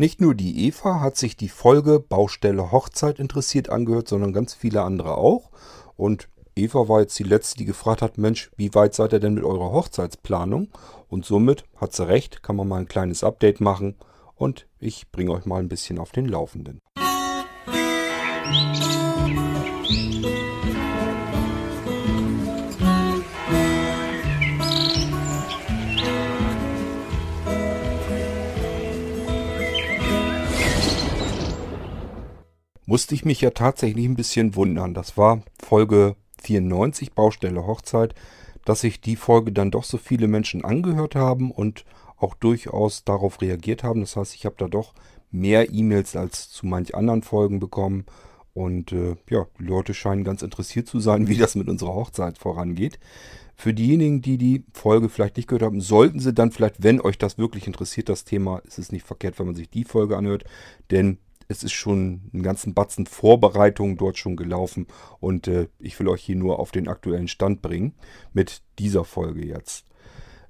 Nicht 0.00 0.20
nur 0.20 0.36
die 0.36 0.64
Eva 0.68 1.00
hat 1.00 1.16
sich 1.16 1.36
die 1.36 1.48
Folge 1.48 1.98
Baustelle 1.98 2.70
Hochzeit 2.70 3.18
interessiert 3.18 3.68
angehört, 3.68 4.06
sondern 4.06 4.32
ganz 4.32 4.54
viele 4.54 4.82
andere 4.82 5.16
auch. 5.16 5.50
Und 5.96 6.28
Eva 6.54 6.88
war 6.88 7.00
jetzt 7.00 7.18
die 7.18 7.24
letzte, 7.24 7.58
die 7.58 7.64
gefragt 7.64 8.00
hat, 8.00 8.16
Mensch, 8.16 8.48
wie 8.56 8.72
weit 8.76 8.94
seid 8.94 9.12
ihr 9.12 9.18
denn 9.18 9.34
mit 9.34 9.42
eurer 9.42 9.72
Hochzeitsplanung? 9.72 10.68
Und 11.08 11.24
somit 11.24 11.64
hat 11.78 11.94
sie 11.94 12.06
recht, 12.06 12.44
kann 12.44 12.54
man 12.54 12.68
mal 12.68 12.78
ein 12.78 12.86
kleines 12.86 13.24
Update 13.24 13.60
machen 13.60 13.96
und 14.36 14.68
ich 14.78 15.10
bringe 15.10 15.32
euch 15.32 15.46
mal 15.46 15.58
ein 15.58 15.68
bisschen 15.68 15.98
auf 15.98 16.12
den 16.12 16.28
Laufenden. 16.28 16.80
Musste 32.88 33.14
ich 33.14 33.26
mich 33.26 33.42
ja 33.42 33.50
tatsächlich 33.50 34.06
ein 34.06 34.16
bisschen 34.16 34.56
wundern. 34.56 34.94
Das 34.94 35.18
war 35.18 35.42
Folge 35.62 36.16
94, 36.40 37.12
Baustelle 37.12 37.66
Hochzeit, 37.66 38.14
dass 38.64 38.80
sich 38.80 39.02
die 39.02 39.16
Folge 39.16 39.52
dann 39.52 39.70
doch 39.70 39.84
so 39.84 39.98
viele 39.98 40.26
Menschen 40.26 40.64
angehört 40.64 41.14
haben 41.14 41.50
und 41.50 41.84
auch 42.16 42.32
durchaus 42.32 43.04
darauf 43.04 43.42
reagiert 43.42 43.84
haben. 43.84 44.00
Das 44.00 44.16
heißt, 44.16 44.34
ich 44.34 44.46
habe 44.46 44.54
da 44.56 44.68
doch 44.68 44.94
mehr 45.30 45.70
E-Mails 45.70 46.16
als 46.16 46.48
zu 46.48 46.64
manch 46.64 46.94
anderen 46.94 47.22
Folgen 47.22 47.60
bekommen. 47.60 48.06
Und 48.54 48.92
äh, 48.92 49.16
ja, 49.28 49.46
die 49.58 49.64
Leute 49.64 49.92
scheinen 49.92 50.24
ganz 50.24 50.40
interessiert 50.40 50.86
zu 50.86 50.98
sein, 50.98 51.28
wie 51.28 51.36
das 51.36 51.56
mit 51.56 51.68
unserer 51.68 51.94
Hochzeit 51.94 52.38
vorangeht. 52.38 52.98
Für 53.54 53.74
diejenigen, 53.74 54.22
die 54.22 54.38
die 54.38 54.64
Folge 54.72 55.10
vielleicht 55.10 55.36
nicht 55.36 55.48
gehört 55.48 55.64
haben, 55.64 55.82
sollten 55.82 56.20
sie 56.20 56.32
dann 56.32 56.52
vielleicht, 56.52 56.82
wenn 56.82 57.02
euch 57.02 57.18
das 57.18 57.36
wirklich 57.36 57.66
interessiert, 57.66 58.08
das 58.08 58.24
Thema, 58.24 58.60
ist 58.60 58.78
es 58.78 58.92
nicht 58.92 59.04
verkehrt, 59.04 59.38
wenn 59.38 59.46
man 59.46 59.56
sich 59.56 59.68
die 59.68 59.84
Folge 59.84 60.16
anhört. 60.16 60.44
Denn 60.90 61.18
es 61.48 61.62
ist 61.62 61.72
schon 61.72 62.30
einen 62.32 62.42
ganzen 62.42 62.74
Batzen 62.74 63.06
Vorbereitungen 63.06 63.96
dort 63.96 64.18
schon 64.18 64.36
gelaufen 64.36 64.86
und 65.18 65.48
äh, 65.48 65.68
ich 65.78 65.98
will 65.98 66.08
euch 66.08 66.22
hier 66.22 66.36
nur 66.36 66.58
auf 66.58 66.70
den 66.70 66.88
aktuellen 66.88 67.28
Stand 67.28 67.62
bringen 67.62 67.94
mit 68.32 68.62
dieser 68.78 69.04
Folge 69.04 69.46
jetzt. 69.46 69.86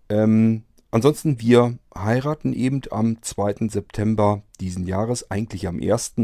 Ähm, 0.09 0.64
ansonsten, 0.91 1.41
wir 1.41 1.78
heiraten 1.97 2.53
eben 2.53 2.83
am 2.91 3.22
2. 3.22 3.69
September 3.69 4.42
diesen 4.61 4.87
Jahres, 4.87 5.31
eigentlich 5.31 5.69
am 5.69 5.81
1. 5.81 6.14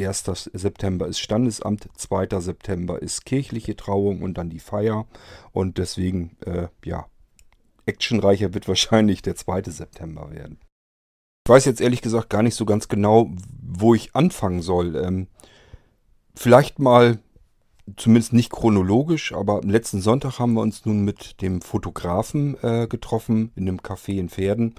1. 0.00 0.24
September 0.52 1.06
ist 1.06 1.20
Standesamt, 1.20 1.88
2. 1.94 2.40
September 2.40 3.00
ist 3.00 3.26
kirchliche 3.26 3.76
Trauung 3.76 4.22
und 4.22 4.38
dann 4.38 4.50
die 4.50 4.58
Feier. 4.58 5.06
Und 5.52 5.78
deswegen, 5.78 6.36
äh, 6.44 6.68
ja, 6.84 7.06
actionreicher 7.86 8.54
wird 8.54 8.66
wahrscheinlich 8.66 9.22
der 9.22 9.36
2. 9.36 9.62
September 9.70 10.30
werden. 10.32 10.58
Ich 11.46 11.50
weiß 11.50 11.66
jetzt 11.66 11.82
ehrlich 11.82 12.00
gesagt 12.00 12.30
gar 12.30 12.42
nicht 12.42 12.54
so 12.54 12.64
ganz 12.64 12.88
genau, 12.88 13.30
wo 13.60 13.94
ich 13.94 14.16
anfangen 14.16 14.62
soll. 14.62 14.96
Ähm, 14.96 15.26
vielleicht 16.34 16.78
mal, 16.78 17.18
zumindest 17.98 18.32
nicht 18.32 18.50
chronologisch, 18.50 19.34
aber 19.34 19.60
am 19.62 19.68
letzten 19.68 20.00
Sonntag 20.00 20.38
haben 20.38 20.54
wir 20.54 20.62
uns 20.62 20.86
nun 20.86 21.04
mit 21.04 21.42
dem 21.42 21.60
Fotografen 21.60 22.56
äh, 22.62 22.86
getroffen 22.88 23.52
in 23.56 23.68
einem 23.68 23.80
Café 23.80 24.18
in 24.18 24.30
Pferden. 24.30 24.76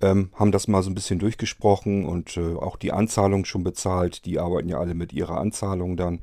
Ähm, 0.00 0.30
haben 0.34 0.50
das 0.50 0.66
mal 0.66 0.82
so 0.82 0.90
ein 0.90 0.96
bisschen 0.96 1.20
durchgesprochen 1.20 2.04
und 2.04 2.36
äh, 2.36 2.56
auch 2.56 2.74
die 2.74 2.90
Anzahlung 2.90 3.44
schon 3.44 3.62
bezahlt. 3.62 4.24
Die 4.24 4.40
arbeiten 4.40 4.68
ja 4.68 4.80
alle 4.80 4.94
mit 4.94 5.12
ihrer 5.12 5.38
Anzahlung 5.38 5.96
dann. 5.96 6.22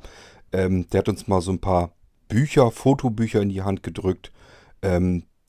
Ähm, 0.51 0.89
der 0.89 0.99
hat 0.99 1.07
uns 1.07 1.29
mal 1.29 1.39
so 1.39 1.53
ein 1.53 1.61
paar 1.61 1.93
Bücher, 2.27 2.71
Fotobücher 2.71 3.41
in 3.41 3.47
die 3.47 3.61
Hand 3.61 3.83
gedrückt. 3.83 4.33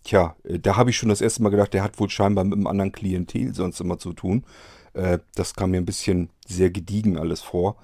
Tja, 0.08 0.36
äh, 0.44 0.58
da 0.58 0.76
habe 0.76 0.88
ich 0.88 0.96
schon 0.96 1.10
das 1.10 1.20
erste 1.20 1.42
Mal 1.42 1.50
gedacht, 1.50 1.74
der 1.74 1.82
hat 1.82 2.00
wohl 2.00 2.08
scheinbar 2.08 2.42
mit 2.44 2.54
einem 2.54 2.66
anderen 2.66 2.92
Klientel 2.92 3.54
sonst 3.54 3.78
immer 3.78 3.98
zu 3.98 4.14
tun. 4.14 4.42
Äh, 4.94 5.18
das 5.34 5.54
kam 5.54 5.72
mir 5.72 5.76
ein 5.76 5.84
bisschen 5.84 6.30
sehr 6.46 6.70
gediegen 6.70 7.18
alles 7.18 7.42
vor. 7.42 7.76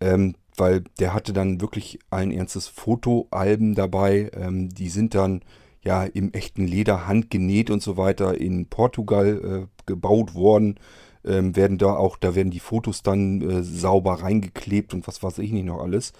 Ähm, 0.00 0.34
weil 0.56 0.82
der 0.98 1.14
hatte 1.14 1.32
dann 1.32 1.60
wirklich 1.60 2.00
ein 2.10 2.32
ernstes 2.32 2.66
Fotoalben 2.66 3.76
dabei. 3.76 4.28
Ähm, 4.34 4.70
die 4.70 4.88
sind 4.88 5.14
dann 5.14 5.42
ja 5.84 6.02
im 6.02 6.32
echten 6.32 6.66
Leder 6.66 7.06
handgenäht 7.06 7.70
und 7.70 7.80
so 7.80 7.96
weiter 7.96 8.36
in 8.36 8.66
Portugal 8.66 9.68
äh, 9.68 9.82
gebaut 9.86 10.34
worden. 10.34 10.80
Ähm, 11.24 11.54
werden 11.54 11.78
da 11.78 11.94
auch, 11.94 12.16
da 12.16 12.34
werden 12.34 12.50
die 12.50 12.58
Fotos 12.58 13.04
dann 13.04 13.62
sauber 13.62 14.14
reingeklebt 14.14 14.94
und 14.94 15.06
was 15.06 15.22
weiß 15.22 15.38
ich 15.38 15.52
nicht 15.52 15.66
noch 15.66 15.80
alles. 15.80 16.12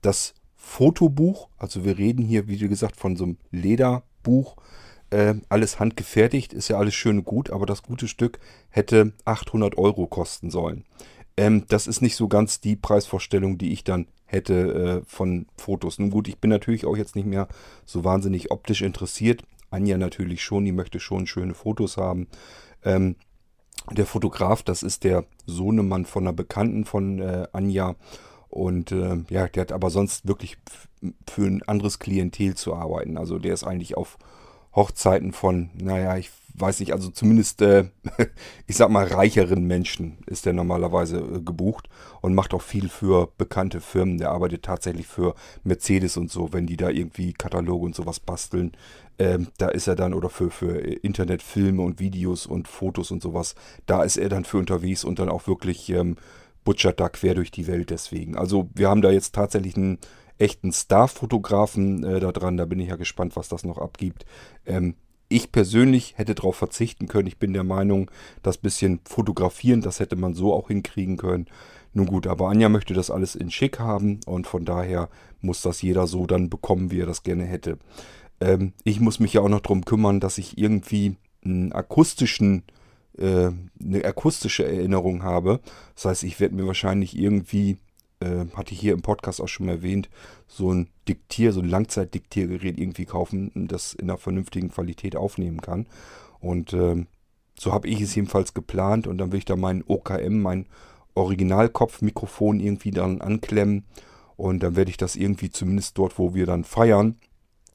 Das 0.00 0.34
Fotobuch, 0.54 1.48
also 1.58 1.84
wir 1.84 1.98
reden 1.98 2.24
hier, 2.24 2.48
wie 2.48 2.56
gesagt, 2.56 2.96
von 2.96 3.16
so 3.16 3.24
einem 3.24 3.36
Leder 3.50 4.02
Buch. 4.22 4.56
Äh, 5.10 5.34
alles 5.48 5.78
handgefertigt, 5.78 6.52
ist 6.52 6.68
ja 6.68 6.78
alles 6.78 6.94
schön 6.94 7.24
gut, 7.24 7.50
aber 7.50 7.66
das 7.66 7.82
gute 7.82 8.08
Stück 8.08 8.38
hätte 8.70 9.12
800 9.24 9.76
Euro 9.76 10.06
kosten 10.06 10.50
sollen. 10.50 10.84
Ähm, 11.36 11.64
das 11.68 11.86
ist 11.86 12.00
nicht 12.00 12.16
so 12.16 12.28
ganz 12.28 12.60
die 12.60 12.76
Preisvorstellung, 12.76 13.58
die 13.58 13.72
ich 13.72 13.84
dann 13.84 14.06
hätte 14.24 15.02
äh, 15.02 15.04
von 15.06 15.46
Fotos. 15.56 15.98
Nun 15.98 16.10
gut, 16.10 16.28
ich 16.28 16.38
bin 16.38 16.50
natürlich 16.50 16.86
auch 16.86 16.96
jetzt 16.96 17.16
nicht 17.16 17.26
mehr 17.26 17.48
so 17.84 18.04
wahnsinnig 18.04 18.50
optisch 18.50 18.82
interessiert. 18.82 19.42
Anja 19.70 19.98
natürlich 19.98 20.42
schon, 20.42 20.64
die 20.64 20.72
möchte 20.72 21.00
schon 21.00 21.26
schöne 21.26 21.54
Fotos 21.54 21.96
haben. 21.96 22.28
Ähm, 22.84 23.16
der 23.90 24.06
Fotograf, 24.06 24.62
das 24.62 24.82
ist 24.82 25.04
der 25.04 25.24
Sohnemann 25.46 26.06
von 26.06 26.24
einer 26.24 26.32
Bekannten 26.32 26.84
von 26.84 27.20
äh, 27.20 27.46
Anja. 27.52 27.96
Und 28.52 28.92
äh, 28.92 29.24
ja, 29.30 29.48
der 29.48 29.62
hat 29.62 29.72
aber 29.72 29.88
sonst 29.88 30.28
wirklich 30.28 30.58
für 31.26 31.46
ein 31.46 31.62
anderes 31.62 31.98
Klientel 31.98 32.54
zu 32.54 32.74
arbeiten. 32.74 33.16
Also 33.16 33.38
der 33.38 33.54
ist 33.54 33.64
eigentlich 33.64 33.96
auf 33.96 34.18
Hochzeiten 34.74 35.32
von, 35.32 35.70
naja, 35.74 36.18
ich 36.18 36.30
weiß 36.54 36.80
nicht, 36.80 36.92
also 36.92 37.08
zumindest, 37.08 37.62
äh, 37.62 37.86
ich 38.66 38.76
sag 38.76 38.90
mal, 38.90 39.06
reicheren 39.06 39.66
Menschen 39.66 40.18
ist 40.26 40.44
der 40.44 40.52
normalerweise 40.52 41.18
äh, 41.18 41.40
gebucht 41.40 41.88
und 42.20 42.34
macht 42.34 42.52
auch 42.52 42.60
viel 42.60 42.90
für 42.90 43.32
bekannte 43.38 43.80
Firmen. 43.80 44.18
Der 44.18 44.30
arbeitet 44.30 44.64
tatsächlich 44.64 45.06
für 45.06 45.34
Mercedes 45.64 46.18
und 46.18 46.30
so, 46.30 46.52
wenn 46.52 46.66
die 46.66 46.76
da 46.76 46.90
irgendwie 46.90 47.32
Kataloge 47.32 47.86
und 47.86 47.94
sowas 47.94 48.20
basteln. 48.20 48.72
Ähm, 49.18 49.48
da 49.56 49.68
ist 49.68 49.86
er 49.86 49.96
dann, 49.96 50.12
oder 50.12 50.28
für, 50.28 50.50
für 50.50 50.76
Internetfilme 50.76 51.82
und 51.82 52.00
Videos 52.00 52.46
und 52.46 52.68
Fotos 52.68 53.10
und 53.10 53.22
sowas, 53.22 53.54
da 53.86 54.02
ist 54.02 54.18
er 54.18 54.28
dann 54.28 54.44
für 54.44 54.58
unterwegs 54.58 55.04
und 55.04 55.18
dann 55.18 55.30
auch 55.30 55.46
wirklich 55.46 55.88
ähm, 55.90 56.16
butchert 56.64 57.00
da 57.00 57.08
quer 57.08 57.34
durch 57.34 57.50
die 57.50 57.66
Welt 57.66 57.90
deswegen. 57.90 58.36
Also 58.36 58.70
wir 58.74 58.88
haben 58.88 59.02
da 59.02 59.10
jetzt 59.10 59.34
tatsächlich 59.34 59.76
einen 59.76 59.98
echten 60.38 60.72
Star-Fotografen 60.72 62.04
äh, 62.04 62.20
da 62.20 62.32
dran. 62.32 62.56
Da 62.56 62.64
bin 62.64 62.80
ich 62.80 62.88
ja 62.88 62.96
gespannt, 62.96 63.36
was 63.36 63.48
das 63.48 63.64
noch 63.64 63.78
abgibt. 63.78 64.24
Ähm, 64.66 64.94
ich 65.28 65.50
persönlich 65.50 66.18
hätte 66.18 66.34
darauf 66.34 66.56
verzichten 66.56 67.08
können. 67.08 67.26
Ich 67.26 67.38
bin 67.38 67.54
der 67.54 67.64
Meinung, 67.64 68.10
das 68.42 68.58
bisschen 68.58 69.00
fotografieren, 69.04 69.80
das 69.80 69.98
hätte 69.98 70.16
man 70.16 70.34
so 70.34 70.52
auch 70.52 70.68
hinkriegen 70.68 71.16
können. 71.16 71.46
Nun 71.94 72.06
gut, 72.06 72.26
aber 72.26 72.48
Anja 72.48 72.68
möchte 72.68 72.94
das 72.94 73.10
alles 73.10 73.34
in 73.34 73.50
schick 73.50 73.78
haben 73.78 74.20
und 74.26 74.46
von 74.46 74.64
daher 74.64 75.08
muss 75.40 75.62
das 75.62 75.82
jeder 75.82 76.06
so 76.06 76.26
dann 76.26 76.50
bekommen, 76.50 76.90
wie 76.90 77.00
er 77.00 77.06
das 77.06 77.22
gerne 77.22 77.44
hätte. 77.44 77.78
Ähm, 78.40 78.72
ich 78.84 79.00
muss 79.00 79.20
mich 79.20 79.34
ja 79.34 79.40
auch 79.40 79.48
noch 79.48 79.60
darum 79.60 79.84
kümmern, 79.84 80.20
dass 80.20 80.38
ich 80.38 80.58
irgendwie 80.58 81.16
einen 81.44 81.72
akustischen 81.72 82.64
äh, 83.18 83.50
eine 83.82 84.04
akustische 84.04 84.64
Erinnerung 84.64 85.22
habe. 85.22 85.60
Das 85.94 86.04
heißt, 86.06 86.24
ich 86.24 86.40
werde 86.40 86.54
mir 86.54 86.66
wahrscheinlich 86.66 87.16
irgendwie, 87.16 87.78
äh, 88.20 88.46
hatte 88.54 88.72
ich 88.72 88.80
hier 88.80 88.92
im 88.92 89.02
Podcast 89.02 89.40
auch 89.40 89.48
schon 89.48 89.68
erwähnt, 89.68 90.08
so 90.46 90.72
ein 90.72 90.88
Diktier, 91.08 91.52
so 91.52 91.60
ein 91.60 91.68
Langzeitdiktiergerät 91.68 92.78
irgendwie 92.78 93.04
kaufen, 93.04 93.50
das 93.68 93.94
in 93.94 94.10
einer 94.10 94.18
vernünftigen 94.18 94.70
Qualität 94.70 95.16
aufnehmen 95.16 95.60
kann. 95.60 95.86
Und 96.40 96.72
äh, 96.72 97.04
so 97.58 97.72
habe 97.72 97.88
ich 97.88 98.00
es 98.00 98.14
jedenfalls 98.14 98.54
geplant 98.54 99.06
und 99.06 99.18
dann 99.18 99.32
will 99.32 99.38
ich 99.38 99.44
da 99.44 99.56
meinen 99.56 99.84
OKM, 99.86 100.40
mein 100.40 100.66
Originalkopfmikrofon 101.14 102.60
irgendwie 102.60 102.90
dann 102.90 103.20
anklemmen 103.20 103.84
und 104.36 104.62
dann 104.62 104.76
werde 104.76 104.90
ich 104.90 104.96
das 104.96 105.14
irgendwie 105.14 105.50
zumindest 105.50 105.98
dort, 105.98 106.18
wo 106.18 106.34
wir 106.34 106.46
dann 106.46 106.64
feiern, 106.64 107.16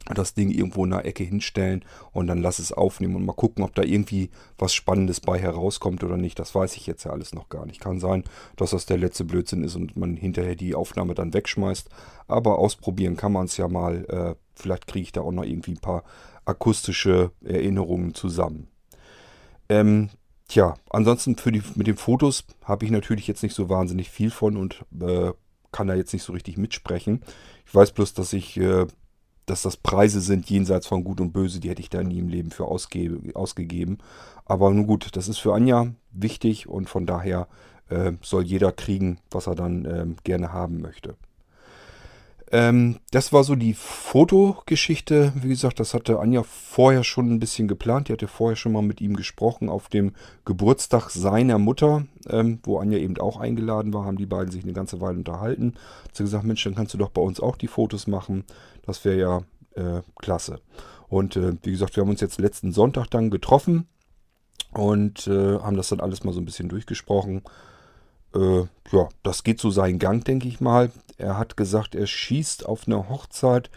das 0.05 0.33
Ding 0.33 0.51
irgendwo 0.51 0.85
in 0.85 0.91
der 0.91 1.05
Ecke 1.05 1.23
hinstellen 1.23 1.83
und 2.11 2.27
dann 2.27 2.41
lass 2.41 2.59
es 2.59 2.71
aufnehmen 2.71 3.15
und 3.15 3.25
mal 3.25 3.33
gucken, 3.33 3.63
ob 3.63 3.75
da 3.75 3.83
irgendwie 3.83 4.29
was 4.57 4.73
Spannendes 4.73 5.19
bei 5.19 5.37
herauskommt 5.37 6.03
oder 6.03 6.17
nicht. 6.17 6.39
Das 6.39 6.55
weiß 6.55 6.75
ich 6.77 6.87
jetzt 6.87 7.03
ja 7.03 7.11
alles 7.11 7.33
noch 7.33 7.49
gar 7.49 7.65
nicht. 7.65 7.81
Kann 7.81 7.99
sein, 7.99 8.23
dass 8.55 8.71
das 8.71 8.85
der 8.85 8.97
letzte 8.97 9.25
Blödsinn 9.25 9.63
ist 9.63 9.75
und 9.75 9.97
man 9.97 10.15
hinterher 10.15 10.55
die 10.55 10.75
Aufnahme 10.75 11.13
dann 11.13 11.33
wegschmeißt. 11.33 11.89
Aber 12.27 12.59
ausprobieren 12.59 13.17
kann 13.17 13.33
man 13.33 13.45
es 13.45 13.57
ja 13.57 13.67
mal. 13.67 14.05
Äh, 14.05 14.35
vielleicht 14.55 14.87
kriege 14.87 15.03
ich 15.03 15.11
da 15.11 15.21
auch 15.21 15.31
noch 15.31 15.43
irgendwie 15.43 15.71
ein 15.71 15.81
paar 15.81 16.03
akustische 16.45 17.31
Erinnerungen 17.43 18.13
zusammen. 18.13 18.67
Ähm, 19.69 20.09
tja, 20.47 20.75
ansonsten 20.89 21.35
für 21.35 21.51
die, 21.51 21.61
mit 21.75 21.87
den 21.87 21.97
Fotos 21.97 22.45
habe 22.63 22.85
ich 22.85 22.91
natürlich 22.91 23.27
jetzt 23.27 23.43
nicht 23.43 23.55
so 23.55 23.67
wahnsinnig 23.69 24.09
viel 24.09 24.31
von 24.31 24.55
und 24.55 24.85
äh, 24.99 25.33
kann 25.73 25.87
da 25.87 25.95
jetzt 25.95 26.13
nicht 26.13 26.23
so 26.23 26.31
richtig 26.31 26.57
mitsprechen. 26.57 27.21
Ich 27.65 27.75
weiß 27.75 27.91
bloß, 27.91 28.13
dass 28.13 28.31
ich 28.31 28.57
äh, 28.57 28.87
dass 29.47 29.63
das 29.63 29.77
Preise 29.77 30.21
sind 30.21 30.49
jenseits 30.49 30.85
von 30.85 31.03
Gut 31.03 31.19
und 31.19 31.31
Böse, 31.31 31.59
die 31.59 31.69
hätte 31.69 31.81
ich 31.81 31.89
da 31.89 32.03
nie 32.03 32.19
im 32.19 32.27
Leben 32.27 32.51
für 32.51 32.65
ausge 32.65 33.19
ausgegeben. 33.33 33.97
Aber 34.45 34.69
nun 34.71 34.85
gut, 34.85 35.15
das 35.15 35.27
ist 35.27 35.39
für 35.39 35.53
Anja 35.53 35.87
wichtig 36.11 36.67
und 36.67 36.89
von 36.89 37.05
daher 37.05 37.47
äh, 37.89 38.11
soll 38.21 38.43
jeder 38.43 38.71
kriegen, 38.71 39.19
was 39.31 39.47
er 39.47 39.55
dann 39.55 39.85
äh, 39.85 40.05
gerne 40.23 40.51
haben 40.53 40.81
möchte. 40.81 41.15
Ähm, 42.51 42.99
das 43.11 43.33
war 43.33 43.43
so 43.43 43.55
die 43.55 43.73
Fotogeschichte. 43.73 45.33
Wie 45.35 45.49
gesagt, 45.49 45.79
das 45.79 45.93
hatte 45.93 46.19
Anja 46.19 46.43
vorher 46.43 47.03
schon 47.03 47.29
ein 47.31 47.39
bisschen 47.39 47.67
geplant. 47.67 48.07
Die 48.07 48.13
hatte 48.13 48.27
vorher 48.27 48.55
schon 48.55 48.71
mal 48.71 48.81
mit 48.81 49.01
ihm 49.01 49.15
gesprochen 49.15 49.69
auf 49.69 49.89
dem 49.89 50.13
Geburtstag 50.45 51.09
seiner 51.09 51.57
Mutter, 51.57 52.05
ähm, 52.29 52.59
wo 52.63 52.79
Anja 52.79 52.97
eben 52.99 53.17
auch 53.17 53.37
eingeladen 53.39 53.93
war. 53.93 54.05
Haben 54.05 54.17
die 54.17 54.25
beiden 54.25 54.51
sich 54.51 54.63
eine 54.63 54.73
ganze 54.73 55.01
Weile 55.01 55.17
unterhalten. 55.17 55.73
Hat 56.05 56.15
sie 56.15 56.23
gesagt, 56.23 56.45
Mensch, 56.45 56.63
dann 56.63 56.75
kannst 56.75 56.93
du 56.93 56.97
doch 56.97 57.09
bei 57.09 57.21
uns 57.21 57.39
auch 57.39 57.57
die 57.57 57.67
Fotos 57.67 58.07
machen. 58.07 58.45
Das 58.85 59.03
wäre 59.03 59.19
ja 59.19 59.41
äh, 59.75 60.01
klasse. 60.17 60.61
Und 61.09 61.35
äh, 61.35 61.53
wie 61.63 61.71
gesagt, 61.71 61.95
wir 61.95 62.01
haben 62.01 62.09
uns 62.09 62.21
jetzt 62.21 62.39
letzten 62.39 62.71
Sonntag 62.71 63.07
dann 63.07 63.29
getroffen 63.29 63.87
und 64.73 65.27
äh, 65.27 65.59
haben 65.59 65.77
das 65.77 65.89
dann 65.89 65.99
alles 65.99 66.23
mal 66.23 66.33
so 66.33 66.41
ein 66.41 66.45
bisschen 66.45 66.69
durchgesprochen. 66.69 67.41
Äh, 68.35 68.61
ja, 68.91 69.09
das 69.23 69.43
geht 69.43 69.59
so 69.59 69.69
seinen 69.69 69.99
Gang, 69.99 70.23
denke 70.23 70.47
ich 70.47 70.61
mal. 70.61 70.91
Er 71.17 71.37
hat 71.37 71.57
gesagt, 71.57 71.95
er 71.95 72.07
schießt 72.07 72.65
auf 72.65 72.87
einer 72.87 73.09
Hochzeit 73.09 73.69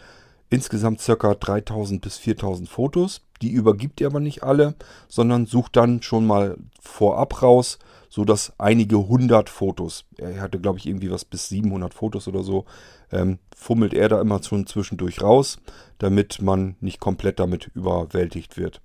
insgesamt 0.49 1.01
ca. 1.03 1.33
3000 1.33 2.01
bis 2.01 2.17
4000 2.17 2.69
Fotos. 2.69 3.21
Die 3.41 3.51
übergibt 3.51 4.01
er 4.01 4.07
aber 4.07 4.19
nicht 4.19 4.43
alle, 4.43 4.75
sondern 5.07 5.47
sucht 5.47 5.75
dann 5.75 6.03
schon 6.03 6.27
mal 6.27 6.57
vorab 6.79 7.41
raus, 7.41 7.79
so 8.09 8.25
dass 8.25 8.53
einige 8.59 9.07
hundert 9.07 9.49
Fotos, 9.49 10.05
er 10.17 10.41
hatte 10.41 10.59
glaube 10.59 10.77
ich 10.77 10.85
irgendwie 10.85 11.09
was 11.09 11.25
bis 11.25 11.49
700 11.49 11.93
Fotos 11.93 12.27
oder 12.27 12.43
so, 12.43 12.65
ähm, 13.11 13.39
fummelt 13.55 13.93
er 13.93 14.09
da 14.09 14.21
immer 14.21 14.43
schon 14.43 14.67
zwischendurch 14.67 15.23
raus, 15.23 15.59
damit 15.97 16.41
man 16.41 16.75
nicht 16.81 16.99
komplett 16.99 17.39
damit 17.39 17.71
überwältigt 17.73 18.57
wird. 18.57 18.81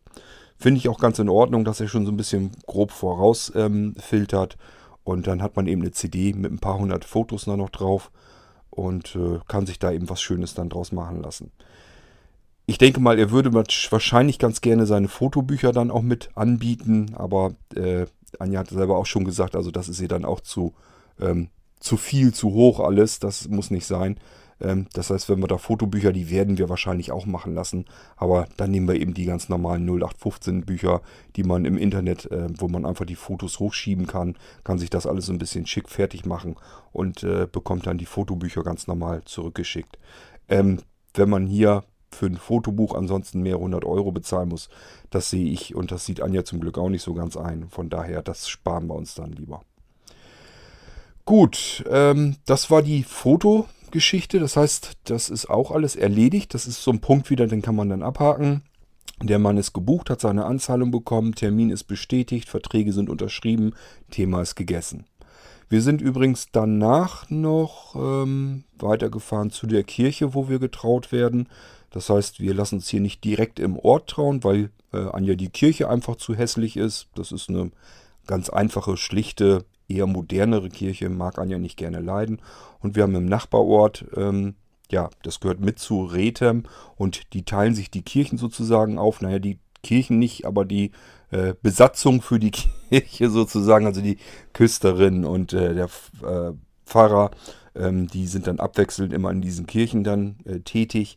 Finde 0.56 0.78
ich 0.78 0.88
auch 0.88 0.98
ganz 0.98 1.18
in 1.18 1.28
Ordnung, 1.28 1.64
dass 1.64 1.80
er 1.80 1.88
schon 1.88 2.06
so 2.06 2.12
ein 2.12 2.16
bisschen 2.16 2.52
grob 2.66 2.92
voraus 2.92 3.52
ähm, 3.54 3.94
und 5.06 5.28
dann 5.28 5.40
hat 5.40 5.54
man 5.54 5.68
eben 5.68 5.82
eine 5.82 5.92
CD 5.92 6.32
mit 6.32 6.50
ein 6.50 6.58
paar 6.58 6.78
hundert 6.78 7.04
Fotos 7.04 7.44
da 7.44 7.56
noch 7.56 7.70
drauf 7.70 8.10
und 8.70 9.14
äh, 9.14 9.38
kann 9.46 9.64
sich 9.64 9.78
da 9.78 9.92
eben 9.92 10.10
was 10.10 10.20
Schönes 10.20 10.54
dann 10.54 10.68
draus 10.68 10.90
machen 10.90 11.22
lassen. 11.22 11.52
Ich 12.66 12.78
denke 12.78 12.98
mal, 12.98 13.16
er 13.16 13.30
würde 13.30 13.54
wahrscheinlich 13.54 14.40
ganz 14.40 14.60
gerne 14.60 14.84
seine 14.84 15.06
Fotobücher 15.06 15.70
dann 15.70 15.92
auch 15.92 16.02
mit 16.02 16.30
anbieten, 16.34 17.14
aber 17.14 17.54
äh, 17.76 18.06
Anja 18.40 18.58
hat 18.58 18.70
selber 18.70 18.96
auch 18.96 19.06
schon 19.06 19.24
gesagt, 19.24 19.54
also 19.54 19.70
das 19.70 19.88
ist 19.88 20.00
ihr 20.00 20.08
dann 20.08 20.24
auch 20.24 20.40
zu, 20.40 20.74
ähm, 21.20 21.50
zu 21.78 21.96
viel, 21.96 22.34
zu 22.34 22.52
hoch 22.52 22.80
alles, 22.80 23.20
das 23.20 23.46
muss 23.46 23.70
nicht 23.70 23.86
sein. 23.86 24.18
Ähm, 24.60 24.86
das 24.92 25.10
heißt, 25.10 25.28
wenn 25.28 25.40
wir 25.40 25.48
da 25.48 25.58
Fotobücher, 25.58 26.12
die 26.12 26.30
werden 26.30 26.58
wir 26.58 26.68
wahrscheinlich 26.68 27.12
auch 27.12 27.26
machen 27.26 27.54
lassen. 27.54 27.84
Aber 28.16 28.46
dann 28.56 28.70
nehmen 28.70 28.88
wir 28.88 28.96
eben 28.96 29.14
die 29.14 29.26
ganz 29.26 29.48
normalen 29.48 29.86
0815 29.86 30.64
Bücher, 30.64 31.02
die 31.36 31.44
man 31.44 31.64
im 31.64 31.76
Internet, 31.76 32.30
äh, 32.30 32.48
wo 32.58 32.68
man 32.68 32.86
einfach 32.86 33.04
die 33.04 33.16
Fotos 33.16 33.58
hochschieben 33.58 34.06
kann, 34.06 34.36
kann 34.64 34.78
sich 34.78 34.90
das 34.90 35.06
alles 35.06 35.26
so 35.26 35.32
ein 35.32 35.38
bisschen 35.38 35.66
schick 35.66 35.88
fertig 35.88 36.24
machen 36.24 36.56
und 36.92 37.22
äh, 37.22 37.46
bekommt 37.50 37.86
dann 37.86 37.98
die 37.98 38.06
Fotobücher 38.06 38.62
ganz 38.62 38.86
normal 38.86 39.22
zurückgeschickt. 39.24 39.98
Ähm, 40.48 40.78
wenn 41.14 41.30
man 41.30 41.46
hier 41.46 41.84
für 42.10 42.26
ein 42.26 42.36
Fotobuch 42.36 42.94
ansonsten 42.94 43.42
mehrere 43.42 43.60
hundert 43.60 43.84
Euro 43.84 44.12
bezahlen 44.12 44.48
muss, 44.48 44.68
das 45.10 45.30
sehe 45.30 45.50
ich 45.50 45.74
und 45.74 45.90
das 45.90 46.06
sieht 46.06 46.22
Anja 46.22 46.44
zum 46.44 46.60
Glück 46.60 46.78
auch 46.78 46.88
nicht 46.88 47.02
so 47.02 47.14
ganz 47.14 47.36
ein. 47.36 47.68
Von 47.68 47.90
daher, 47.90 48.22
das 48.22 48.48
sparen 48.48 48.86
wir 48.86 48.94
uns 48.94 49.14
dann 49.14 49.32
lieber. 49.32 49.62
Gut, 51.24 51.84
ähm, 51.90 52.36
das 52.46 52.70
war 52.70 52.82
die 52.82 53.02
Foto. 53.02 53.66
Geschichte. 53.90 54.38
Das 54.40 54.56
heißt, 54.56 54.92
das 55.04 55.30
ist 55.30 55.48
auch 55.48 55.70
alles 55.70 55.96
erledigt. 55.96 56.54
Das 56.54 56.66
ist 56.66 56.82
so 56.82 56.90
ein 56.90 57.00
Punkt 57.00 57.30
wieder, 57.30 57.46
den 57.46 57.62
kann 57.62 57.76
man 57.76 57.88
dann 57.88 58.02
abhaken. 58.02 58.62
Der 59.22 59.38
Mann 59.38 59.56
ist 59.56 59.72
gebucht, 59.72 60.10
hat 60.10 60.20
seine 60.20 60.44
Anzahlung 60.44 60.90
bekommen, 60.90 61.34
Termin 61.34 61.70
ist 61.70 61.84
bestätigt, 61.84 62.50
Verträge 62.50 62.92
sind 62.92 63.08
unterschrieben, 63.08 63.72
Thema 64.10 64.42
ist 64.42 64.56
gegessen. 64.56 65.06
Wir 65.68 65.80
sind 65.82 66.00
übrigens 66.00 66.48
danach 66.52 67.28
noch 67.30 67.96
ähm, 67.96 68.64
weitergefahren 68.78 69.50
zu 69.50 69.66
der 69.66 69.84
Kirche, 69.84 70.34
wo 70.34 70.48
wir 70.48 70.58
getraut 70.58 71.12
werden. 71.12 71.48
Das 71.90 72.10
heißt, 72.10 72.40
wir 72.40 72.54
lassen 72.54 72.76
uns 72.76 72.88
hier 72.88 73.00
nicht 73.00 73.24
direkt 73.24 73.58
im 73.58 73.78
Ort 73.78 74.10
trauen, 74.10 74.44
weil 74.44 74.70
äh, 74.92 74.98
Anja 74.98 75.34
die 75.34 75.48
Kirche 75.48 75.88
einfach 75.88 76.16
zu 76.16 76.34
hässlich 76.34 76.76
ist. 76.76 77.08
Das 77.14 77.32
ist 77.32 77.48
eine 77.48 77.70
ganz 78.26 78.50
einfache, 78.50 78.96
schlichte 78.96 79.64
eher 79.88 80.06
modernere 80.06 80.68
Kirche, 80.68 81.08
mag 81.08 81.38
Anja 81.38 81.58
nicht 81.58 81.76
gerne 81.76 82.00
leiden. 82.00 82.40
Und 82.80 82.96
wir 82.96 83.02
haben 83.02 83.14
im 83.14 83.26
Nachbarort, 83.26 84.04
ähm, 84.16 84.54
ja, 84.90 85.10
das 85.22 85.40
gehört 85.40 85.60
mit 85.60 85.78
zu 85.78 86.04
Rethem 86.04 86.64
und 86.96 87.32
die 87.32 87.44
teilen 87.44 87.74
sich 87.74 87.90
die 87.90 88.02
Kirchen 88.02 88.38
sozusagen 88.38 88.98
auf. 88.98 89.20
Naja, 89.20 89.38
die 89.38 89.58
Kirchen 89.82 90.18
nicht, 90.18 90.44
aber 90.44 90.64
die 90.64 90.92
äh, 91.30 91.54
Besatzung 91.60 92.22
für 92.22 92.38
die 92.38 92.50
Kirche 92.90 93.30
sozusagen, 93.30 93.86
also 93.86 94.00
die 94.00 94.18
Küsterin 94.52 95.24
und 95.24 95.52
äh, 95.52 95.74
der 95.74 95.88
äh, 96.22 96.52
Pfarrer, 96.84 97.30
ähm, 97.74 98.06
die 98.06 98.26
sind 98.26 98.46
dann 98.46 98.60
abwechselnd 98.60 99.12
immer 99.12 99.30
in 99.30 99.40
diesen 99.40 99.66
Kirchen 99.66 100.04
dann 100.04 100.36
äh, 100.44 100.60
tätig. 100.60 101.16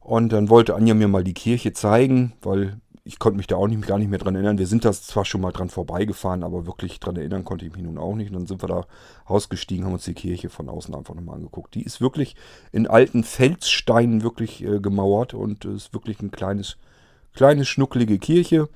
Und 0.00 0.32
dann 0.32 0.48
wollte 0.48 0.76
Anja 0.76 0.94
mir 0.94 1.08
mal 1.08 1.24
die 1.24 1.34
Kirche 1.34 1.72
zeigen, 1.72 2.34
weil 2.40 2.80
ich 3.06 3.20
konnte 3.20 3.36
mich 3.36 3.46
da 3.46 3.54
auch 3.54 3.68
nicht, 3.68 3.86
gar 3.86 3.98
nicht 3.98 4.10
mehr 4.10 4.18
dran 4.18 4.34
erinnern. 4.34 4.58
Wir 4.58 4.66
sind 4.66 4.84
da 4.84 4.92
zwar 4.92 5.24
schon 5.24 5.40
mal 5.40 5.52
dran 5.52 5.70
vorbeigefahren, 5.70 6.42
aber 6.42 6.66
wirklich 6.66 6.98
dran 6.98 7.14
erinnern 7.14 7.44
konnte 7.44 7.64
ich 7.64 7.72
mich 7.72 7.82
nun 7.82 7.98
auch 7.98 8.16
nicht. 8.16 8.30
Und 8.30 8.34
dann 8.34 8.46
sind 8.48 8.62
wir 8.64 8.68
da 8.68 8.84
ausgestiegen, 9.24 9.84
haben 9.84 9.92
uns 9.92 10.04
die 10.04 10.14
Kirche 10.14 10.50
von 10.50 10.68
außen 10.68 10.92
einfach 10.92 11.14
nochmal 11.14 11.36
angeguckt. 11.36 11.76
Die 11.76 11.84
ist 11.84 12.00
wirklich 12.00 12.34
in 12.72 12.88
alten 12.88 13.22
Felssteinen 13.22 14.24
wirklich 14.24 14.64
äh, 14.64 14.80
gemauert 14.80 15.34
und 15.34 15.64
ist 15.64 15.94
wirklich 15.94 16.20
ein 16.20 16.32
kleines, 16.32 16.78
kleine 17.32 17.64
schnucklige 17.64 18.18
Kirche. 18.18 18.68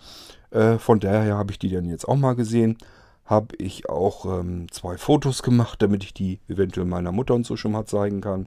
Äh, 0.50 0.78
von 0.78 1.00
daher 1.00 1.36
habe 1.36 1.50
ich 1.50 1.58
die 1.58 1.70
dann 1.70 1.84
jetzt 1.86 2.06
auch 2.06 2.16
mal 2.16 2.36
gesehen. 2.36 2.78
Habe 3.24 3.56
ich 3.56 3.88
auch 3.88 4.26
ähm, 4.26 4.70
zwei 4.70 4.96
Fotos 4.96 5.42
gemacht, 5.42 5.82
damit 5.82 6.04
ich 6.04 6.14
die 6.14 6.38
eventuell 6.48 6.86
meiner 6.86 7.10
Mutter 7.10 7.34
und 7.34 7.46
so 7.46 7.56
schon 7.56 7.72
mal 7.72 7.84
zeigen 7.84 8.20
kann. 8.20 8.46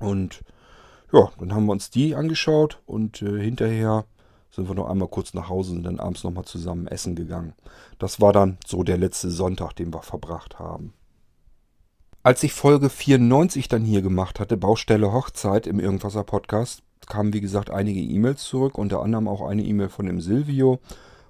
Und 0.00 0.42
ja, 1.12 1.30
dann 1.38 1.54
haben 1.54 1.66
wir 1.66 1.72
uns 1.72 1.90
die 1.90 2.16
angeschaut 2.16 2.80
und 2.84 3.22
äh, 3.22 3.40
hinterher 3.40 4.04
sind 4.50 4.68
wir 4.68 4.74
noch 4.74 4.88
einmal 4.88 5.08
kurz 5.08 5.34
nach 5.34 5.48
Hause 5.48 5.72
und 5.72 5.82
dann 5.84 6.00
abends 6.00 6.24
nochmal 6.24 6.44
zusammen 6.44 6.86
essen 6.86 7.14
gegangen. 7.14 7.54
Das 7.98 8.20
war 8.20 8.32
dann 8.32 8.58
so 8.66 8.82
der 8.82 8.98
letzte 8.98 9.30
Sonntag, 9.30 9.74
den 9.74 9.92
wir 9.92 10.02
verbracht 10.02 10.58
haben. 10.58 10.92
Als 12.22 12.42
ich 12.42 12.52
Folge 12.52 12.90
94 12.90 13.68
dann 13.68 13.84
hier 13.84 14.02
gemacht 14.02 14.40
hatte, 14.40 14.56
Baustelle 14.56 15.12
Hochzeit 15.12 15.66
im 15.66 15.80
Irgendwasser 15.80 16.24
Podcast, 16.24 16.82
kamen 17.06 17.32
wie 17.32 17.40
gesagt 17.40 17.70
einige 17.70 18.00
E-Mails 18.00 18.44
zurück, 18.44 18.76
unter 18.76 19.02
anderem 19.02 19.28
auch 19.28 19.42
eine 19.42 19.62
E-Mail 19.62 19.88
von 19.88 20.06
dem 20.06 20.20
Silvio. 20.20 20.80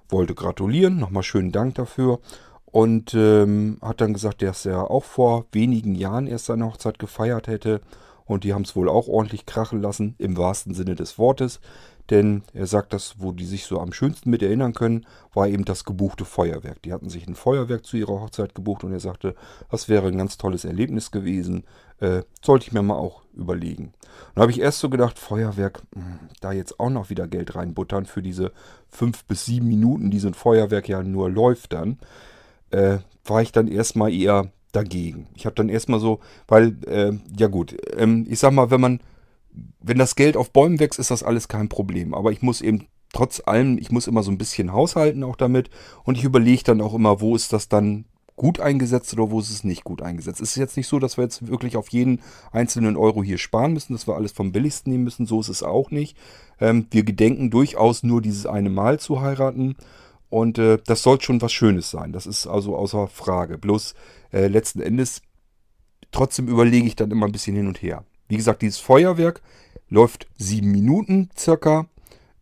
Wollte 0.09 0.33
gratulieren, 0.33 0.97
nochmal 0.97 1.23
schönen 1.23 1.51
Dank 1.51 1.75
dafür. 1.75 2.19
Und 2.65 3.13
ähm, 3.13 3.77
hat 3.81 4.01
dann 4.01 4.13
gesagt, 4.13 4.41
dass 4.41 4.65
er 4.65 4.91
auch 4.91 5.03
vor 5.03 5.45
wenigen 5.51 5.95
Jahren 5.95 6.27
erst 6.27 6.45
seine 6.45 6.65
Hochzeit 6.65 6.99
gefeiert 6.99 7.47
hätte. 7.47 7.81
Und 8.25 8.43
die 8.43 8.53
haben 8.53 8.63
es 8.63 8.75
wohl 8.75 8.89
auch 8.89 9.07
ordentlich 9.07 9.45
krachen 9.45 9.81
lassen, 9.81 10.15
im 10.17 10.37
wahrsten 10.37 10.73
Sinne 10.73 10.95
des 10.95 11.17
Wortes. 11.17 11.61
Denn 12.09 12.43
er 12.53 12.65
sagt, 12.65 12.93
dass, 12.93 13.15
wo 13.19 13.31
die 13.31 13.45
sich 13.45 13.65
so 13.65 13.79
am 13.79 13.93
schönsten 13.93 14.31
mit 14.31 14.41
erinnern 14.41 14.73
können, 14.73 15.05
war 15.33 15.47
eben 15.47 15.65
das 15.65 15.83
gebuchte 15.83 16.25
Feuerwerk. 16.25 16.81
Die 16.81 16.91
hatten 16.91 17.09
sich 17.09 17.27
ein 17.27 17.35
Feuerwerk 17.35 17.85
zu 17.85 17.97
ihrer 17.97 18.21
Hochzeit 18.21 18.55
gebucht 18.55 18.83
und 18.83 18.91
er 18.91 18.99
sagte, 18.99 19.35
das 19.69 19.89
wäre 19.89 20.07
ein 20.07 20.17
ganz 20.17 20.37
tolles 20.37 20.65
Erlebnis 20.65 21.11
gewesen. 21.11 21.65
Äh, 21.99 22.23
sollte 22.41 22.65
ich 22.65 22.71
mir 22.71 22.81
mal 22.81 22.95
auch 22.95 23.21
überlegen. 23.33 23.93
Dann 24.33 24.43
habe 24.43 24.51
ich 24.51 24.59
erst 24.59 24.79
so 24.79 24.89
gedacht, 24.89 25.19
Feuerwerk, 25.19 25.83
mh, 25.95 26.01
hm, 26.01 26.19
da 26.41 26.51
jetzt 26.51 26.79
auch 26.79 26.89
noch 26.89 27.09
wieder 27.09 27.27
Geld 27.27 27.55
reinbuttern 27.55 28.05
für 28.05 28.21
diese 28.21 28.51
fünf 28.87 29.25
bis 29.25 29.45
sieben 29.45 29.67
Minuten, 29.67 30.09
die 30.09 30.19
so 30.19 30.29
ein 30.29 30.33
Feuerwerk 30.33 30.89
ja 30.89 31.03
nur 31.03 31.29
läuft 31.29 31.73
dann, 31.73 31.99
äh, 32.71 32.99
war 33.25 33.41
ich 33.41 33.51
dann 33.51 33.67
erstmal 33.67 34.13
eher 34.13 34.51
dagegen. 34.71 35.27
Ich 35.35 35.45
habe 35.45 35.55
dann 35.55 35.69
erstmal 35.69 35.99
so, 35.99 36.19
weil, 36.47 36.77
äh, 36.87 37.11
ja 37.37 37.47
gut, 37.47 37.75
ähm, 37.97 38.25
ich 38.29 38.39
sag 38.39 38.51
mal, 38.51 38.71
wenn 38.71 38.81
man 38.81 38.99
wenn 39.79 39.97
das 39.97 40.15
Geld 40.15 40.37
auf 40.37 40.51
Bäumen 40.51 40.79
wächst, 40.79 40.99
ist 40.99 41.11
das 41.11 41.23
alles 41.23 41.47
kein 41.47 41.69
Problem. 41.69 42.13
Aber 42.13 42.31
ich 42.31 42.41
muss 42.41 42.61
eben 42.61 42.87
trotz 43.13 43.41
allem, 43.45 43.77
ich 43.77 43.91
muss 43.91 44.07
immer 44.07 44.23
so 44.23 44.31
ein 44.31 44.37
bisschen 44.37 44.71
haushalten 44.73 45.23
auch 45.23 45.35
damit. 45.35 45.69
Und 46.03 46.17
ich 46.17 46.23
überlege 46.23 46.63
dann 46.63 46.81
auch 46.81 46.93
immer, 46.93 47.21
wo 47.21 47.35
ist 47.35 47.53
das 47.53 47.69
dann 47.69 48.05
gut 48.35 48.61
eingesetzt 48.61 49.11
oder 49.13 49.31
wo 49.31 49.39
ist 49.41 49.49
es 49.49 49.65
nicht 49.65 49.83
gut 49.83 50.01
eingesetzt. 50.01 50.39
Es 50.39 50.51
ist 50.51 50.55
jetzt 50.55 50.77
nicht 50.77 50.87
so, 50.87 50.97
dass 50.97 51.17
wir 51.17 51.25
jetzt 51.25 51.47
wirklich 51.47 51.75
auf 51.75 51.89
jeden 51.89 52.21
einzelnen 52.53 52.95
Euro 52.95 53.21
hier 53.21 53.37
sparen 53.37 53.73
müssen, 53.73 53.93
dass 53.93 54.07
wir 54.07 54.15
alles 54.15 54.31
vom 54.31 54.53
billigsten 54.53 54.91
nehmen 54.91 55.03
müssen. 55.03 55.25
So 55.25 55.41
ist 55.41 55.49
es 55.49 55.61
auch 55.61 55.91
nicht. 55.91 56.15
Ähm, 56.61 56.87
wir 56.91 57.03
gedenken 57.03 57.49
durchaus 57.49 58.01
nur 58.01 58.21
dieses 58.21 58.45
eine 58.45 58.69
Mal 58.69 58.99
zu 58.99 59.19
heiraten. 59.19 59.75
Und 60.29 60.57
äh, 60.57 60.77
das 60.85 61.03
soll 61.03 61.19
schon 61.19 61.41
was 61.41 61.51
Schönes 61.51 61.91
sein. 61.91 62.13
Das 62.13 62.27
ist 62.27 62.47
also 62.47 62.77
außer 62.77 63.07
Frage. 63.07 63.57
Bloß 63.57 63.93
äh, 64.31 64.47
letzten 64.47 64.81
Endes, 64.81 65.21
trotzdem 66.11 66.47
überlege 66.47 66.87
ich 66.87 66.95
dann 66.95 67.11
immer 67.11 67.25
ein 67.25 67.33
bisschen 67.33 67.57
hin 67.57 67.67
und 67.67 67.81
her. 67.81 68.05
Wie 68.29 68.37
gesagt, 68.37 68.61
dieses 68.61 68.77
Feuerwerk 68.77 69.41
läuft 69.89 70.27
sieben 70.37 70.71
Minuten 70.71 71.29
circa 71.37 71.87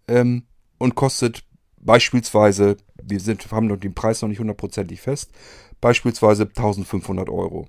ähm, 0.07 0.43
und 0.77 0.95
kostet 0.95 1.43
beispielsweise, 1.77 2.77
wir 3.01 3.19
sind, 3.19 3.49
haben 3.51 3.79
den 3.79 3.93
Preis 3.95 4.21
noch 4.21 4.29
nicht 4.29 4.39
hundertprozentig 4.39 5.01
fest, 5.01 5.31
beispielsweise 5.81 6.43
1500 6.43 7.29
Euro. 7.29 7.67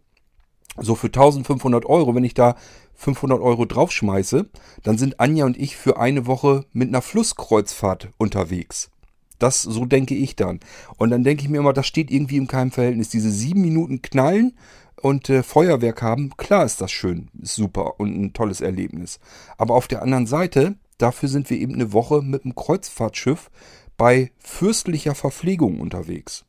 So 0.76 0.94
für 0.94 1.06
1500 1.06 1.86
Euro, 1.86 2.14
wenn 2.14 2.24
ich 2.24 2.34
da 2.34 2.56
500 2.94 3.40
Euro 3.40 3.64
draufschmeiße, 3.64 4.48
dann 4.82 4.98
sind 4.98 5.20
Anja 5.20 5.46
und 5.46 5.56
ich 5.56 5.76
für 5.76 5.98
eine 5.98 6.26
Woche 6.26 6.66
mit 6.72 6.88
einer 6.88 7.02
Flusskreuzfahrt 7.02 8.10
unterwegs. 8.18 8.90
Das, 9.38 9.62
so 9.62 9.84
denke 9.84 10.16
ich 10.16 10.34
dann. 10.34 10.58
Und 10.96 11.10
dann 11.10 11.22
denke 11.22 11.44
ich 11.44 11.48
mir 11.48 11.58
immer, 11.58 11.72
das 11.72 11.86
steht 11.86 12.10
irgendwie 12.10 12.36
in 12.36 12.48
keinem 12.48 12.72
Verhältnis. 12.72 13.08
Diese 13.08 13.30
sieben 13.30 13.60
Minuten 13.60 14.02
knallen 14.02 14.56
und 15.02 15.28
äh, 15.30 15.42
Feuerwerk 15.42 16.02
haben, 16.02 16.36
klar 16.36 16.64
ist 16.64 16.80
das 16.80 16.90
schön, 16.90 17.28
ist 17.40 17.54
super 17.54 17.98
und 18.00 18.16
ein 18.20 18.32
tolles 18.32 18.60
Erlebnis. 18.60 19.20
Aber 19.56 19.74
auf 19.74 19.88
der 19.88 20.02
anderen 20.02 20.26
Seite, 20.26 20.76
dafür 20.98 21.28
sind 21.28 21.50
wir 21.50 21.58
eben 21.58 21.74
eine 21.74 21.92
Woche 21.92 22.22
mit 22.22 22.44
einem 22.44 22.54
Kreuzfahrtschiff 22.54 23.50
bei 23.96 24.30
fürstlicher 24.38 25.14
Verpflegung 25.14 25.80
unterwegs. 25.80 26.44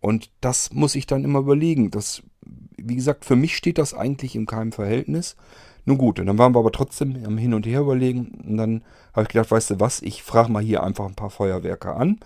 Und 0.00 0.30
das 0.40 0.72
muss 0.72 0.94
ich 0.94 1.06
dann 1.06 1.24
immer 1.24 1.38
überlegen. 1.38 1.90
Das, 1.90 2.22
wie 2.76 2.96
gesagt, 2.96 3.24
für 3.24 3.36
mich 3.36 3.56
steht 3.56 3.78
das 3.78 3.94
eigentlich 3.94 4.36
in 4.36 4.46
keinem 4.46 4.72
Verhältnis. 4.72 5.36
Nun 5.86 5.98
gut, 5.98 6.18
und 6.18 6.26
dann 6.26 6.38
waren 6.38 6.54
wir 6.54 6.58
aber 6.58 6.72
trotzdem 6.72 7.16
am 7.24 7.38
Hin 7.38 7.54
und 7.54 7.66
Her 7.66 7.80
überlegen. 7.80 8.42
Und 8.46 8.56
dann 8.56 8.84
habe 9.12 9.22
ich 9.22 9.28
gedacht, 9.28 9.50
weißt 9.50 9.70
du 9.70 9.80
was, 9.80 10.02
ich 10.02 10.22
frage 10.22 10.50
mal 10.50 10.62
hier 10.62 10.82
einfach 10.82 11.06
ein 11.06 11.14
paar 11.14 11.30
Feuerwerker 11.30 11.96
an. 11.96 12.20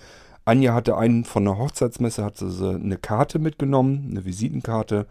Anja 0.44 0.74
hatte 0.74 0.96
einen 0.96 1.24
von 1.24 1.44
der 1.44 1.58
Hochzeitsmesse, 1.58 2.24
hatte 2.24 2.50
sie 2.50 2.74
eine 2.74 2.96
Karte 2.96 3.38
mitgenommen, 3.38 4.08
eine 4.10 4.24
Visitenkarte. 4.24 5.06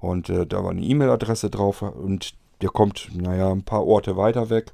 Und 0.00 0.28
äh, 0.28 0.46
da 0.46 0.64
war 0.64 0.70
eine 0.70 0.82
E-Mail-Adresse 0.82 1.50
drauf 1.50 1.82
und 1.82 2.34
der 2.62 2.70
kommt, 2.70 3.10
naja, 3.14 3.50
ein 3.50 3.62
paar 3.62 3.86
Orte 3.86 4.16
weiter 4.16 4.50
weg. 4.50 4.72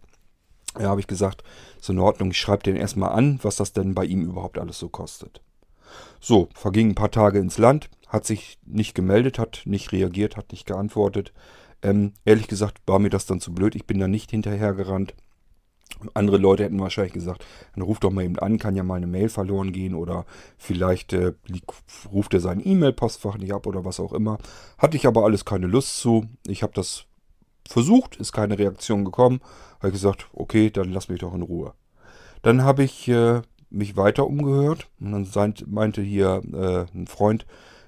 Da 0.74 0.88
habe 0.88 1.00
ich 1.00 1.06
gesagt, 1.06 1.42
ist 1.80 1.88
in 1.88 1.98
Ordnung, 1.98 2.30
ich 2.30 2.38
schreibe 2.38 2.62
den 2.62 2.76
erstmal 2.76 3.12
an, 3.12 3.38
was 3.42 3.56
das 3.56 3.72
denn 3.72 3.94
bei 3.94 4.04
ihm 4.04 4.24
überhaupt 4.24 4.58
alles 4.58 4.78
so 4.78 4.88
kostet. 4.88 5.40
So, 6.20 6.48
vergingen 6.54 6.92
ein 6.92 6.96
paar 6.96 7.10
Tage 7.10 7.38
ins 7.38 7.58
Land, 7.58 7.88
hat 8.08 8.26
sich 8.26 8.58
nicht 8.66 8.94
gemeldet, 8.94 9.38
hat 9.38 9.62
nicht 9.64 9.92
reagiert, 9.92 10.36
hat 10.36 10.52
nicht 10.52 10.66
geantwortet. 10.66 11.32
Ähm, 11.82 12.12
ehrlich 12.24 12.48
gesagt 12.48 12.78
war 12.86 12.98
mir 12.98 13.10
das 13.10 13.26
dann 13.26 13.40
zu 13.40 13.52
blöd, 13.52 13.74
ich 13.74 13.86
bin 13.86 13.98
da 13.98 14.08
nicht 14.08 14.30
hinterhergerannt. 14.30 15.14
Andere 16.14 16.36
Leute 16.36 16.64
hätten 16.64 16.80
wahrscheinlich 16.80 17.14
gesagt, 17.14 17.44
dann 17.74 17.82
ruft 17.82 18.04
doch 18.04 18.10
mal 18.10 18.24
eben 18.24 18.38
an, 18.38 18.58
kann 18.58 18.76
ja 18.76 18.82
mal 18.82 18.96
eine 18.96 19.06
Mail 19.06 19.28
verloren 19.28 19.72
gehen 19.72 19.94
oder 19.94 20.26
vielleicht 20.58 21.12
äh, 21.12 21.32
ruft 22.12 22.34
er 22.34 22.40
sein 22.40 22.60
E-Mail-Postfach 22.62 23.38
nicht 23.38 23.54
ab 23.54 23.66
oder 23.66 23.84
was 23.84 24.00
auch 24.00 24.12
immer. 24.12 24.38
Hatte 24.78 24.96
ich 24.96 25.06
aber 25.06 25.24
alles 25.24 25.44
keine 25.44 25.66
Lust 25.66 25.96
zu. 25.98 26.26
Ich 26.46 26.62
habe 26.62 26.74
das 26.74 27.06
versucht, 27.66 28.16
ist 28.16 28.32
keine 28.32 28.58
Reaktion 28.58 29.04
gekommen. 29.04 29.40
Habe 29.80 29.92
gesagt, 29.92 30.28
okay, 30.32 30.70
dann 30.70 30.92
lass 30.92 31.08
mich 31.08 31.20
doch 31.20 31.34
in 31.34 31.42
Ruhe. 31.42 31.72
Dann 32.42 32.62
habe 32.62 32.84
ich 32.84 33.08
äh, 33.08 33.40
mich 33.70 33.96
weiter 33.96 34.26
umgehört 34.26 34.88
und 35.00 35.34
dann 35.34 35.54
meinte 35.66 36.02
hier 36.02 36.42
äh, 36.52 36.96
ein 36.96 37.06
Freund, 37.06 37.46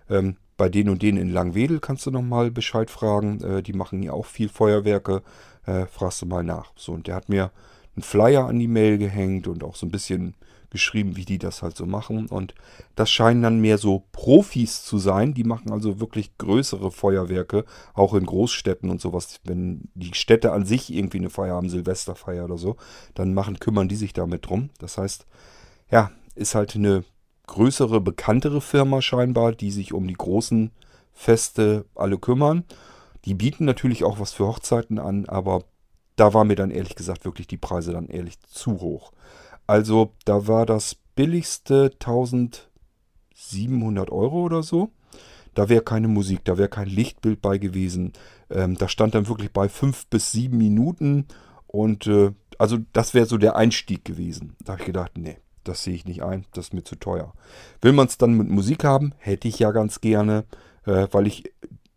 ähm, 0.09 0.37
bei 0.57 0.69
denen 0.69 0.91
und 0.91 1.03
denen 1.03 1.19
in 1.19 1.31
Langwedel 1.31 1.79
kannst 1.79 2.07
du 2.07 2.11
nochmal 2.11 2.51
Bescheid 2.51 2.91
fragen. 2.91 3.41
Äh, 3.43 3.63
die 3.63 3.73
machen 3.73 4.03
ja 4.03 4.13
auch 4.13 4.27
viel 4.27 4.49
Feuerwerke. 4.49 5.23
Äh, 5.67 5.87
fragst 5.87 6.23
du 6.23 6.27
mal 6.27 6.43
nach. 6.43 6.73
So, 6.77 6.93
und 6.93 7.07
der 7.07 7.15
hat 7.15 7.29
mir 7.29 7.53
einen 7.99 8.03
Flyer 8.03 8.47
an 8.47 8.59
die 8.59 8.69
Mail 8.69 8.99
gehängt 8.99 9.49
und 9.49 9.65
auch 9.65 9.75
so 9.75 9.87
ein 9.87 9.91
bisschen 9.91 10.35
geschrieben, 10.71 11.17
wie 11.17 11.25
die 11.25 11.39
das 11.39 11.63
halt 11.63 11.77
so 11.77 11.87
machen. 11.87 12.27
Und 12.27 12.55
das 12.95 13.11
scheinen 13.11 13.43
dann 13.43 13.61
mehr 13.61 13.79
so 13.79 14.05
Profis 14.13 14.85
zu 14.85 14.99
sein. 14.99 15.35
Die 15.35 15.45
machen 15.45 15.73
also 15.73 15.99
wirklich 15.99 16.37
größere 16.39 16.91
Feuerwerke, 16.91 17.65
auch 17.95 18.15
in 18.15 18.27
Großstädten 18.27 18.91
und 18.91 19.01
sowas. 19.01 19.41
Wenn 19.45 19.89
die 19.95 20.15
Städte 20.15 20.53
an 20.53 20.65
sich 20.65 20.93
irgendwie 20.93 21.19
eine 21.19 21.31
Feier 21.31 21.57
haben, 21.57 21.71
Silvesterfeier 21.71 22.45
oder 22.45 22.59
so, 22.59 22.77
dann 23.15 23.35
machen, 23.35 23.59
kümmern 23.59 23.89
die 23.89 23.97
sich 23.97 24.13
damit 24.13 24.47
drum. 24.47 24.71
Das 24.79 24.99
heißt, 24.99 25.27
ja, 25.91 26.11
ist 26.35 26.55
halt 26.55 26.77
eine 26.77 27.05
größere, 27.47 28.01
bekanntere 28.01 28.61
Firma 28.61 29.01
scheinbar, 29.01 29.53
die 29.53 29.71
sich 29.71 29.93
um 29.95 30.07
die 30.07 30.15
großen 30.15 30.71
Feste 31.13 31.87
alle 31.95 32.19
kümmern. 32.19 32.65
Die 33.25 33.35
bieten 33.35 33.65
natürlich 33.65 34.05
auch 34.05 34.21
was 34.21 34.33
für 34.33 34.47
Hochzeiten 34.47 34.99
an, 34.99 35.27
aber 35.27 35.65
da 36.19 36.35
war 36.35 36.45
mir 36.45 36.57
dann 36.57 36.71
ehrlich 36.71 36.97
gesagt 36.97 37.25
wirklich 37.25 37.47
die 37.47 37.57
Preise 37.57 37.93
dann 37.93 38.09
ehrlich 38.09 38.39
zu 38.41 38.81
hoch. 38.81 39.13
Also 39.67 40.13
da 40.25 40.49
war 40.49 40.67
das 40.67 40.97
billigste 41.15 41.93
1700 41.95 44.11
Euro 44.11 44.43
oder 44.43 44.63
so. 44.63 44.91
Da 45.55 45.69
wäre 45.69 45.83
keine 45.83 46.09
Musik, 46.09 46.45
da 46.45 46.59
wäre 46.59 46.69
kein 46.69 46.89
Lichtbild 46.89 47.41
bei 47.43 47.59
gewesen. 47.59 48.13
Ähm, 48.51 48.77
da 48.77 48.89
stand 48.89 49.15
dann 49.15 49.29
wirklich 49.29 49.53
bei 49.53 49.69
fünf 49.69 50.07
bis 50.07 50.33
sieben 50.33 50.59
Minuten. 50.59 51.27
Und 51.67 52.07
äh, 52.07 52.33
also 52.59 52.79
das 52.93 53.15
wäre 53.15 53.27
so 53.27 53.39
der 53.39 53.57
Einstieg 53.57 54.05
gewesen. 54.05 54.57
Da 54.65 54.73
habe 54.73 54.83
ich 54.83 54.87
gedacht, 54.87 55.19
nee, 55.19 55.39
das 55.65 55.85
sehe 55.85 55.95
ich 55.95 56.05
nicht 56.05 56.23
ein, 56.23 56.45
das 56.53 56.67
ist 56.67 56.75
mir 56.75 56.85
zu 56.85 56.97
teuer. 56.97 57.33
Will 57.81 57.93
man 57.93 58.07
es 58.07 58.19
dann 58.19 58.35
mit 58.35 58.49
Musik 58.49 58.85
haben, 58.85 59.15
hätte 59.19 59.49
ich 59.49 59.59
ja 59.59 59.71
ganz 59.71 60.01
gerne, 60.01 60.45
äh, 60.87 61.09
weil 61.11 61.27
ich 61.27 61.53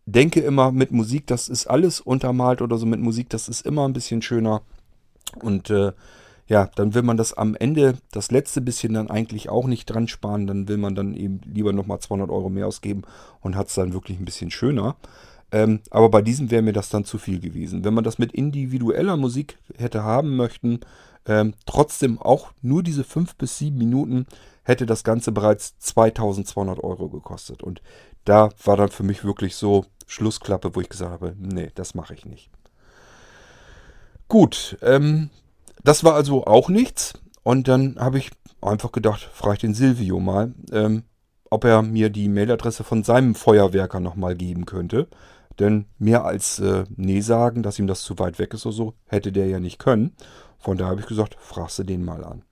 denke 0.06 0.40
immer, 0.40 0.72
mit 0.72 0.90
Musik, 0.92 1.26
das 1.26 1.48
ist 1.48 1.66
alles 1.66 2.00
untermalt 2.00 2.62
oder 2.62 2.78
so 2.78 2.86
mit 2.86 3.00
Musik, 3.00 3.28
das 3.30 3.48
ist 3.48 3.64
immer 3.64 3.86
ein 3.86 3.92
bisschen 3.92 4.22
schöner. 4.22 4.62
Und 5.40 5.70
äh, 5.70 5.92
ja, 6.48 6.68
dann 6.74 6.94
will 6.94 7.02
man 7.02 7.16
das 7.16 7.32
am 7.32 7.54
Ende, 7.54 7.94
das 8.10 8.30
letzte 8.30 8.60
bisschen 8.60 8.94
dann 8.94 9.10
eigentlich 9.10 9.48
auch 9.48 9.66
nicht 9.66 9.86
dran 9.86 10.08
sparen. 10.08 10.46
Dann 10.46 10.68
will 10.68 10.76
man 10.76 10.94
dann 10.94 11.14
eben 11.14 11.40
lieber 11.46 11.72
nochmal 11.72 12.00
200 12.00 12.30
Euro 12.30 12.50
mehr 12.50 12.66
ausgeben 12.66 13.02
und 13.40 13.56
hat 13.56 13.68
es 13.68 13.74
dann 13.74 13.92
wirklich 13.92 14.18
ein 14.18 14.24
bisschen 14.24 14.50
schöner. 14.50 14.96
Ähm, 15.52 15.80
aber 15.90 16.08
bei 16.08 16.22
diesem 16.22 16.50
wäre 16.50 16.62
mir 16.62 16.72
das 16.72 16.88
dann 16.88 17.04
zu 17.04 17.18
viel 17.18 17.38
gewesen. 17.40 17.84
Wenn 17.84 17.94
man 17.94 18.04
das 18.04 18.18
mit 18.18 18.32
individueller 18.32 19.16
Musik 19.16 19.58
hätte 19.76 20.02
haben 20.02 20.36
möchten, 20.36 20.80
ähm, 21.26 21.54
trotzdem 21.66 22.18
auch 22.18 22.52
nur 22.62 22.82
diese 22.82 23.04
5 23.04 23.36
bis 23.36 23.58
7 23.58 23.76
Minuten 23.76 24.26
hätte 24.64 24.86
das 24.86 25.04
Ganze 25.04 25.32
bereits 25.32 25.78
2200 25.78 26.82
Euro 26.82 27.08
gekostet. 27.08 27.62
Und 27.62 27.82
da 28.24 28.50
war 28.64 28.76
dann 28.76 28.90
für 28.90 29.02
mich 29.02 29.24
wirklich 29.24 29.56
so 29.56 29.84
Schlussklappe, 30.06 30.74
wo 30.74 30.80
ich 30.80 30.88
gesagt 30.88 31.12
habe, 31.12 31.34
nee, 31.38 31.70
das 31.74 31.94
mache 31.94 32.14
ich 32.14 32.24
nicht. 32.24 32.50
Gut, 34.28 34.78
ähm, 34.82 35.30
das 35.84 36.04
war 36.04 36.14
also 36.14 36.46
auch 36.46 36.68
nichts. 36.68 37.14
Und 37.42 37.68
dann 37.68 37.96
habe 37.98 38.18
ich 38.18 38.30
einfach 38.60 38.92
gedacht, 38.92 39.28
frage 39.32 39.54
ich 39.54 39.60
den 39.60 39.74
Silvio 39.74 40.20
mal, 40.20 40.54
ähm, 40.70 41.04
ob 41.50 41.64
er 41.64 41.82
mir 41.82 42.08
die 42.08 42.28
Mailadresse 42.28 42.84
von 42.84 43.02
seinem 43.02 43.34
Feuerwerker 43.34 44.00
nochmal 44.00 44.36
geben 44.36 44.64
könnte. 44.64 45.08
Denn 45.58 45.86
mehr 45.98 46.24
als 46.24 46.60
äh, 46.60 46.84
Nee 46.96 47.20
sagen, 47.20 47.62
dass 47.62 47.78
ihm 47.78 47.86
das 47.86 48.02
zu 48.02 48.18
weit 48.18 48.38
weg 48.38 48.54
ist 48.54 48.64
oder 48.64 48.74
so, 48.74 48.94
hätte 49.06 49.32
der 49.32 49.46
ja 49.48 49.60
nicht 49.60 49.78
können. 49.78 50.16
Von 50.58 50.78
daher 50.78 50.92
habe 50.92 51.00
ich 51.00 51.06
gesagt, 51.06 51.36
fragst 51.38 51.78
du 51.80 51.82
den 51.82 52.04
mal 52.04 52.24
an. 52.24 52.42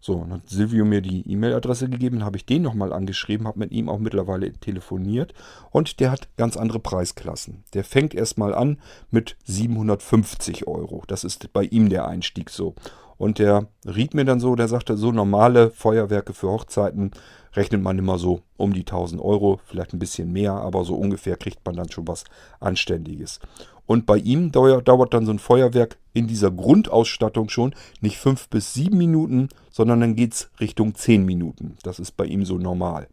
So, 0.00 0.20
dann 0.20 0.32
hat 0.32 0.48
Silvio 0.48 0.84
mir 0.84 1.00
die 1.00 1.28
E-Mail-Adresse 1.30 1.88
gegeben, 1.88 2.24
habe 2.24 2.36
ich 2.36 2.46
den 2.46 2.62
nochmal 2.62 2.92
angeschrieben, 2.92 3.46
habe 3.46 3.58
mit 3.58 3.72
ihm 3.72 3.88
auch 3.88 3.98
mittlerweile 3.98 4.52
telefoniert 4.52 5.34
und 5.70 6.00
der 6.00 6.10
hat 6.10 6.28
ganz 6.36 6.56
andere 6.56 6.78
Preisklassen. 6.78 7.64
Der 7.74 7.84
fängt 7.84 8.14
erstmal 8.14 8.54
an 8.54 8.78
mit 9.10 9.36
750 9.44 10.66
Euro. 10.66 11.02
Das 11.06 11.24
ist 11.24 11.52
bei 11.52 11.64
ihm 11.64 11.88
der 11.88 12.06
Einstieg 12.06 12.50
so. 12.50 12.74
Und 13.18 13.38
der 13.38 13.68
riet 13.86 14.14
mir 14.14 14.24
dann 14.24 14.40
so, 14.40 14.54
der 14.56 14.68
sagte, 14.68 14.96
so 14.96 15.10
normale 15.10 15.70
Feuerwerke 15.70 16.34
für 16.34 16.50
Hochzeiten 16.50 17.12
rechnet 17.54 17.82
man 17.82 17.98
immer 17.98 18.18
so 18.18 18.42
um 18.58 18.74
die 18.74 18.80
1000 18.80 19.20
Euro, 19.22 19.60
vielleicht 19.64 19.94
ein 19.94 19.98
bisschen 19.98 20.32
mehr, 20.32 20.52
aber 20.52 20.84
so 20.84 20.94
ungefähr 20.94 21.36
kriegt 21.36 21.64
man 21.64 21.76
dann 21.76 21.90
schon 21.90 22.06
was 22.06 22.24
Anständiges. 22.60 23.40
Und 23.86 24.04
bei 24.04 24.18
ihm 24.18 24.52
dauert, 24.52 25.14
dann 25.14 25.26
so 25.26 25.32
ein 25.32 25.38
Feuerwerk 25.38 25.98
in 26.12 26.26
dieser 26.26 26.50
Grundausstattung 26.50 27.48
schon 27.48 27.74
nicht 28.00 28.18
fünf 28.18 28.48
bis 28.48 28.74
sieben 28.74 28.98
Minuten, 28.98 29.48
sondern 29.70 30.00
dann 30.00 30.16
geht 30.16 30.34
es 30.34 30.50
Richtung 30.60 30.94
zehn 30.94 31.24
Minuten. 31.24 31.76
Das 31.82 31.98
ist 31.98 32.16
bei 32.16 32.24
ihm 32.24 32.44
so 32.44 32.58
normal. 32.58 33.08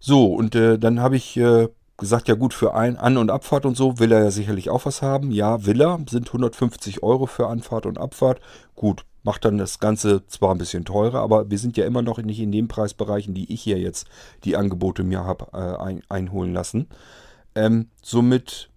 So, 0.00 0.34
und 0.34 0.54
äh, 0.54 0.78
dann 0.78 1.00
habe 1.00 1.16
ich 1.16 1.36
äh, 1.36 1.68
gesagt, 1.96 2.28
ja 2.28 2.34
gut, 2.34 2.54
für 2.54 2.74
Ein-, 2.74 2.96
An- 2.96 3.16
und 3.16 3.30
Abfahrt 3.30 3.66
und 3.66 3.76
so 3.76 3.98
will 3.98 4.12
er 4.12 4.24
ja 4.24 4.30
sicherlich 4.30 4.70
auch 4.70 4.84
was 4.84 5.02
haben. 5.02 5.30
Ja, 5.30 5.64
will 5.66 5.80
er, 5.80 5.98
sind 6.08 6.28
150 6.28 7.02
Euro 7.02 7.26
für 7.26 7.48
Anfahrt 7.48 7.86
und 7.86 7.98
Abfahrt. 7.98 8.40
Gut, 8.74 9.04
macht 9.22 9.44
dann 9.44 9.58
das 9.58 9.78
Ganze 9.78 10.26
zwar 10.26 10.54
ein 10.54 10.58
bisschen 10.58 10.84
teurer, 10.84 11.20
aber 11.20 11.50
wir 11.50 11.58
sind 11.58 11.76
ja 11.76 11.86
immer 11.86 12.02
noch 12.02 12.18
nicht 12.18 12.40
in 12.40 12.52
den 12.52 12.68
Preisbereichen, 12.68 13.34
die 13.34 13.52
ich 13.52 13.62
hier 13.62 13.78
jetzt 13.78 14.06
die 14.44 14.56
Angebote 14.56 15.02
mir 15.02 15.24
habe 15.24 15.46
äh, 15.52 15.82
ein, 15.82 16.02
einholen 16.08 16.52
lassen. 16.52 16.88
Ähm, 17.54 17.88
somit 18.02 18.68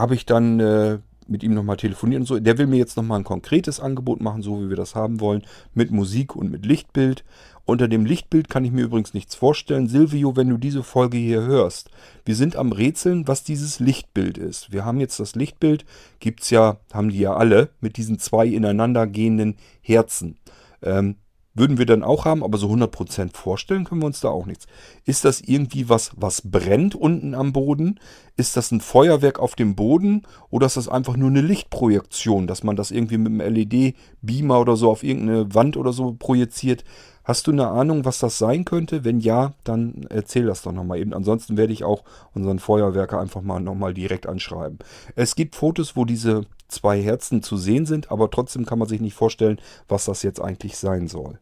habe 0.00 0.14
ich 0.14 0.26
dann 0.26 0.60
äh, 0.60 0.98
mit 1.28 1.42
ihm 1.42 1.54
nochmal 1.54 1.76
telefoniert 1.76 2.20
und 2.20 2.26
so. 2.26 2.38
Der 2.38 2.58
will 2.58 2.66
mir 2.66 2.78
jetzt 2.78 2.96
nochmal 2.96 3.20
ein 3.20 3.24
konkretes 3.24 3.80
Angebot 3.80 4.20
machen, 4.20 4.42
so 4.42 4.62
wie 4.62 4.68
wir 4.70 4.76
das 4.76 4.94
haben 4.94 5.20
wollen, 5.20 5.42
mit 5.74 5.90
Musik 5.90 6.34
und 6.34 6.50
mit 6.50 6.66
Lichtbild. 6.66 7.24
Unter 7.64 7.86
dem 7.86 8.06
Lichtbild 8.06 8.48
kann 8.48 8.64
ich 8.64 8.72
mir 8.72 8.84
übrigens 8.84 9.12
nichts 9.12 9.34
vorstellen. 9.34 9.88
Silvio, 9.88 10.36
wenn 10.36 10.48
du 10.48 10.56
diese 10.56 10.82
Folge 10.82 11.18
hier 11.18 11.42
hörst, 11.42 11.90
wir 12.24 12.34
sind 12.34 12.56
am 12.56 12.72
Rätseln, 12.72 13.28
was 13.28 13.44
dieses 13.44 13.78
Lichtbild 13.78 14.38
ist. 14.38 14.72
Wir 14.72 14.86
haben 14.86 15.00
jetzt 15.00 15.20
das 15.20 15.34
Lichtbild, 15.34 15.84
gibt 16.18 16.42
es 16.42 16.50
ja, 16.50 16.78
haben 16.94 17.10
die 17.10 17.18
ja 17.18 17.34
alle, 17.34 17.68
mit 17.80 17.98
diesen 17.98 18.18
zwei 18.18 18.46
ineinander 18.46 19.06
gehenden 19.06 19.56
Herzen. 19.82 20.38
Ähm, 20.82 21.16
würden 21.58 21.78
wir 21.78 21.86
dann 21.86 22.02
auch 22.02 22.24
haben, 22.24 22.42
aber 22.42 22.58
so 22.58 22.68
100% 22.68 23.36
vorstellen 23.36 23.84
können 23.84 24.02
wir 24.02 24.06
uns 24.06 24.20
da 24.20 24.28
auch 24.28 24.46
nichts. 24.46 24.66
Ist 25.04 25.24
das 25.24 25.40
irgendwie 25.40 25.88
was, 25.88 26.12
was 26.16 26.42
brennt 26.42 26.94
unten 26.94 27.34
am 27.34 27.52
Boden? 27.52 28.00
Ist 28.36 28.56
das 28.56 28.70
ein 28.70 28.80
Feuerwerk 28.80 29.38
auf 29.38 29.54
dem 29.54 29.74
Boden? 29.74 30.22
Oder 30.50 30.66
ist 30.66 30.76
das 30.76 30.88
einfach 30.88 31.16
nur 31.16 31.30
eine 31.30 31.40
Lichtprojektion, 31.40 32.46
dass 32.46 32.62
man 32.62 32.76
das 32.76 32.90
irgendwie 32.90 33.18
mit 33.18 33.40
einem 33.40 33.54
LED-Beamer 33.54 34.60
oder 34.60 34.76
so 34.76 34.90
auf 34.90 35.02
irgendeine 35.02 35.54
Wand 35.54 35.76
oder 35.76 35.92
so 35.92 36.14
projiziert? 36.18 36.84
Hast 37.28 37.46
du 37.46 37.52
eine 37.52 37.68
Ahnung, 37.68 38.06
was 38.06 38.20
das 38.20 38.38
sein 38.38 38.64
könnte? 38.64 39.04
Wenn 39.04 39.20
ja, 39.20 39.52
dann 39.64 40.06
erzähl 40.08 40.46
das 40.46 40.62
doch 40.62 40.72
nochmal 40.72 40.98
eben. 40.98 41.12
Ansonsten 41.12 41.58
werde 41.58 41.74
ich 41.74 41.84
auch 41.84 42.02
unseren 42.32 42.58
Feuerwerker 42.58 43.20
einfach 43.20 43.42
mal 43.42 43.60
nochmal 43.60 43.92
direkt 43.92 44.26
anschreiben. 44.26 44.78
Es 45.14 45.34
gibt 45.34 45.54
Fotos, 45.54 45.94
wo 45.94 46.06
diese 46.06 46.46
zwei 46.68 47.02
Herzen 47.02 47.42
zu 47.42 47.58
sehen 47.58 47.84
sind, 47.84 48.10
aber 48.10 48.30
trotzdem 48.30 48.64
kann 48.64 48.78
man 48.78 48.88
sich 48.88 49.02
nicht 49.02 49.14
vorstellen, 49.14 49.60
was 49.88 50.06
das 50.06 50.22
jetzt 50.22 50.40
eigentlich 50.40 50.78
sein 50.78 51.06
soll. 51.06 51.38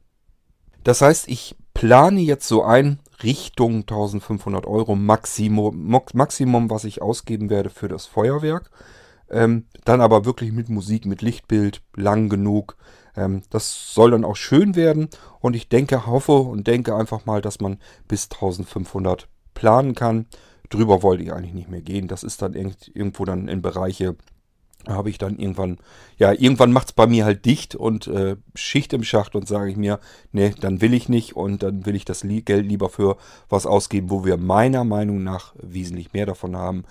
Das 0.86 1.02
heißt, 1.02 1.26
ich 1.26 1.56
plane 1.74 2.20
jetzt 2.20 2.46
so 2.46 2.62
ein 2.62 3.00
Richtung 3.24 3.78
1500 3.80 4.68
Euro 4.68 4.94
Maximum, 4.94 5.88
Maximum, 6.14 6.70
was 6.70 6.84
ich 6.84 7.02
ausgeben 7.02 7.50
werde 7.50 7.70
für 7.70 7.88
das 7.88 8.06
Feuerwerk. 8.06 8.70
Ähm, 9.28 9.64
dann 9.84 10.00
aber 10.00 10.24
wirklich 10.24 10.52
mit 10.52 10.68
Musik, 10.68 11.04
mit 11.04 11.22
Lichtbild, 11.22 11.82
lang 11.96 12.28
genug. 12.28 12.76
Ähm, 13.16 13.42
das 13.50 13.94
soll 13.94 14.12
dann 14.12 14.24
auch 14.24 14.36
schön 14.36 14.76
werden 14.76 15.08
und 15.40 15.56
ich 15.56 15.68
denke, 15.68 16.06
hoffe 16.06 16.38
und 16.38 16.68
denke 16.68 16.94
einfach 16.94 17.26
mal, 17.26 17.42
dass 17.42 17.58
man 17.58 17.80
bis 18.06 18.30
1500 18.30 19.26
planen 19.54 19.96
kann. 19.96 20.26
Drüber 20.70 21.02
wollte 21.02 21.24
ich 21.24 21.32
eigentlich 21.32 21.54
nicht 21.54 21.68
mehr 21.68 21.82
gehen. 21.82 22.06
Das 22.06 22.22
ist 22.22 22.42
dann 22.42 22.54
irgendwo 22.54 23.24
dann 23.24 23.48
in 23.48 23.60
Bereiche, 23.60 24.14
habe 24.86 25.10
ich 25.10 25.18
dann 25.18 25.38
irgendwann, 25.38 25.78
ja, 26.16 26.32
irgendwann 26.32 26.72
macht 26.72 26.88
es 26.88 26.92
bei 26.92 27.06
mir 27.06 27.24
halt 27.24 27.44
dicht 27.44 27.74
und 27.74 28.06
äh, 28.06 28.36
Schicht 28.54 28.92
im 28.92 29.02
Schacht 29.02 29.34
und 29.34 29.48
sage 29.48 29.70
ich 29.70 29.76
mir, 29.76 29.98
nee, 30.32 30.54
dann 30.60 30.80
will 30.80 30.94
ich 30.94 31.08
nicht 31.08 31.34
und 31.34 31.62
dann 31.62 31.86
will 31.86 31.96
ich 31.96 32.04
das 32.04 32.22
Geld 32.22 32.66
lieber 32.66 32.88
für 32.88 33.16
was 33.48 33.66
ausgeben, 33.66 34.10
wo 34.10 34.24
wir 34.24 34.36
meiner 34.36 34.84
Meinung 34.84 35.22
nach 35.22 35.54
wesentlich 35.60 36.12
mehr 36.12 36.26
davon 36.26 36.56
haben. 36.56 36.84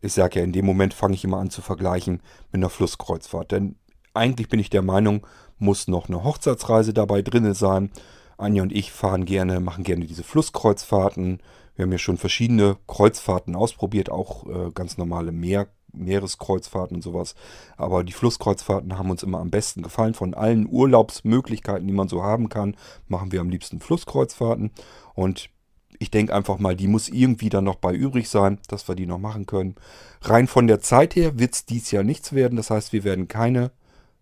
Ich 0.00 0.12
sage 0.12 0.38
ja, 0.38 0.44
in 0.44 0.52
dem 0.52 0.66
Moment 0.66 0.94
fange 0.94 1.14
ich 1.14 1.24
immer 1.24 1.38
an 1.38 1.50
zu 1.50 1.62
vergleichen 1.62 2.20
mit 2.52 2.60
einer 2.60 2.70
Flusskreuzfahrt. 2.70 3.52
Denn 3.52 3.76
eigentlich 4.12 4.48
bin 4.48 4.60
ich 4.60 4.70
der 4.70 4.82
Meinung, 4.82 5.26
muss 5.58 5.88
noch 5.88 6.08
eine 6.08 6.24
Hochzeitsreise 6.24 6.92
dabei 6.92 7.22
drin 7.22 7.52
sein. 7.54 7.90
Anja 8.36 8.62
und 8.62 8.72
ich 8.72 8.92
fahren 8.92 9.24
gerne, 9.24 9.60
machen 9.60 9.84
gerne 9.84 10.06
diese 10.06 10.24
Flusskreuzfahrten. 10.24 11.40
Wir 11.76 11.84
haben 11.84 11.92
ja 11.92 11.98
schon 11.98 12.18
verschiedene 12.18 12.76
Kreuzfahrten 12.86 13.56
ausprobiert, 13.56 14.10
auch 14.10 14.46
äh, 14.46 14.70
ganz 14.72 14.98
normale 14.98 15.32
Meer 15.32 15.68
Meereskreuzfahrten 15.96 16.96
und 16.96 17.02
sowas. 17.02 17.34
Aber 17.76 18.04
die 18.04 18.12
Flusskreuzfahrten 18.12 18.98
haben 18.98 19.10
uns 19.10 19.22
immer 19.22 19.40
am 19.40 19.50
besten 19.50 19.82
gefallen. 19.82 20.14
Von 20.14 20.34
allen 20.34 20.66
Urlaubsmöglichkeiten, 20.68 21.86
die 21.86 21.92
man 21.92 22.08
so 22.08 22.22
haben 22.22 22.48
kann, 22.48 22.76
machen 23.08 23.32
wir 23.32 23.40
am 23.40 23.50
liebsten 23.50 23.80
Flusskreuzfahrten. 23.80 24.70
Und 25.14 25.50
ich 25.98 26.10
denke 26.10 26.34
einfach 26.34 26.58
mal, 26.58 26.76
die 26.76 26.88
muss 26.88 27.08
irgendwie 27.08 27.48
dann 27.48 27.64
noch 27.64 27.76
bei 27.76 27.94
übrig 27.94 28.28
sein, 28.28 28.58
dass 28.68 28.88
wir 28.88 28.94
die 28.94 29.06
noch 29.06 29.18
machen 29.18 29.46
können. 29.46 29.76
Rein 30.22 30.46
von 30.46 30.66
der 30.66 30.80
Zeit 30.80 31.16
her 31.16 31.38
wird 31.38 31.54
es 31.54 31.66
dies 31.66 31.90
Jahr 31.90 32.04
nichts 32.04 32.32
werden. 32.32 32.56
Das 32.56 32.70
heißt, 32.70 32.92
wir 32.92 33.04
werden 33.04 33.28
keine 33.28 33.70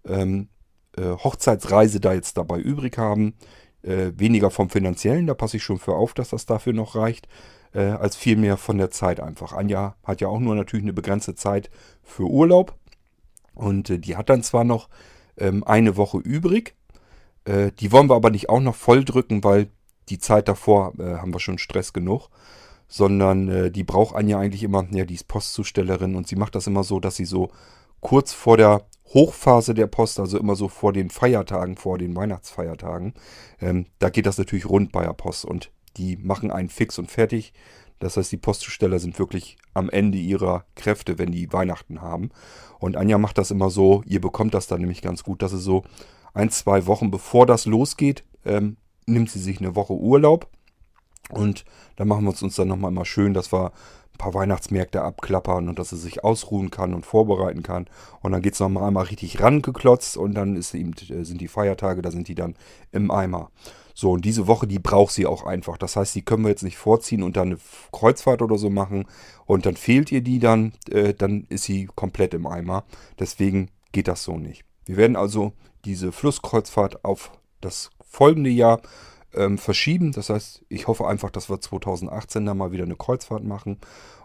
ähm, 0.07 0.49
äh, 0.97 1.03
Hochzeitsreise 1.03 2.01
da 2.01 2.13
jetzt 2.13 2.37
dabei 2.37 2.59
übrig 2.59 2.99
haben. 2.99 3.35
Äh, 3.83 4.13
weniger 4.17 4.51
vom 4.51 4.71
finanziellen, 4.71 5.27
da 5.27 5.35
passe 5.35 5.57
ich 5.57 5.65
schon 5.65 5.79
für 5.79 5.97
auf, 5.97 6.15
dass 6.15 6.29
das 6.29 6.47
dafür 6.47 6.73
noch 6.73 6.95
reicht 6.95 7.27
äh, 7.75 7.81
als 7.81 8.17
vielmehr 8.17 8.57
von 8.57 8.79
der 8.79 8.91
Zeit 8.91 9.21
einfach. 9.21 9.53
Anja 9.53 9.97
hat 10.05 10.21
ja 10.21 10.29
auch 10.29 10.41
nur 10.41 10.55
natürlich 10.55 10.85
eine 10.85 10.93
begrenzte 10.93 11.35
Zeit 11.35 11.71
für 12.03 12.25
Urlaub 12.25 12.75
und 13.55 13.91
äh, 13.91 13.99
die 13.99 14.17
hat 14.17 14.31
dann 14.31 14.43
zwar 14.43 14.65
noch 14.65 14.89
ähm, 15.37 15.65
eine 15.65 15.97
Woche 15.97 16.19
übrig, 16.19 16.75
äh, 17.45 17.73
die 17.73 17.93
wollen 17.93 18.09
wir 18.09 18.17
aber 18.17 18.31
nicht 18.31 18.49
auch 18.49 18.61
noch 18.61 18.77
voll 18.77 19.05
drücken, 19.05 19.45
weil 19.45 19.69
die 20.09 20.19
Zeit 20.19 20.49
davor 20.49 20.93
äh, 20.99 21.17
haben 21.17 21.35
wir 21.35 21.41
schon 21.41 21.59
Stress 21.59 21.93
genug, 21.93 22.29
sondern 22.89 23.49
äh, 23.49 23.71
die 23.71 23.85
braucht 23.85 24.15
Anja 24.15 24.39
eigentlich 24.39 24.63
immer, 24.63 24.87
ja, 24.91 25.05
die 25.05 25.15
ist 25.15 25.29
Postzustellerin 25.29 26.15
und 26.15 26.29
sie 26.29 26.37
macht 26.37 26.55
das 26.55 26.67
immer 26.67 26.85
so, 26.85 27.01
dass 27.01 27.17
sie 27.17 27.25
so 27.25 27.51
kurz 28.01 28.33
vor 28.33 28.57
der 28.57 28.83
Hochphase 29.15 29.75
der 29.75 29.87
Post, 29.87 30.21
also 30.21 30.39
immer 30.39 30.57
so 30.57 30.69
vor 30.69 30.93
den 30.93 31.11
Feiertagen, 31.11 31.77
vor 31.77 31.99
den 31.99 32.17
Weihnachtsfeiertagen, 32.17 33.15
ähm, 33.61 33.87
da 33.99 34.11
geht 34.11 34.27
das 34.27 34.39
natürlich 34.39 34.69
rund 34.69 34.93
bei 34.93 35.05
der 35.05 35.13
Post 35.13 35.45
und 35.45 35.71
die 35.97 36.17
machen 36.17 36.51
einen 36.51 36.69
fix 36.69 36.99
und 36.99 37.11
fertig. 37.11 37.53
Das 37.99 38.17
heißt, 38.17 38.33
die 38.33 38.37
Postzusteller 38.37 38.99
sind 38.99 39.19
wirklich 39.19 39.57
am 39.75 39.89
Ende 39.89 40.19
ihrer 40.19 40.65
Kräfte, 40.75 41.19
wenn 41.19 41.31
die 41.31 41.53
Weihnachten 41.53 42.01
haben. 42.01 42.31
Und 42.81 42.97
Anja 42.97 43.17
macht 43.17 43.39
das 43.39 43.53
immer 43.53 43.71
so, 43.71 44.03
ihr 44.07 44.21
bekommt 44.21 44.55
das 44.55 44.67
dann 44.67 44.81
nämlich 44.81 45.03
ganz 45.03 45.23
gut, 45.23 45.41
dass 45.41 45.53
sie 45.53 45.61
so 45.61 45.85
ein, 46.35 46.51
zwei 46.51 46.87
Wochen 46.87 47.11
bevor 47.11 47.47
das 47.47 47.65
losgeht, 47.65 48.25
ähm, 48.45 48.77
nimmt 49.07 49.31
sie 49.31 49.39
sich 49.39 49.61
eine 49.61 49.77
Woche 49.77 49.93
Urlaub. 49.93 50.49
Und 51.31 51.65
dann 51.97 52.09
machen 52.09 52.25
wir 52.25 52.33
es 52.33 52.43
uns 52.43 52.57
dann 52.57 52.69
nochmal 52.69 52.91
immer 52.91 53.05
schön, 53.05 53.35
dass 53.35 53.53
wir 53.53 53.67
ein 53.67 54.19
paar 54.19 54.35
Weihnachtsmärkte 54.35 55.03
abklappern 55.03 55.69
und 55.69 55.79
dass 55.79 55.91
sie 55.91 55.97
sich 55.97 56.25
ausruhen 56.25 56.71
kann 56.71 56.95
und 56.95 57.07
vorbereiten 57.07 57.63
kann. 57.63 57.87
Und 58.21 58.33
dann 58.33 58.43
geht 58.43 58.55
es 58.55 58.61
nochmal 58.61 58.89
einmal 58.89 59.05
richtig 59.05 59.41
rangeklotzt 59.41 60.17
und 60.17 60.35
dann 60.35 60.57
ist 60.57 60.75
eben, 60.75 60.93
äh, 61.09 61.25
sind 61.25 61.41
die 61.41 61.49
Feiertage, 61.49 62.03
da 62.03 62.11
sind 62.11 62.29
die 62.29 62.35
dann 62.35 62.57
im 62.91 63.11
Eimer. 63.11 63.51
So, 63.95 64.13
und 64.13 64.25
diese 64.25 64.47
Woche, 64.47 64.67
die 64.67 64.79
braucht 64.79 65.13
sie 65.13 65.27
auch 65.27 65.45
einfach. 65.45 65.77
Das 65.79 65.97
heißt, 65.97 66.15
die 66.15 66.23
können 66.23 66.45
wir 66.45 66.51
jetzt 66.51 66.63
nicht 66.63 66.79
vorziehen 66.79 67.23
und 67.23 67.37
dann 67.37 67.49
eine 67.49 67.59
Kreuzfahrt 67.93 68.43
oder 68.43 68.59
so 68.59 68.71
machen 68.71 69.07
und 69.47 69.67
dann 69.67 69.77
fehlt 69.77 70.13
ihr 70.13 70.23
die 70.23 70.39
dann, 70.39 70.73
äh, 70.91 71.15
dann 71.15 71.47
ist 71.49 71.65
sie 71.65 71.89
komplett 71.95 72.35
im 72.35 72.47
Eimer. 72.47 72.85
Deswegen 73.19 73.71
geht 73.93 74.09
das 74.09 74.25
so 74.25 74.39
nicht. 74.39 74.65
Wir 74.85 74.97
werden 74.97 75.17
also 75.17 75.53
diese 75.85 76.13
Flusskreuzfahrt 76.13 77.05
auf 77.05 77.33
das 77.61 77.91
folgende 78.01 78.51
Jahr 78.51 78.81
ähm, 79.35 79.59
verschieben. 79.59 80.13
Das 80.13 80.31
heißt, 80.31 80.65
ich 80.69 80.87
hoffe 80.89 81.07
einfach, 81.07 81.31
dass 81.31 81.49
wir 81.49 81.61
2018 81.61 82.47
dann 82.47 82.59
mal 82.59 82.73
wieder 82.73 82.85
eine 82.85 82.97
Kreuzfahrt 82.97 83.45
machen. 83.45 83.79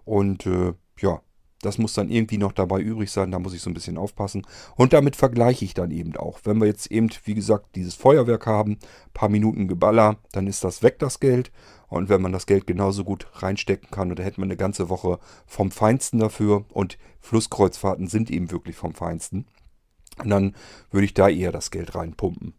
Und 0.05 0.45
äh, 0.45 0.73
ja, 0.99 1.21
das 1.61 1.77
muss 1.77 1.93
dann 1.93 2.09
irgendwie 2.09 2.37
noch 2.37 2.51
dabei 2.51 2.79
übrig 2.79 3.11
sein, 3.11 3.31
da 3.31 3.39
muss 3.39 3.53
ich 3.53 3.61
so 3.61 3.69
ein 3.69 3.73
bisschen 3.73 3.97
aufpassen. 3.97 4.45
Und 4.75 4.93
damit 4.93 5.15
vergleiche 5.15 5.65
ich 5.65 5.73
dann 5.73 5.91
eben 5.91 6.15
auch. 6.15 6.39
Wenn 6.43 6.59
wir 6.59 6.67
jetzt 6.67 6.91
eben, 6.91 7.09
wie 7.25 7.33
gesagt, 7.33 7.75
dieses 7.75 7.95
Feuerwerk 7.95 8.45
haben, 8.45 8.77
paar 9.13 9.29
Minuten 9.29 9.67
Geballer, 9.67 10.17
dann 10.31 10.47
ist 10.47 10.63
das 10.63 10.83
weg, 10.83 10.99
das 10.99 11.19
Geld. 11.19 11.51
Und 11.87 12.09
wenn 12.09 12.21
man 12.21 12.31
das 12.31 12.45
Geld 12.45 12.67
genauso 12.67 13.03
gut 13.03 13.27
reinstecken 13.33 13.89
kann, 13.89 14.09
dann 14.09 14.23
hätte 14.23 14.39
man 14.39 14.49
eine 14.49 14.57
ganze 14.57 14.89
Woche 14.89 15.19
vom 15.45 15.71
Feinsten 15.71 16.19
dafür. 16.19 16.65
Und 16.73 16.97
Flusskreuzfahrten 17.21 18.07
sind 18.07 18.29
eben 18.29 18.51
wirklich 18.51 18.75
vom 18.75 18.93
Feinsten. 18.93 19.45
Und 20.19 20.29
dann 20.29 20.55
würde 20.91 21.05
ich 21.05 21.13
da 21.13 21.29
eher 21.29 21.51
das 21.51 21.71
Geld 21.71 21.95
reinpumpen. 21.95 22.53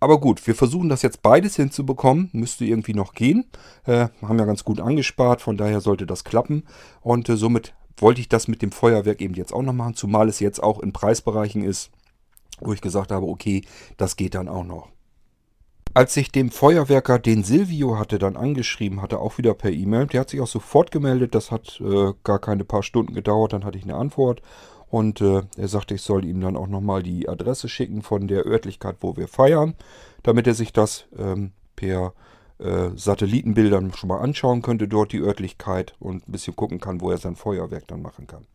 Aber 0.00 0.20
gut, 0.20 0.46
wir 0.46 0.54
versuchen 0.54 0.90
das 0.90 1.00
jetzt 1.00 1.22
beides 1.22 1.56
hinzubekommen. 1.56 2.28
Müsste 2.32 2.66
irgendwie 2.66 2.92
noch 2.92 3.14
gehen. 3.14 3.46
Äh, 3.84 4.08
haben 4.20 4.38
ja 4.38 4.44
ganz 4.44 4.64
gut 4.64 4.80
angespart, 4.80 5.40
von 5.40 5.56
daher 5.56 5.80
sollte 5.80 6.04
das 6.04 6.24
klappen. 6.24 6.64
Und 7.00 7.28
äh, 7.30 7.36
somit 7.36 7.74
wollte 7.96 8.20
ich 8.20 8.28
das 8.28 8.48
mit 8.48 8.62
dem 8.62 8.72
Feuerwerk 8.72 9.20
eben 9.20 9.34
jetzt 9.34 9.52
auch 9.52 9.62
noch 9.62 9.72
machen, 9.72 9.94
zumal 9.94 10.28
es 10.28 10.40
jetzt 10.40 10.62
auch 10.62 10.80
in 10.80 10.92
Preisbereichen 10.92 11.62
ist, 11.62 11.90
wo 12.60 12.72
ich 12.72 12.80
gesagt 12.80 13.12
habe, 13.12 13.26
okay, 13.26 13.64
das 13.96 14.16
geht 14.16 14.34
dann 14.34 14.48
auch 14.48 14.64
noch. 14.64 14.88
Als 15.96 16.16
ich 16.16 16.32
dem 16.32 16.50
Feuerwerker, 16.50 17.20
den 17.20 17.44
Silvio 17.44 17.98
hatte, 17.98 18.18
dann 18.18 18.36
angeschrieben 18.36 19.00
hatte, 19.00 19.20
auch 19.20 19.38
wieder 19.38 19.54
per 19.54 19.70
E-Mail, 19.70 20.08
der 20.08 20.22
hat 20.22 20.30
sich 20.30 20.40
auch 20.40 20.48
sofort 20.48 20.90
gemeldet, 20.90 21.36
das 21.36 21.52
hat 21.52 21.80
äh, 21.80 22.12
gar 22.24 22.40
keine 22.40 22.64
paar 22.64 22.82
Stunden 22.82 23.14
gedauert, 23.14 23.52
dann 23.52 23.64
hatte 23.64 23.78
ich 23.78 23.84
eine 23.84 23.94
Antwort. 23.94 24.42
Und 24.90 25.20
äh, 25.20 25.42
er 25.56 25.68
sagte, 25.68 25.94
ich 25.94 26.02
soll 26.02 26.24
ihm 26.24 26.40
dann 26.40 26.56
auch 26.56 26.66
nochmal 26.66 27.04
die 27.04 27.28
Adresse 27.28 27.68
schicken 27.68 28.02
von 28.02 28.26
der 28.26 28.44
Örtlichkeit, 28.44 28.96
wo 29.00 29.16
wir 29.16 29.28
feiern, 29.28 29.74
damit 30.24 30.48
er 30.48 30.54
sich 30.54 30.72
das 30.72 31.06
ähm, 31.16 31.52
per 31.76 32.12
äh, 32.58 32.90
Satellitenbildern 32.94 33.92
schon 33.94 34.08
mal 34.08 34.20
anschauen 34.20 34.62
könnte, 34.62 34.88
dort 34.88 35.12
die 35.12 35.20
Örtlichkeit 35.20 35.94
und 35.98 36.28
ein 36.28 36.32
bisschen 36.32 36.56
gucken 36.56 36.80
kann, 36.80 37.00
wo 37.00 37.10
er 37.10 37.18
sein 37.18 37.36
Feuerwerk 37.36 37.86
dann 37.88 38.02
machen 38.02 38.26
kann. 38.26 38.46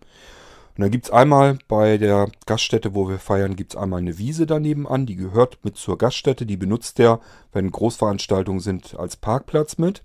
Und 0.79 0.83
dann 0.83 0.91
gibt 0.91 1.05
es 1.05 1.11
einmal 1.11 1.57
bei 1.67 1.97
der 1.97 2.29
Gaststätte, 2.45 2.95
wo 2.95 3.09
wir 3.09 3.19
feiern, 3.19 3.57
gibt 3.57 3.73
es 3.73 3.77
einmal 3.77 3.99
eine 3.99 4.17
Wiese 4.17 4.45
daneben 4.45 4.87
an, 4.87 5.05
die 5.05 5.17
gehört 5.17 5.57
mit 5.63 5.75
zur 5.75 5.97
Gaststätte, 5.97 6.45
die 6.45 6.55
benutzt 6.55 6.99
er, 7.01 7.19
wenn 7.51 7.69
Großveranstaltungen 7.69 8.61
sind, 8.61 8.97
als 8.97 9.17
Parkplatz 9.17 9.77
mit. 9.77 10.01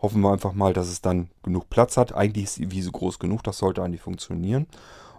Hoffen 0.00 0.20
wir 0.20 0.32
einfach 0.32 0.52
mal, 0.52 0.72
dass 0.72 0.88
es 0.88 1.00
dann 1.00 1.28
genug 1.42 1.70
Platz 1.70 1.96
hat. 1.96 2.14
Eigentlich 2.14 2.44
ist 2.44 2.58
die 2.58 2.70
Wiese 2.70 2.92
groß 2.92 3.18
genug, 3.18 3.42
das 3.42 3.58
sollte 3.58 3.82
eigentlich 3.82 4.00
funktionieren. 4.00 4.68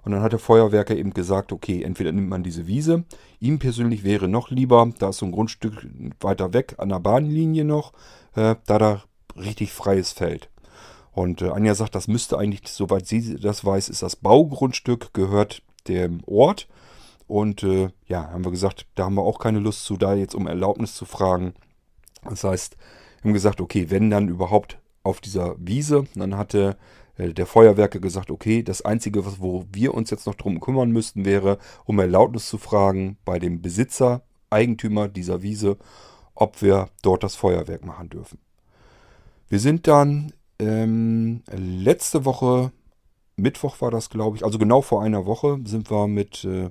Und 0.04 0.12
dann 0.12 0.22
hat 0.22 0.34
der 0.34 0.40
Feuerwerker 0.40 0.96
eben 0.96 1.14
gesagt, 1.14 1.52
okay, 1.52 1.82
entweder 1.84 2.12
nimmt 2.12 2.30
man 2.30 2.44
diese 2.44 2.68
Wiese. 2.68 3.06
Ihm 3.40 3.60
persönlich 3.60 4.04
wäre 4.04 4.28
noch 4.28 4.50
lieber, 4.50 4.92
da 5.00 5.10
ist 5.10 5.18
so 5.18 5.26
ein 5.26 5.32
Grundstück 5.32 5.88
weiter 6.20 6.54
weg 6.54 6.76
an 6.78 6.90
der 6.90 7.00
Bahnlinie 7.00 7.64
noch, 7.64 7.94
äh, 8.36 8.56
da 8.66 8.78
da 8.78 9.04
richtig 9.38 9.72
freies 9.72 10.12
Feld. 10.12 10.50
Und 11.12 11.42
äh, 11.42 11.50
Anja 11.50 11.76
sagt, 11.76 11.96
das 11.96 12.08
müsste 12.08 12.38
eigentlich, 12.38 12.62
soweit 12.66 13.08
sie 13.08 13.36
das 13.36 13.64
weiß, 13.64 13.90
ist 13.90 14.02
das 14.02 14.16
Baugrundstück, 14.16 15.14
gehört 15.14 15.62
dem 15.88 16.22
Ort. 16.26 16.68
Und 17.28 17.64
äh, 17.64 17.90
ja, 18.08 18.30
haben 18.32 18.44
wir 18.44 18.52
gesagt, 18.52 18.88
da 18.96 19.06
haben 19.06 19.16
wir 19.16 19.24
auch 19.24 19.40
keine 19.40 19.60
Lust 19.60 19.86
zu, 19.86 19.96
da 19.96 20.14
jetzt 20.16 20.36
um 20.36 20.48
Erlaubnis 20.48 20.96
zu 20.96 21.06
fragen. 21.06 21.54
Das 22.24 22.44
heißt, 22.44 22.76
haben 23.24 23.34
gesagt, 23.34 23.62
okay, 23.62 23.90
wenn 23.90 24.10
dann 24.10 24.28
überhaupt 24.28 24.80
auf 25.04 25.22
dieser 25.22 25.56
Wiese, 25.58 26.06
dann 26.16 26.38
hatte 26.38 26.78
der 27.18 27.46
Feuerwerker 27.46 28.00
gesagt, 28.00 28.32
okay, 28.32 28.64
das 28.64 28.84
Einzige, 28.84 29.26
was, 29.26 29.40
wo 29.40 29.66
wir 29.72 29.94
uns 29.94 30.10
jetzt 30.10 30.26
noch 30.26 30.36
drum 30.36 30.60
kümmern 30.60 30.92
müssten, 30.92 31.26
wäre, 31.26 31.60
um 31.86 32.00
Erlaubnis 32.00 32.48
zu 32.50 32.58
fragen 32.58 33.18
bei 33.24 33.40
dem 33.40 33.62
Besitzer, 33.62 34.24
Eigentümer 34.50 35.08
dieser 35.08 35.42
Wiese, 35.42 35.78
ob 36.36 36.62
wir 36.62 36.90
dort 37.02 37.24
das 37.24 37.36
Feuerwerk 37.36 37.86
machen 37.86 38.10
dürfen. 38.10 38.40
Wir 39.50 39.60
sind 39.60 39.88
dann 39.88 40.34
ähm, 40.60 41.44
letzte 41.52 42.26
Woche, 42.26 42.72
Mittwoch 43.36 43.82
war 43.82 43.92
das, 43.92 44.10
glaube 44.10 44.38
ich, 44.38 44.46
also 44.46 44.58
genau 44.58 44.82
vor 44.82 45.04
einer 45.04 45.26
Woche, 45.26 45.60
sind 45.66 45.92
wir 45.92 46.08
mit 46.08 46.44
äh, 46.44 46.70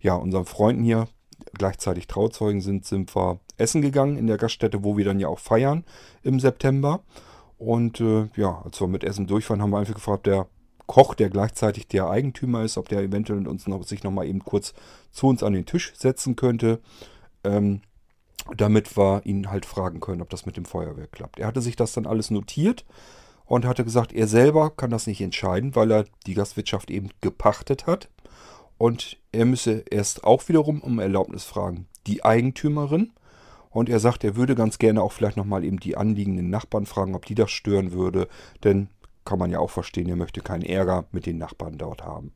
ja, 0.00 0.14
unseren 0.14 0.46
Freunden 0.46 0.84
hier, 0.84 1.08
gleichzeitig 1.54 2.06
Trauzeugen 2.06 2.60
sind, 2.60 2.84
sind 2.84 3.14
wir 3.14 3.40
essen 3.58 3.82
gegangen 3.82 4.16
in 4.16 4.26
der 4.26 4.38
Gaststätte, 4.38 4.84
wo 4.84 4.96
wir 4.96 5.04
dann 5.04 5.20
ja 5.20 5.28
auch 5.28 5.38
feiern 5.38 5.84
im 6.22 6.40
September. 6.40 7.00
Und 7.62 8.00
äh, 8.00 8.28
ja, 8.34 8.60
als 8.64 8.80
wir 8.80 8.88
mit 8.88 9.04
Essen 9.04 9.28
durchfahren, 9.28 9.62
haben 9.62 9.70
wir 9.70 9.78
einfach 9.78 9.94
gefragt, 9.94 10.26
der 10.26 10.48
Koch, 10.86 11.14
der 11.14 11.30
gleichzeitig 11.30 11.86
der 11.86 12.10
Eigentümer 12.10 12.64
ist, 12.64 12.76
ob 12.76 12.88
der 12.88 13.00
eventuell 13.00 13.46
uns 13.46 13.68
noch, 13.68 13.84
sich 13.84 14.02
nochmal 14.02 14.26
eben 14.26 14.40
kurz 14.44 14.74
zu 15.12 15.28
uns 15.28 15.44
an 15.44 15.52
den 15.52 15.64
Tisch 15.64 15.92
setzen 15.96 16.34
könnte. 16.34 16.80
Ähm, 17.44 17.82
damit 18.56 18.96
wir 18.96 19.22
ihn 19.24 19.48
halt 19.48 19.64
fragen 19.64 20.00
können, 20.00 20.22
ob 20.22 20.30
das 20.30 20.44
mit 20.44 20.56
dem 20.56 20.64
Feuerwerk 20.64 21.12
klappt. 21.12 21.38
Er 21.38 21.46
hatte 21.46 21.60
sich 21.60 21.76
das 21.76 21.92
dann 21.92 22.06
alles 22.06 22.32
notiert 22.32 22.84
und 23.44 23.64
hatte 23.64 23.84
gesagt, 23.84 24.12
er 24.12 24.26
selber 24.26 24.70
kann 24.70 24.90
das 24.90 25.06
nicht 25.06 25.20
entscheiden, 25.20 25.76
weil 25.76 25.92
er 25.92 26.04
die 26.26 26.34
Gastwirtschaft 26.34 26.90
eben 26.90 27.10
gepachtet 27.20 27.86
hat. 27.86 28.08
Und 28.76 29.18
er 29.30 29.44
müsse 29.44 29.84
erst 29.88 30.24
auch 30.24 30.48
wiederum 30.48 30.80
um 30.80 30.98
Erlaubnis 30.98 31.44
fragen, 31.44 31.86
die 32.08 32.24
Eigentümerin. 32.24 33.12
Und 33.72 33.88
er 33.88 34.00
sagt, 34.00 34.22
er 34.22 34.36
würde 34.36 34.54
ganz 34.54 34.78
gerne 34.78 35.02
auch 35.02 35.12
vielleicht 35.12 35.36
nochmal 35.36 35.64
eben 35.64 35.80
die 35.80 35.96
anliegenden 35.96 36.50
Nachbarn 36.50 36.86
fragen, 36.86 37.14
ob 37.14 37.26
die 37.26 37.34
das 37.34 37.50
stören 37.50 37.92
würde. 37.92 38.28
Denn 38.64 38.88
kann 39.24 39.38
man 39.38 39.50
ja 39.50 39.58
auch 39.58 39.70
verstehen, 39.70 40.08
er 40.08 40.16
möchte 40.16 40.40
keinen 40.40 40.62
Ärger 40.62 41.04
mit 41.12 41.26
den 41.26 41.38
Nachbarn 41.38 41.78
dort 41.78 42.04
haben. 42.04 42.32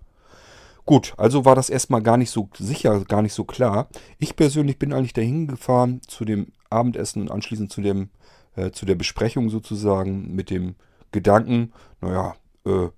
Gut, 0.86 1.14
also 1.16 1.44
war 1.44 1.56
das 1.56 1.68
erstmal 1.68 2.00
gar 2.00 2.16
nicht 2.16 2.30
so 2.30 2.48
sicher, 2.56 3.04
gar 3.04 3.20
nicht 3.20 3.34
so 3.34 3.44
klar. 3.44 3.88
Ich 4.18 4.36
persönlich 4.36 4.78
bin 4.78 4.92
eigentlich 4.92 5.12
dahin 5.12 5.48
gefahren 5.48 6.00
zu 6.06 6.24
dem 6.24 6.52
Abendessen 6.70 7.22
und 7.22 7.30
anschließend 7.30 7.72
zu, 7.72 7.80
dem, 7.80 8.10
äh, 8.54 8.70
zu 8.70 8.86
der 8.86 8.94
Besprechung 8.94 9.50
sozusagen 9.50 10.34
mit 10.34 10.48
dem 10.48 10.76
Gedanken, 11.10 11.72
naja, 12.00 12.36
äh, 12.64 12.88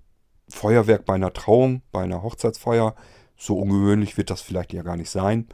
Feuerwerk 0.49 1.05
bei 1.05 1.15
einer 1.15 1.33
Trauung, 1.33 1.81
bei 1.91 2.03
einer 2.03 2.21
Hochzeitsfeier, 2.21 2.95
so 3.37 3.57
ungewöhnlich 3.57 4.17
wird 4.17 4.29
das 4.29 4.41
vielleicht 4.41 4.73
ja 4.73 4.83
gar 4.83 4.97
nicht 4.97 5.09
sein. 5.09 5.47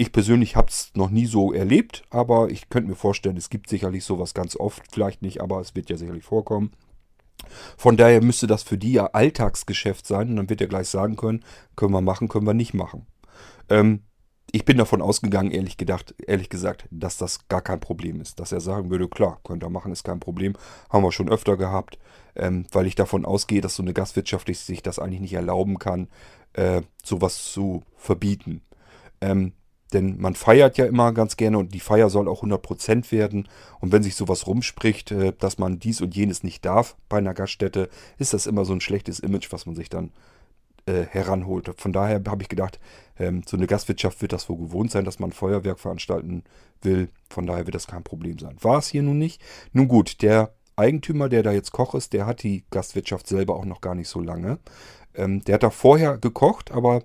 Ich 0.00 0.12
persönlich 0.12 0.56
habe 0.56 0.68
es 0.68 0.92
noch 0.94 1.10
nie 1.10 1.26
so 1.26 1.52
erlebt, 1.52 2.04
aber 2.08 2.48
ich 2.48 2.70
könnte 2.70 2.88
mir 2.88 2.96
vorstellen, 2.96 3.36
es 3.36 3.50
gibt 3.50 3.68
sicherlich 3.68 4.02
sowas 4.02 4.32
ganz 4.32 4.56
oft, 4.56 4.82
vielleicht 4.90 5.20
nicht, 5.20 5.42
aber 5.42 5.60
es 5.60 5.76
wird 5.76 5.90
ja 5.90 5.98
sicherlich 5.98 6.24
vorkommen. 6.24 6.70
Von 7.76 7.98
daher 7.98 8.22
müsste 8.22 8.46
das 8.46 8.62
für 8.62 8.78
die 8.78 8.94
ja 8.94 9.08
Alltagsgeschäft 9.08 10.06
sein 10.06 10.30
und 10.30 10.36
dann 10.36 10.48
wird 10.48 10.62
er 10.62 10.68
gleich 10.68 10.88
sagen 10.88 11.16
können, 11.16 11.44
können 11.76 11.92
wir 11.92 12.00
machen, 12.00 12.28
können 12.28 12.46
wir 12.46 12.54
nicht 12.54 12.72
machen. 12.72 13.08
Ähm, 13.68 14.04
ich 14.52 14.64
bin 14.64 14.78
davon 14.78 15.02
ausgegangen, 15.02 15.50
ehrlich, 15.50 15.76
gedacht, 15.76 16.14
ehrlich 16.26 16.48
gesagt, 16.48 16.86
dass 16.90 17.18
das 17.18 17.46
gar 17.48 17.60
kein 17.60 17.80
Problem 17.80 18.22
ist. 18.22 18.40
Dass 18.40 18.52
er 18.52 18.62
sagen 18.62 18.88
würde, 18.88 19.06
klar, 19.06 19.38
könnt 19.44 19.62
ihr 19.62 19.68
machen, 19.68 19.92
ist 19.92 20.04
kein 20.04 20.18
Problem. 20.18 20.54
Haben 20.88 21.04
wir 21.04 21.12
schon 21.12 21.28
öfter 21.28 21.58
gehabt, 21.58 21.98
ähm, 22.36 22.64
weil 22.72 22.86
ich 22.86 22.94
davon 22.94 23.26
ausgehe, 23.26 23.60
dass 23.60 23.76
so 23.76 23.82
eine 23.82 23.92
Gastwirtschaft 23.92 24.48
sich 24.54 24.82
das 24.82 24.98
eigentlich 24.98 25.20
nicht 25.20 25.34
erlauben 25.34 25.78
kann, 25.78 26.08
äh, 26.54 26.80
sowas 27.04 27.52
zu 27.52 27.82
verbieten. 27.98 28.62
Ähm, 29.20 29.52
denn 29.90 30.20
man 30.20 30.34
feiert 30.34 30.78
ja 30.78 30.86
immer 30.86 31.12
ganz 31.12 31.36
gerne 31.36 31.58
und 31.58 31.74
die 31.74 31.80
Feier 31.80 32.10
soll 32.10 32.28
auch 32.28 32.42
100% 32.42 33.12
werden. 33.12 33.48
Und 33.80 33.92
wenn 33.92 34.02
sich 34.02 34.14
sowas 34.14 34.46
rumspricht, 34.46 35.10
äh, 35.12 35.32
dass 35.38 35.58
man 35.58 35.78
dies 35.78 36.00
und 36.00 36.14
jenes 36.14 36.42
nicht 36.42 36.64
darf 36.64 36.96
bei 37.08 37.18
einer 37.18 37.34
Gaststätte, 37.34 37.88
ist 38.18 38.32
das 38.32 38.46
immer 38.46 38.64
so 38.64 38.72
ein 38.72 38.80
schlechtes 38.80 39.20
Image, 39.20 39.52
was 39.52 39.66
man 39.66 39.74
sich 39.74 39.88
dann 39.88 40.12
äh, 40.86 41.04
heranholt. 41.04 41.70
Von 41.76 41.92
daher 41.92 42.22
habe 42.26 42.42
ich 42.42 42.48
gedacht, 42.48 42.80
ähm, 43.18 43.42
so 43.46 43.56
eine 43.56 43.66
Gastwirtschaft 43.66 44.22
wird 44.22 44.32
das 44.32 44.48
wohl 44.48 44.58
gewohnt 44.58 44.90
sein, 44.90 45.04
dass 45.04 45.18
man 45.18 45.32
Feuerwerk 45.32 45.78
veranstalten 45.78 46.44
will. 46.82 47.10
Von 47.28 47.46
daher 47.46 47.66
wird 47.66 47.74
das 47.74 47.86
kein 47.86 48.02
Problem 48.02 48.38
sein. 48.38 48.56
War 48.60 48.78
es 48.78 48.88
hier 48.88 49.02
nun 49.02 49.18
nicht? 49.18 49.42
Nun 49.72 49.88
gut, 49.88 50.22
der 50.22 50.54
Eigentümer, 50.76 51.28
der 51.28 51.42
da 51.42 51.52
jetzt 51.52 51.72
Koch 51.72 51.94
ist, 51.94 52.12
der 52.12 52.26
hat 52.26 52.42
die 52.42 52.64
Gastwirtschaft 52.70 53.26
selber 53.26 53.56
auch 53.56 53.66
noch 53.66 53.80
gar 53.80 53.94
nicht 53.94 54.08
so 54.08 54.20
lange. 54.20 54.58
Ähm, 55.14 55.44
der 55.44 55.56
hat 55.56 55.62
da 55.62 55.70
vorher 55.70 56.16
gekocht, 56.18 56.70
aber 56.70 57.02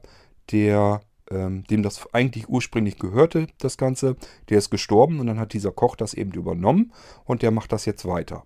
der 0.52 1.02
ähm, 1.32 1.64
dem 1.66 1.84
das 1.84 2.14
eigentlich 2.14 2.50
ursprünglich 2.50 3.00
gehörte, 3.00 3.48
das 3.60 3.78
Ganze, 3.78 4.16
der 4.50 4.58
ist 4.58 4.70
gestorben 4.70 5.20
und 5.20 5.28
dann 5.28 5.40
hat 5.40 5.54
dieser 5.54 5.72
Koch 5.72 5.96
das 5.96 6.14
eben 6.14 6.32
übernommen 6.32 6.92
und 7.26 7.42
der 7.42 7.52
macht 7.52 7.72
das 7.72 7.86
jetzt 7.86 8.06
weiter. 8.06 8.46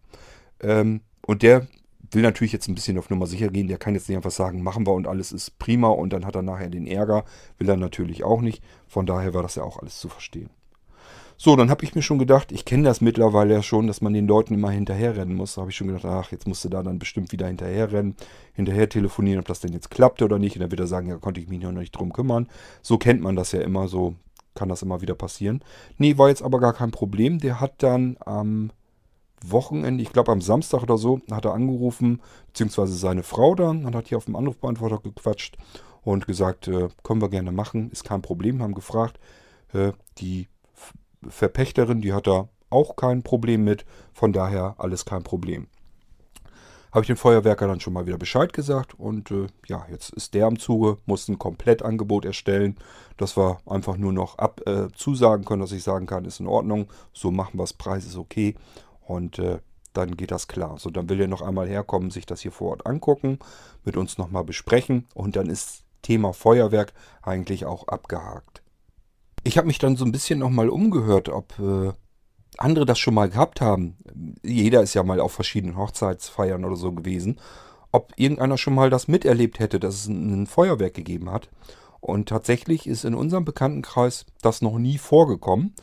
Ähm, 0.61 1.01
und 1.25 1.43
der 1.43 1.67
will 2.11 2.23
natürlich 2.23 2.53
jetzt 2.53 2.67
ein 2.67 2.75
bisschen 2.75 2.97
auf 2.97 3.09
Nummer 3.09 3.27
sicher 3.27 3.49
gehen. 3.49 3.67
Der 3.67 3.77
kann 3.77 3.93
jetzt 3.93 4.09
nicht 4.09 4.17
einfach 4.17 4.31
sagen, 4.31 4.63
machen 4.63 4.87
wir 4.87 4.93
und 4.93 5.07
alles 5.07 5.31
ist 5.31 5.59
prima 5.59 5.89
und 5.89 6.11
dann 6.11 6.25
hat 6.25 6.35
er 6.35 6.41
nachher 6.41 6.69
den 6.69 6.87
Ärger. 6.87 7.25
Will 7.57 7.69
er 7.69 7.77
natürlich 7.77 8.23
auch 8.23 8.41
nicht. 8.41 8.63
Von 8.87 9.05
daher 9.05 9.33
war 9.33 9.43
das 9.43 9.55
ja 9.55 9.63
auch 9.63 9.77
alles 9.79 9.99
zu 9.99 10.09
verstehen. 10.09 10.49
So, 11.41 11.55
dann 11.55 11.69
habe 11.69 11.85
ich 11.85 11.95
mir 11.95 12.01
schon 12.01 12.19
gedacht, 12.19 12.51
ich 12.51 12.65
kenne 12.65 12.83
das 12.83 12.99
mittlerweile 12.99 13.53
ja 13.53 13.63
schon, 13.63 13.87
dass 13.87 14.01
man 14.01 14.11
den 14.13 14.27
Leuten 14.27 14.55
immer 14.55 14.71
hinterherrennen 14.71 15.33
muss. 15.33 15.55
Da 15.55 15.61
habe 15.61 15.71
ich 15.71 15.77
schon 15.77 15.87
gedacht, 15.87 16.03
ach, 16.03 16.33
jetzt 16.33 16.45
musst 16.49 16.65
du 16.65 16.69
da 16.69 16.83
dann 16.83 16.99
bestimmt 16.99 17.31
wieder 17.31 17.47
hinterherrennen, 17.47 18.17
hinterher 18.51 18.89
telefonieren, 18.89 19.39
ob 19.39 19.47
das 19.47 19.61
denn 19.61 19.71
jetzt 19.71 19.89
klappt 19.89 20.21
oder 20.21 20.37
nicht. 20.37 20.57
Und 20.57 20.63
dann 20.63 20.71
wird 20.71 20.81
er 20.81 20.87
sagen, 20.87 21.07
ja, 21.07 21.15
konnte 21.15 21.39
ich 21.39 21.47
mich 21.47 21.61
noch 21.61 21.71
nicht 21.71 21.93
drum 21.93 22.11
kümmern. 22.11 22.49
So 22.81 22.97
kennt 22.97 23.21
man 23.21 23.37
das 23.37 23.53
ja 23.53 23.61
immer, 23.61 23.87
so 23.87 24.15
kann 24.53 24.67
das 24.67 24.81
immer 24.81 24.99
wieder 24.99 25.15
passieren. 25.15 25.63
Nee, 25.97 26.17
war 26.17 26.27
jetzt 26.27 26.43
aber 26.43 26.59
gar 26.59 26.73
kein 26.73 26.91
Problem. 26.91 27.39
Der 27.39 27.61
hat 27.61 27.83
dann 27.83 28.17
am 28.19 28.71
Wochenende, 29.41 30.03
ich 30.03 30.11
glaube 30.11 30.33
am 30.33 30.41
Samstag 30.41 30.83
oder 30.83 30.97
so, 30.97 31.21
hat 31.31 31.45
er 31.45 31.53
angerufen, 31.53 32.19
beziehungsweise 32.47 32.95
seine 32.95 33.23
Frau 33.23 33.55
dann, 33.55 33.85
und 33.85 33.95
hat 33.95 34.09
hier 34.09 34.17
auf 34.17 34.25
dem 34.25 34.35
Anrufbeantworter 34.35 34.99
gequatscht 34.99 35.57
und 36.01 36.27
gesagt, 36.27 36.67
äh, 36.67 36.89
können 37.01 37.21
wir 37.21 37.29
gerne 37.29 37.53
machen, 37.53 37.91
ist 37.91 38.03
kein 38.03 38.21
Problem, 38.21 38.61
haben 38.61 38.73
gefragt. 38.75 39.21
Äh, 39.71 39.93
die 40.17 40.49
Verpächterin, 41.27 42.01
die 42.01 42.13
hat 42.13 42.27
da 42.27 42.49
auch 42.69 42.95
kein 42.95 43.23
Problem 43.23 43.63
mit. 43.63 43.85
Von 44.13 44.33
daher 44.33 44.75
alles 44.77 45.05
kein 45.05 45.23
Problem. 45.23 45.67
Habe 46.91 47.03
ich 47.03 47.07
den 47.07 47.17
Feuerwerker 47.17 47.67
dann 47.67 47.79
schon 47.79 47.93
mal 47.93 48.07
wieder 48.07 48.17
Bescheid 48.17 48.51
gesagt 48.51 48.97
und 48.97 49.29
äh, 49.29 49.45
ja, 49.67 49.85
jetzt 49.91 50.11
ist 50.11 50.33
der 50.33 50.47
am 50.47 50.57
Zuge, 50.57 50.97
muss 51.05 51.27
ein 51.27 51.37
Komplettangebot 51.37 52.25
erstellen, 52.25 52.77
dass 53.17 53.37
wir 53.37 53.59
einfach 53.67 53.95
nur 53.97 54.11
noch 54.11 54.39
ab, 54.39 54.61
äh, 54.65 54.87
zusagen 54.95 55.45
können, 55.45 55.61
dass 55.61 55.71
ich 55.71 55.83
sagen 55.83 56.07
kann, 56.07 56.25
ist 56.25 56.39
in 56.39 56.47
Ordnung, 56.47 56.87
so 57.13 57.29
machen 57.29 57.59
wir 57.59 57.63
es, 57.63 57.73
Preis 57.73 58.05
ist 58.05 58.17
okay 58.17 58.55
und 59.01 59.37
äh, 59.37 59.59
dann 59.93 60.17
geht 60.17 60.31
das 60.31 60.47
klar. 60.47 60.79
So, 60.79 60.89
dann 60.89 61.09
will 61.09 61.21
er 61.21 61.27
noch 61.27 61.43
einmal 61.43 61.67
herkommen, 61.67 62.09
sich 62.09 62.25
das 62.25 62.41
hier 62.41 62.51
vor 62.51 62.71
Ort 62.71 62.87
angucken, 62.87 63.37
mit 63.83 63.95
uns 63.95 64.17
nochmal 64.17 64.43
besprechen 64.43 65.07
und 65.13 65.35
dann 65.35 65.47
ist 65.47 65.83
Thema 66.01 66.33
Feuerwerk 66.33 66.93
eigentlich 67.21 67.65
auch 67.65 67.87
abgehakt. 67.87 68.63
Ich 69.43 69.57
habe 69.57 69.67
mich 69.67 69.79
dann 69.79 69.95
so 69.95 70.05
ein 70.05 70.11
bisschen 70.11 70.39
nochmal 70.39 70.69
umgehört, 70.69 71.29
ob 71.29 71.57
äh, 71.59 71.93
andere 72.57 72.85
das 72.85 72.99
schon 72.99 73.13
mal 73.13 73.29
gehabt 73.29 73.61
haben. 73.61 73.97
Jeder 74.43 74.81
ist 74.81 74.93
ja 74.93 75.03
mal 75.03 75.19
auf 75.19 75.31
verschiedenen 75.31 75.77
Hochzeitsfeiern 75.77 76.65
oder 76.65 76.75
so 76.75 76.91
gewesen. 76.91 77.39
Ob 77.91 78.13
irgendeiner 78.17 78.57
schon 78.57 78.75
mal 78.75 78.89
das 78.89 79.07
miterlebt 79.07 79.59
hätte, 79.59 79.79
dass 79.79 79.95
es 79.95 80.07
ein, 80.07 80.45
Feuerwerk 80.45 80.93
gegeben 80.93 81.31
hat. 81.31 81.49
Und 82.01 82.29
tatsächlich 82.29 82.87
ist 82.87 83.03
in 83.03 83.15
unserem 83.15 83.45
Bekanntenkreis 83.45 84.25
das 84.41 84.61
noch 84.61 84.77
nie 84.77 84.97
vorgekommen. 84.97 85.73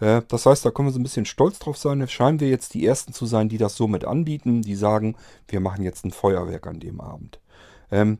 Äh, 0.00 0.22
das 0.28 0.46
heißt, 0.46 0.64
da 0.64 0.70
können 0.70 0.88
wir 0.88 0.92
so 0.92 0.98
ein 0.98 1.04
bisschen 1.04 1.26
stolz 1.26 1.58
drauf 1.58 1.76
sein. 1.76 2.00
Da 2.00 2.06
scheinen 2.06 2.40
wir 2.40 2.48
jetzt 2.48 2.74
die 2.74 2.86
Ersten 2.86 3.12
zu 3.12 3.26
sein, 3.26 3.48
die 3.48 3.58
das 3.58 3.76
so 3.76 3.86
mit 3.86 4.04
anbieten, 4.04 4.62
die 4.62 4.74
sagen, 4.74 5.16
wir 5.48 5.60
machen 5.60 5.84
jetzt 5.84 6.04
ein 6.04 6.12
Feuerwerk 6.12 6.66
an 6.66 6.80
dem 6.80 7.00
Abend. 7.00 7.40
Ähm, 7.90 8.18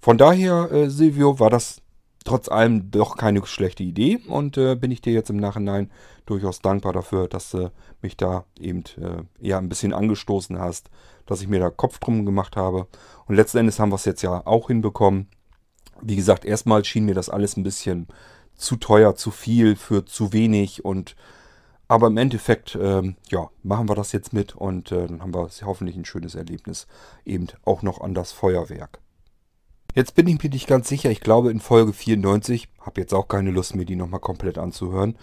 von 0.00 0.18
daher, 0.18 0.70
äh, 0.70 0.90
Silvio, 0.90 1.38
war 1.40 1.50
das 1.50 1.80
trotz 2.24 2.48
allem 2.48 2.90
doch 2.90 3.16
keine 3.16 3.44
schlechte 3.46 3.82
Idee 3.82 4.18
und 4.28 4.56
äh, 4.56 4.74
bin 4.74 4.90
ich 4.90 5.02
dir 5.02 5.12
jetzt 5.12 5.30
im 5.30 5.36
Nachhinein 5.36 5.90
durchaus 6.26 6.60
dankbar 6.60 6.94
dafür, 6.94 7.28
dass 7.28 7.50
du 7.50 7.70
mich 8.00 8.16
da 8.16 8.44
eben 8.58 8.84
äh, 8.98 9.46
eher 9.46 9.58
ein 9.58 9.68
bisschen 9.68 9.92
angestoßen 9.92 10.58
hast, 10.58 10.90
dass 11.26 11.42
ich 11.42 11.48
mir 11.48 11.60
da 11.60 11.70
Kopf 11.70 11.98
drum 11.98 12.24
gemacht 12.24 12.56
habe. 12.56 12.86
Und 13.26 13.36
letzten 13.36 13.58
Endes 13.58 13.78
haben 13.78 13.90
wir 13.90 13.96
es 13.96 14.06
jetzt 14.06 14.22
ja 14.22 14.46
auch 14.46 14.68
hinbekommen. 14.68 15.28
Wie 16.00 16.16
gesagt, 16.16 16.44
erstmal 16.44 16.84
schien 16.84 17.04
mir 17.04 17.14
das 17.14 17.28
alles 17.28 17.56
ein 17.56 17.62
bisschen 17.62 18.08
zu 18.56 18.76
teuer, 18.76 19.14
zu 19.16 19.30
viel 19.30 19.76
für 19.76 20.04
zu 20.04 20.32
wenig 20.32 20.84
und 20.84 21.16
aber 21.86 22.06
im 22.06 22.16
Endeffekt, 22.16 22.78
ähm, 22.80 23.16
ja, 23.28 23.50
machen 23.62 23.88
wir 23.90 23.94
das 23.94 24.12
jetzt 24.12 24.32
mit 24.32 24.56
und 24.56 24.90
äh, 24.90 25.06
dann 25.06 25.20
haben 25.20 25.34
wir 25.34 25.48
hoffentlich 25.64 25.96
ein 25.96 26.06
schönes 26.06 26.34
Erlebnis 26.34 26.86
eben 27.26 27.48
auch 27.64 27.82
noch 27.82 28.00
an 28.00 28.14
das 28.14 28.32
Feuerwerk. 28.32 29.00
Jetzt 29.94 30.16
bin 30.16 30.26
ich 30.26 30.42
mir 30.42 30.50
nicht 30.50 30.66
ganz 30.66 30.88
sicher. 30.88 31.10
Ich 31.10 31.20
glaube 31.20 31.52
in 31.52 31.60
Folge 31.60 31.92
94, 31.92 32.68
habe 32.80 33.00
jetzt 33.00 33.14
auch 33.14 33.28
keine 33.28 33.52
Lust 33.52 33.76
mir 33.76 33.84
die 33.84 33.94
nochmal 33.94 34.18
komplett 34.18 34.58
anzuhören, 34.58 35.16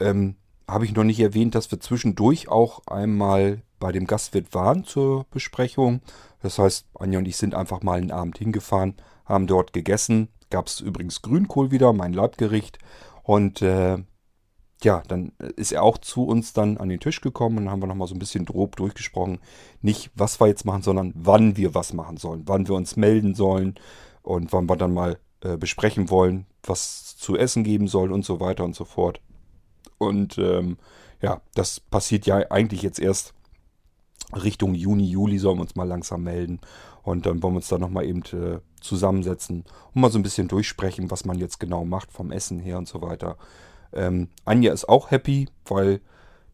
ähm, 0.00 0.34
habe 0.68 0.84
ich 0.84 0.94
noch 0.94 1.04
nicht 1.04 1.20
erwähnt, 1.20 1.54
dass 1.54 1.70
wir 1.70 1.78
zwischendurch 1.78 2.48
auch 2.48 2.84
einmal 2.88 3.62
bei 3.78 3.92
dem 3.92 4.04
Gastwirt 4.04 4.52
waren 4.52 4.82
zur 4.82 5.26
Besprechung. 5.30 6.00
Das 6.42 6.58
heißt, 6.58 6.86
Anja 6.98 7.20
und 7.20 7.28
ich 7.28 7.36
sind 7.36 7.54
einfach 7.54 7.82
mal 7.82 7.98
einen 7.98 8.10
Abend 8.10 8.38
hingefahren, 8.38 8.96
haben 9.26 9.46
dort 9.46 9.72
gegessen. 9.72 10.28
Gab 10.50 10.66
es 10.66 10.80
übrigens 10.80 11.22
Grünkohl 11.22 11.70
wieder, 11.70 11.92
mein 11.92 12.12
Leibgericht. 12.12 12.78
Und 13.22 13.62
äh, 13.62 13.98
ja, 14.82 15.02
dann 15.06 15.32
ist 15.54 15.70
er 15.70 15.84
auch 15.84 15.98
zu 15.98 16.24
uns 16.24 16.52
dann 16.52 16.78
an 16.78 16.88
den 16.88 17.00
Tisch 17.00 17.20
gekommen 17.20 17.58
und 17.58 17.70
haben 17.70 17.80
wir 17.80 17.86
nochmal 17.86 18.08
so 18.08 18.14
ein 18.14 18.20
bisschen 18.20 18.44
grob 18.44 18.74
durchgesprochen. 18.74 19.38
Nicht, 19.82 20.10
was 20.16 20.40
wir 20.40 20.48
jetzt 20.48 20.64
machen, 20.64 20.82
sondern 20.82 21.12
wann 21.14 21.56
wir 21.56 21.76
was 21.76 21.92
machen 21.92 22.16
sollen, 22.16 22.42
wann 22.46 22.66
wir 22.66 22.74
uns 22.74 22.96
melden 22.96 23.36
sollen, 23.36 23.76
und 24.26 24.52
wann 24.52 24.68
wir 24.68 24.76
dann 24.76 24.92
mal 24.92 25.18
äh, 25.40 25.56
besprechen 25.56 26.10
wollen, 26.10 26.46
was 26.64 27.16
zu 27.16 27.36
essen 27.36 27.62
geben 27.62 27.86
soll 27.86 28.10
und 28.10 28.24
so 28.24 28.40
weiter 28.40 28.64
und 28.64 28.74
so 28.74 28.84
fort. 28.84 29.20
Und 29.98 30.36
ähm, 30.38 30.78
ja, 31.22 31.40
das 31.54 31.78
passiert 31.78 32.26
ja 32.26 32.50
eigentlich 32.50 32.82
jetzt 32.82 32.98
erst 32.98 33.34
Richtung 34.34 34.74
Juni, 34.74 35.04
Juli 35.04 35.38
sollen 35.38 35.58
wir 35.58 35.62
uns 35.62 35.76
mal 35.76 35.86
langsam 35.86 36.24
melden. 36.24 36.60
Und 37.04 37.24
dann 37.24 37.40
wollen 37.40 37.54
wir 37.54 37.58
uns 37.58 37.68
da 37.68 37.78
nochmal 37.78 38.04
eben 38.04 38.22
äh, 38.32 38.58
zusammensetzen 38.80 39.64
und 39.94 40.00
mal 40.00 40.10
so 40.10 40.18
ein 40.18 40.24
bisschen 40.24 40.48
durchsprechen, 40.48 41.12
was 41.12 41.24
man 41.24 41.38
jetzt 41.38 41.60
genau 41.60 41.84
macht 41.84 42.12
vom 42.12 42.32
Essen 42.32 42.58
her 42.58 42.78
und 42.78 42.88
so 42.88 43.00
weiter. 43.00 43.36
Ähm, 43.92 44.28
Anja 44.44 44.72
ist 44.72 44.88
auch 44.88 45.12
happy, 45.12 45.48
weil, 45.66 46.00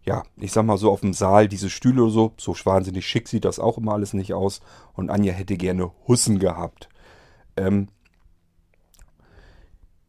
ja, 0.04 0.24
ich 0.36 0.52
sag 0.52 0.66
mal 0.66 0.76
so 0.76 0.90
auf 0.90 1.00
dem 1.00 1.14
Saal, 1.14 1.48
diese 1.48 1.70
Stühle 1.70 2.02
oder 2.02 2.12
so, 2.12 2.32
so 2.36 2.54
wahnsinnig 2.64 3.06
schick 3.06 3.28
sieht 3.28 3.46
das 3.46 3.58
auch 3.58 3.78
immer 3.78 3.94
alles 3.94 4.12
nicht 4.12 4.34
aus. 4.34 4.60
Und 4.92 5.08
Anja 5.08 5.32
hätte 5.32 5.56
gerne 5.56 5.90
Hussen 6.06 6.38
gehabt. 6.38 6.90
Ähm, 7.56 7.88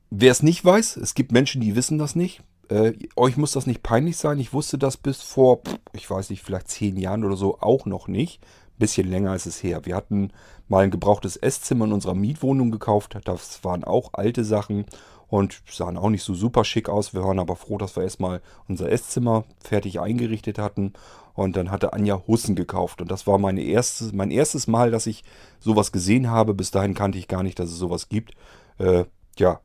Wer 0.09 0.31
es 0.31 0.43
nicht 0.43 0.63
weiß, 0.63 0.97
es 0.97 1.15
gibt 1.15 1.31
Menschen, 1.31 1.61
die 1.61 1.75
wissen 1.75 1.97
das 1.97 2.15
nicht. 2.15 2.41
äh, 2.69 2.93
euch 3.15 3.35
muss 3.35 3.51
das 3.53 3.65
nicht 3.67 3.83
peinlich 3.83 4.17
sein. 4.17 4.39
Ich 4.39 4.53
wusste 4.53 4.77
das 4.77 4.95
bis 4.97 5.21
vor, 5.21 5.61
ich 5.91 6.09
weiß 6.09 6.29
nicht, 6.29 6.43
vielleicht 6.43 6.69
zehn 6.69 6.97
Jahren 6.97 7.23
oder 7.23 7.35
so 7.35 7.59
auch 7.59 7.85
noch 7.85 8.07
nicht. 8.07 8.39
Bisschen 8.77 9.09
länger 9.09 9.35
ist 9.35 9.45
es 9.47 9.61
her. 9.63 9.85
Wir 9.85 9.95
hatten 9.95 10.31
mal 10.67 10.83
ein 10.83 10.91
gebrauchtes 10.91 11.35
Esszimmer 11.37 11.85
in 11.85 11.91
unserer 11.93 12.15
Mietwohnung 12.15 12.71
gekauft. 12.71 13.17
Das 13.25 13.63
waren 13.63 13.83
auch 13.83 14.11
alte 14.13 14.43
Sachen 14.45 14.85
und 15.33 15.63
sahen 15.67 15.97
auch 15.97 16.11
nicht 16.11 16.21
so 16.21 16.35
super 16.35 16.63
schick 16.63 16.89
aus. 16.89 17.15
Wir 17.15 17.23
waren 17.23 17.39
aber 17.39 17.55
froh, 17.55 17.79
dass 17.79 17.95
wir 17.95 18.03
erstmal 18.03 18.39
unser 18.67 18.91
Esszimmer 18.91 19.45
fertig 19.63 19.99
eingerichtet 19.99 20.59
hatten. 20.59 20.93
Und 21.33 21.55
dann 21.55 21.71
hatte 21.71 21.91
Anja 21.91 22.21
Hussen 22.27 22.55
gekauft. 22.55 23.01
Und 23.01 23.09
das 23.09 23.25
war 23.25 23.39
meine 23.39 23.63
erste, 23.63 24.15
mein 24.15 24.29
erstes 24.29 24.67
Mal, 24.67 24.91
dass 24.91 25.07
ich 25.07 25.23
sowas 25.59 25.91
gesehen 25.91 26.29
habe. 26.29 26.53
Bis 26.53 26.69
dahin 26.69 26.93
kannte 26.93 27.17
ich 27.17 27.27
gar 27.27 27.41
nicht, 27.41 27.57
dass 27.57 27.71
es 27.71 27.79
sowas 27.79 28.09
gibt. 28.09 28.35
Äh, 28.77 29.05
ja. 29.39 29.59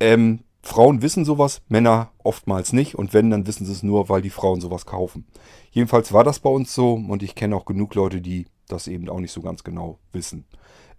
Ähm, 0.00 0.40
Frauen 0.60 1.00
wissen 1.00 1.24
sowas, 1.24 1.62
Männer 1.68 2.10
oftmals 2.22 2.74
nicht. 2.74 2.94
Und 2.94 3.14
wenn, 3.14 3.30
dann 3.30 3.46
wissen 3.46 3.64
sie 3.64 3.72
es 3.72 3.82
nur, 3.82 4.10
weil 4.10 4.20
die 4.20 4.28
Frauen 4.28 4.60
sowas 4.60 4.84
kaufen. 4.84 5.26
Jedenfalls 5.70 6.12
war 6.12 6.24
das 6.24 6.40
bei 6.40 6.50
uns 6.50 6.74
so. 6.74 6.92
Und 6.92 7.22
ich 7.22 7.34
kenne 7.34 7.56
auch 7.56 7.64
genug 7.64 7.94
Leute, 7.94 8.20
die 8.20 8.48
das 8.68 8.86
eben 8.86 9.08
auch 9.08 9.20
nicht 9.20 9.32
so 9.32 9.40
ganz 9.40 9.64
genau 9.64 9.98
wissen. 10.12 10.44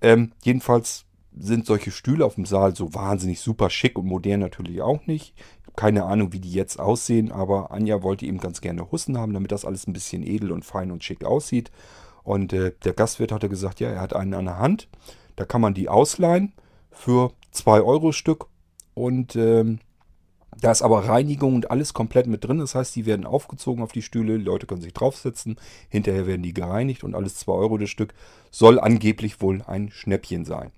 Ähm, 0.01 0.31
jedenfalls 0.41 1.05
sind 1.37 1.65
solche 1.65 1.91
Stühle 1.91 2.25
auf 2.25 2.35
dem 2.35 2.45
Saal 2.45 2.75
so 2.75 2.93
wahnsinnig 2.93 3.39
super 3.39 3.69
schick 3.69 3.97
und 3.97 4.05
modern 4.05 4.39
natürlich 4.39 4.81
auch 4.81 5.05
nicht. 5.05 5.33
Keine 5.75 6.05
Ahnung, 6.05 6.31
wie 6.31 6.39
die 6.39 6.51
jetzt 6.51 6.79
aussehen, 6.79 7.31
aber 7.31 7.71
Anja 7.71 8.01
wollte 8.01 8.25
eben 8.25 8.39
ganz 8.39 8.61
gerne 8.61 8.91
Hussen 8.91 9.17
haben, 9.17 9.33
damit 9.33 9.51
das 9.51 9.65
alles 9.65 9.87
ein 9.87 9.93
bisschen 9.93 10.25
edel 10.25 10.51
und 10.51 10.63
fein 10.63 10.91
und 10.91 11.03
schick 11.03 11.25
aussieht. 11.25 11.71
Und 12.23 12.53
äh, 12.53 12.71
der 12.83 12.93
Gastwirt 12.93 13.31
hatte 13.31 13.49
gesagt, 13.49 13.79
ja, 13.79 13.89
er 13.89 14.01
hat 14.01 14.15
einen 14.15 14.33
an 14.33 14.45
der 14.45 14.57
Hand. 14.57 14.87
Da 15.35 15.45
kann 15.45 15.61
man 15.61 15.73
die 15.73 15.89
ausleihen 15.89 16.53
für 16.91 17.31
2 17.51 17.81
Euro 17.81 18.13
Stück. 18.13 18.47
Und 18.93 19.35
ähm, 19.35 19.79
da 20.61 20.71
ist 20.71 20.81
aber 20.81 21.07
Reinigung 21.07 21.55
und 21.55 21.69
alles 21.69 21.93
komplett 21.93 22.27
mit 22.27 22.45
drin. 22.45 22.59
Das 22.59 22.75
heißt, 22.75 22.95
die 22.95 23.05
werden 23.05 23.25
aufgezogen 23.25 23.83
auf 23.83 23.91
die 23.91 24.01
Stühle, 24.01 24.37
die 24.37 24.45
Leute 24.45 24.65
können 24.67 24.81
sich 24.81 24.93
draufsetzen. 24.93 25.57
Hinterher 25.89 26.27
werden 26.27 26.43
die 26.43 26.53
gereinigt 26.53 27.03
und 27.03 27.13
alles 27.13 27.35
2 27.35 27.51
Euro 27.51 27.77
das 27.77 27.89
Stück. 27.89 28.13
Soll 28.51 28.79
angeblich 28.79 29.41
wohl 29.41 29.61
ein 29.63 29.91
Schnäppchen 29.91 30.45
sein. 30.45 30.71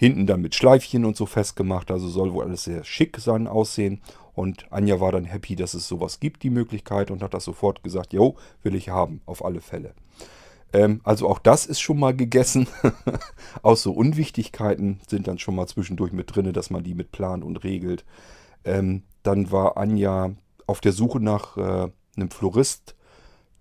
Hinten 0.00 0.26
dann 0.26 0.40
mit 0.40 0.54
Schleifchen 0.54 1.04
und 1.04 1.14
so 1.14 1.26
festgemacht. 1.26 1.90
Also 1.90 2.08
soll 2.08 2.32
wohl 2.32 2.44
alles 2.44 2.64
sehr 2.64 2.84
schick 2.84 3.18
sein, 3.18 3.46
aussehen. 3.46 4.00
Und 4.32 4.64
Anja 4.72 4.98
war 4.98 5.12
dann 5.12 5.26
happy, 5.26 5.56
dass 5.56 5.74
es 5.74 5.86
sowas 5.86 6.20
gibt, 6.20 6.42
die 6.42 6.48
Möglichkeit, 6.48 7.10
und 7.10 7.22
hat 7.22 7.34
das 7.34 7.44
sofort 7.44 7.82
gesagt, 7.82 8.14
jo, 8.14 8.34
will 8.62 8.74
ich 8.74 8.88
haben, 8.88 9.20
auf 9.26 9.44
alle 9.44 9.60
Fälle. 9.60 9.92
Ähm, 10.72 11.02
also 11.04 11.28
auch 11.28 11.38
das 11.38 11.66
ist 11.66 11.80
schon 11.80 11.98
mal 11.98 12.16
gegessen. 12.16 12.66
Aus 13.62 13.82
so 13.82 13.92
Unwichtigkeiten 13.92 15.00
sind 15.06 15.28
dann 15.28 15.38
schon 15.38 15.54
mal 15.54 15.66
zwischendurch 15.66 16.12
mit 16.12 16.34
drin, 16.34 16.50
dass 16.54 16.70
man 16.70 16.82
die 16.82 16.94
mit 16.94 17.12
plant 17.12 17.44
und 17.44 17.62
regelt. 17.62 18.06
Ähm, 18.64 19.02
dann 19.22 19.52
war 19.52 19.76
Anja 19.76 20.30
auf 20.66 20.80
der 20.80 20.92
Suche 20.92 21.20
nach 21.20 21.58
äh, 21.58 21.90
einem 22.16 22.30
Florist, 22.30 22.96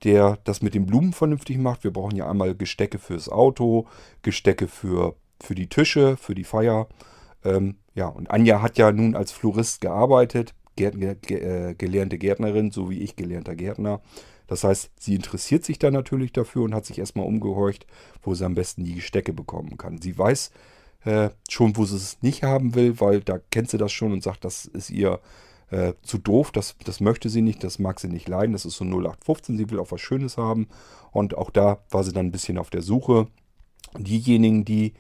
der 0.06 0.38
das 0.46 0.62
mit 0.62 0.74
den 0.74 0.86
Blumen 0.86 1.12
vernünftig 1.12 1.58
macht. 1.58 1.84
Wir 1.84 1.92
brauchen 1.92 2.16
ja 2.16 2.32
einmal 2.32 2.56
Gestecke 2.56 2.98
fürs 2.98 3.28
Auto, 3.28 3.88
Gestecke 4.22 4.70
für, 4.70 5.18
für 5.42 5.56
die 5.56 5.68
Tische, 5.68 6.18
für 6.18 6.36
die 6.36 6.44
Feier. 6.44 6.88
Ähm, 7.44 7.78
ja, 7.96 8.08
und 8.08 8.30
Anja 8.30 8.62
hat 8.62 8.78
ja 8.78 8.92
nun 8.92 9.16
als 9.16 9.32
Florist 9.32 9.82
gearbeitet, 9.82 10.54
Gärtner, 10.76 11.16
äh, 11.30 11.76
gelernte 11.76 12.18
Gärtnerin, 12.18 12.72
so 12.72 12.90
wie 12.90 13.00
ich 13.00 13.16
gelernter 13.16 13.56
Gärtner. 13.56 14.02
Das 14.48 14.64
heißt, 14.64 14.92
sie 15.00 15.16
interessiert 15.16 15.64
sich 15.64 15.78
da 15.78 15.92
natürlich 15.92 16.34
dafür 16.34 16.64
und 16.64 16.74
hat 16.74 16.86
sich 16.86 16.98
erstmal 16.98 17.26
umgehorcht, 17.26 17.86
wo 18.24 18.34
sie 18.34 18.46
am 18.46 18.56
besten 18.56 18.84
die 18.84 18.96
Gestecke 18.96 19.32
bekommen 19.32 19.78
kann. 19.78 20.02
Sie 20.02 20.18
weiß 20.18 20.52
äh, 21.06 21.30
schon, 21.48 21.78
wo 21.78 21.86
sie 21.86 21.96
es 21.96 22.22
nicht 22.22 22.44
haben 22.44 22.74
will, 22.74 23.00
weil 23.00 23.22
da 23.22 23.40
kennt 23.52 23.70
sie 23.70 23.78
das 23.78 23.92
schon 23.92 24.12
und 24.12 24.24
sagt, 24.24 24.44
das 24.44 24.66
ist 24.66 24.90
ihr 24.90 25.20
äh, 25.70 25.94
zu 26.02 26.18
doof, 26.18 26.52
das, 26.52 26.76
das 26.84 27.00
möchte 27.00 27.30
sie 27.30 27.42
nicht, 27.42 27.64
das 27.64 27.78
mag 27.78 28.00
sie 28.00 28.08
nicht 28.08 28.28
leiden, 28.28 28.54
das 28.54 28.66
ist 28.66 28.78
so 28.78 28.86
0815, 28.86 29.58
sie 29.58 29.70
will 29.70 29.80
auch 29.80 29.92
was 29.92 30.02
Schönes 30.02 30.38
haben 30.38 30.68
und 31.12 31.38
auch 31.38 31.52
da 31.52 31.84
war 31.92 32.04
sie 32.04 32.12
dann 32.12 32.28
ein 32.28 32.32
bisschen 32.32 32.58
auf 32.58 32.70
der 32.70 32.82
Suche. 32.82 33.28
Diejenigen, 33.98 34.66
die 34.66 34.94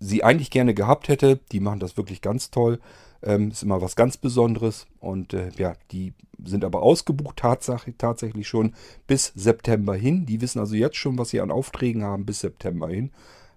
sie 0.00 0.22
eigentlich 0.22 0.50
gerne 0.50 0.74
gehabt 0.74 1.08
hätte, 1.08 1.40
die 1.52 1.60
machen 1.60 1.80
das 1.80 1.96
wirklich 1.96 2.20
ganz 2.20 2.50
toll, 2.50 2.78
ähm, 3.22 3.50
ist 3.50 3.62
immer 3.62 3.80
was 3.80 3.96
ganz 3.96 4.16
Besonderes 4.16 4.86
und 5.00 5.34
äh, 5.34 5.50
ja, 5.56 5.74
die 5.90 6.12
sind 6.44 6.64
aber 6.64 6.82
ausgebucht 6.82 7.38
tatsächlich, 7.38 7.96
tatsächlich 7.98 8.46
schon 8.46 8.74
bis 9.06 9.32
September 9.34 9.94
hin. 9.94 10.26
Die 10.26 10.40
wissen 10.40 10.58
also 10.58 10.74
jetzt 10.74 10.96
schon, 10.96 11.18
was 11.18 11.30
sie 11.30 11.40
an 11.40 11.50
Aufträgen 11.50 12.04
haben 12.04 12.26
bis 12.26 12.40
September 12.40 12.88
hin. 12.88 13.10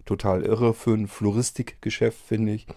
Total 0.05 0.43
irre 0.43 0.73
für 0.73 0.93
ein 0.93 1.07
Floristikgeschäft, 1.07 2.19
finde 2.19 2.53
ich. 2.53 2.67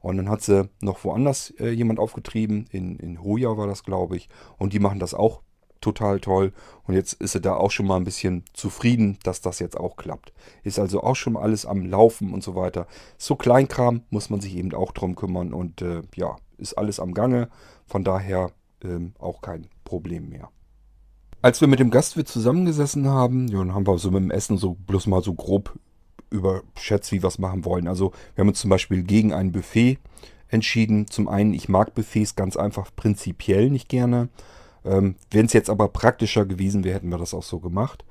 Und 0.00 0.18
dann 0.18 0.28
hat 0.28 0.42
sie 0.42 0.68
noch 0.82 1.04
woanders 1.04 1.54
äh, 1.58 1.70
jemand 1.70 1.98
aufgetrieben. 1.98 2.66
In, 2.70 2.96
in 2.96 3.22
Hoja 3.22 3.56
war 3.56 3.66
das, 3.66 3.84
glaube 3.84 4.16
ich. 4.16 4.28
Und 4.58 4.72
die 4.72 4.80
machen 4.80 4.98
das 4.98 5.14
auch 5.14 5.40
total 5.84 6.20
toll. 6.20 6.52
Und 6.86 6.94
jetzt 6.94 7.14
ist 7.14 7.32
sie 7.32 7.40
da 7.40 7.54
auch 7.54 7.70
schon 7.70 7.86
mal 7.86 7.96
ein 7.96 8.04
bisschen 8.04 8.44
zufrieden, 8.52 9.18
dass 9.22 9.40
das 9.40 9.58
jetzt 9.58 9.78
auch 9.78 9.96
klappt. 9.96 10.32
Ist 10.62 10.78
also 10.78 11.02
auch 11.02 11.16
schon 11.16 11.36
alles 11.36 11.66
am 11.66 11.86
Laufen 11.86 12.32
und 12.32 12.42
so 12.42 12.54
weiter. 12.54 12.86
So 13.18 13.36
Kleinkram 13.36 14.02
muss 14.10 14.30
man 14.30 14.40
sich 14.40 14.56
eben 14.56 14.74
auch 14.74 14.92
drum 14.92 15.14
kümmern. 15.14 15.52
Und 15.52 15.82
äh, 15.82 16.02
ja, 16.16 16.36
ist 16.58 16.74
alles 16.74 16.98
am 16.98 17.14
Gange. 17.14 17.48
Von 17.86 18.04
daher 18.04 18.50
ähm, 18.82 19.12
auch 19.18 19.40
kein 19.40 19.68
Problem 19.84 20.28
mehr. 20.28 20.48
Als 21.42 21.60
wir 21.60 21.68
mit 21.68 21.78
dem 21.78 21.90
Gastwirt 21.90 22.26
zusammengesessen 22.26 23.06
haben, 23.06 23.48
ja, 23.48 23.58
dann 23.58 23.74
haben 23.74 23.86
wir 23.86 23.98
so 23.98 24.10
mit 24.10 24.22
dem 24.22 24.30
Essen 24.30 24.56
so 24.56 24.74
bloß 24.86 25.06
mal 25.06 25.22
so 25.22 25.34
grob 25.34 25.78
überschätzt, 26.30 27.12
wie 27.12 27.22
wir 27.22 27.28
es 27.28 27.38
machen 27.38 27.64
wollen. 27.64 27.86
Also 27.86 28.12
wir 28.34 28.42
haben 28.42 28.48
uns 28.48 28.60
zum 28.60 28.70
Beispiel 28.70 29.02
gegen 29.02 29.32
ein 29.32 29.52
Buffet 29.52 29.98
entschieden. 30.48 31.06
Zum 31.08 31.28
einen, 31.28 31.52
ich 31.52 31.68
mag 31.68 31.94
Buffets 31.94 32.36
ganz 32.36 32.56
einfach 32.56 32.90
prinzipiell 32.96 33.70
nicht 33.70 33.88
gerne. 33.88 34.28
Ähm, 34.84 35.16
Wenn 35.30 35.46
es 35.46 35.52
jetzt 35.52 35.70
aber 35.70 35.88
praktischer 35.88 36.44
gewesen 36.44 36.84
wäre, 36.84 36.96
hätten 36.96 37.08
wir 37.08 37.18
das 37.18 37.34
auch 37.34 37.42
so 37.42 37.60
gemacht. 37.60 38.04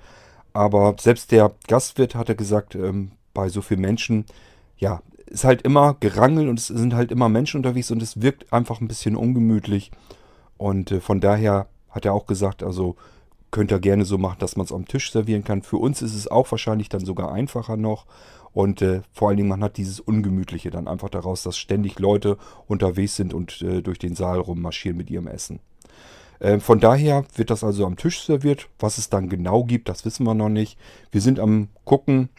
Aber 0.54 0.96
selbst 1.00 1.32
der 1.32 1.52
Gastwirt 1.68 2.16
hatte 2.16 2.36
gesagt, 2.36 2.76
ähm, 2.76 3.12
bei 3.34 3.50
so 3.50 3.62
vielen 3.62 3.82
Menschen, 3.82 4.26
ja, 4.78 5.02
ist 5.26 5.44
halt 5.44 5.64
immer 5.64 5.96
gerangelt 6.00 6.48
und 6.48 6.60
es 6.60 6.68
sind 6.68 6.94
halt 6.94 7.12
immer 7.12 7.28
Menschen 7.30 7.58
unterwegs 7.58 7.90
und 7.90 8.02
es 8.04 8.22
wirkt 8.22 8.54
einfach 8.54 8.82
ein 8.82 8.88
bisschen 8.88 9.16
ungemütlich. 9.16 9.92
Und 10.58 10.92
äh, 10.92 11.02
von 11.02 11.20
daher 11.20 11.68
hat 11.90 12.06
er 12.06 12.14
auch 12.14 12.28
gesagt, 12.28 12.64
also 12.64 12.96
könnt 13.52 13.72
ihr 13.72 13.80
gerne 13.80 14.06
so 14.06 14.18
machen, 14.18 14.40
dass 14.40 14.56
man 14.56 14.66
es 14.66 14.72
am 14.72 14.88
Tisch 14.88 15.12
servieren 15.12 15.44
kann. 15.44 15.62
Für 15.62 15.78
uns 15.78 16.02
ist 16.02 16.16
es 16.16 16.28
auch 16.28 16.50
wahrscheinlich 16.52 16.90
dann 16.90 17.06
sogar 17.06 17.32
einfacher 17.32 17.78
noch. 17.78 18.06
Und 18.52 18.82
äh, 18.82 19.02
vor 19.12 19.30
allen 19.30 19.38
Dingen, 19.38 19.50
man 19.50 19.64
hat 19.64 19.78
dieses 19.78 20.00
Ungemütliche 20.00 20.70
dann 20.70 20.88
einfach 20.88 21.10
daraus, 21.10 21.44
dass 21.44 21.58
ständig 21.58 21.98
Leute 22.00 22.38
unterwegs 22.68 23.16
sind 23.16 23.34
und 23.34 23.62
äh, 23.62 23.82
durch 23.82 23.98
den 23.98 24.16
Saal 24.16 24.40
rummarschieren 24.40 24.98
mit 24.98 25.10
ihrem 25.10 25.28
Essen. 25.28 25.60
Äh, 26.44 26.60
von 26.60 26.80
daher 26.80 27.24
wird 27.36 27.50
das 27.50 27.64
also 27.64 27.86
am 27.86 27.96
Tisch 27.96 28.24
serviert. 28.24 28.70
Was 28.78 28.98
es 28.98 29.10
dann 29.10 29.30
genau 29.30 29.64
gibt, 29.64 29.90
das 29.90 30.06
wissen 30.06 30.26
wir 30.26 30.36
noch 30.36 30.50
nicht. 30.50 30.78
Wir 31.10 31.22
sind 31.22 31.40
am 31.40 31.70
gucken. 31.86 32.30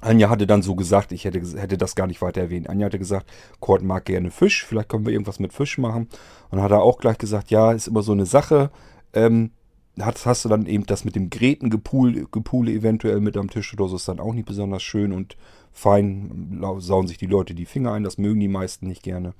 Anja 0.00 0.28
hatte 0.28 0.46
dann 0.46 0.62
so 0.62 0.74
gesagt, 0.74 1.12
ich 1.12 1.24
hätte, 1.24 1.40
hätte 1.58 1.78
das 1.78 1.94
gar 1.94 2.06
nicht 2.06 2.20
weiter 2.20 2.40
erwähnt. 2.40 2.68
Anja 2.68 2.86
hatte 2.86 2.98
gesagt, 2.98 3.30
Kurt 3.60 3.82
mag 3.82 4.06
gerne 4.06 4.30
Fisch, 4.30 4.64
vielleicht 4.64 4.88
können 4.88 5.06
wir 5.06 5.12
irgendwas 5.12 5.38
mit 5.38 5.52
Fisch 5.52 5.78
machen. 5.78 6.08
Und 6.50 6.60
hat 6.60 6.72
er 6.72 6.82
auch 6.82 6.98
gleich 6.98 7.18
gesagt, 7.18 7.50
ja, 7.50 7.72
ist 7.72 7.88
immer 7.88 8.02
so 8.02 8.12
eine 8.12 8.26
Sache. 8.26 8.70
Ähm, 9.12 9.50
hast, 9.98 10.26
hast 10.26 10.44
du 10.44 10.48
dann 10.48 10.66
eben 10.66 10.84
das 10.86 11.04
mit 11.04 11.14
dem 11.14 11.30
Grätengepule 11.30 12.26
Gepule 12.30 12.72
eventuell 12.72 13.20
mit 13.20 13.36
am 13.36 13.50
Tisch 13.50 13.72
oder 13.74 13.88
so, 13.88 13.96
ist 13.96 14.08
dann 14.08 14.20
auch 14.20 14.34
nicht 14.34 14.46
besonders 14.46 14.82
schön 14.82 15.12
und 15.12 15.36
fein, 15.72 16.62
sauen 16.78 17.06
sich 17.06 17.18
die 17.18 17.26
Leute 17.26 17.54
die 17.54 17.66
Finger 17.66 17.92
ein, 17.92 18.04
das 18.04 18.18
mögen 18.18 18.40
die 18.40 18.48
meisten 18.48 18.86
nicht 18.86 19.02
gerne. 19.02 19.34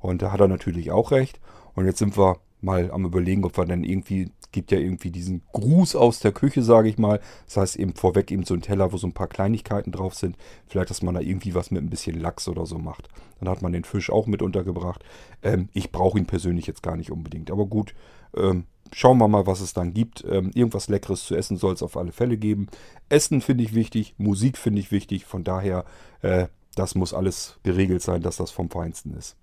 Und 0.00 0.22
da 0.22 0.32
hat 0.32 0.40
er 0.40 0.48
natürlich 0.48 0.90
auch 0.90 1.10
recht. 1.12 1.40
Und 1.74 1.86
jetzt 1.86 1.98
sind 1.98 2.16
wir 2.18 2.36
mal 2.62 2.90
am 2.90 3.04
überlegen, 3.04 3.44
ob 3.44 3.56
wir 3.56 3.64
dann 3.64 3.84
irgendwie, 3.84 4.30
gibt 4.52 4.72
ja 4.72 4.78
irgendwie 4.78 5.10
diesen 5.10 5.42
Gruß 5.52 5.96
aus 5.96 6.20
der 6.20 6.32
Küche, 6.32 6.62
sage 6.62 6.88
ich 6.88 6.98
mal. 6.98 7.20
Das 7.46 7.56
heißt 7.56 7.76
eben 7.76 7.94
vorweg 7.94 8.30
eben 8.30 8.44
so 8.44 8.54
ein 8.54 8.62
Teller, 8.62 8.92
wo 8.92 8.96
so 8.96 9.06
ein 9.06 9.12
paar 9.12 9.28
Kleinigkeiten 9.28 9.92
drauf 9.92 10.14
sind. 10.14 10.36
Vielleicht, 10.66 10.90
dass 10.90 11.02
man 11.02 11.14
da 11.14 11.20
irgendwie 11.20 11.54
was 11.54 11.70
mit 11.70 11.82
ein 11.82 11.90
bisschen 11.90 12.18
Lachs 12.18 12.48
oder 12.48 12.66
so 12.66 12.78
macht. 12.78 13.08
Dann 13.38 13.48
hat 13.48 13.62
man 13.62 13.72
den 13.72 13.84
Fisch 13.84 14.10
auch 14.10 14.26
mit 14.26 14.42
untergebracht. 14.42 15.04
Ähm, 15.42 15.68
ich 15.72 15.92
brauche 15.92 16.18
ihn 16.18 16.26
persönlich 16.26 16.66
jetzt 16.66 16.82
gar 16.82 16.96
nicht 16.96 17.10
unbedingt. 17.10 17.50
Aber 17.50 17.66
gut, 17.66 17.94
ähm, 18.36 18.64
schauen 18.92 19.18
wir 19.18 19.28
mal, 19.28 19.46
was 19.46 19.60
es 19.60 19.72
dann 19.72 19.94
gibt. 19.94 20.24
Ähm, 20.28 20.50
irgendwas 20.54 20.88
Leckeres 20.88 21.24
zu 21.24 21.34
essen 21.34 21.56
soll 21.56 21.74
es 21.74 21.82
auf 21.82 21.96
alle 21.96 22.12
Fälle 22.12 22.36
geben. 22.36 22.68
Essen 23.08 23.40
finde 23.40 23.64
ich 23.64 23.74
wichtig, 23.74 24.14
Musik 24.18 24.58
finde 24.58 24.80
ich 24.80 24.90
wichtig. 24.92 25.24
Von 25.24 25.44
daher, 25.44 25.84
äh, 26.22 26.46
das 26.74 26.94
muss 26.94 27.14
alles 27.14 27.58
geregelt 27.62 28.02
sein, 28.02 28.22
dass 28.22 28.36
das 28.36 28.50
vom 28.50 28.70
Feinsten 28.70 29.14
ist. 29.14 29.36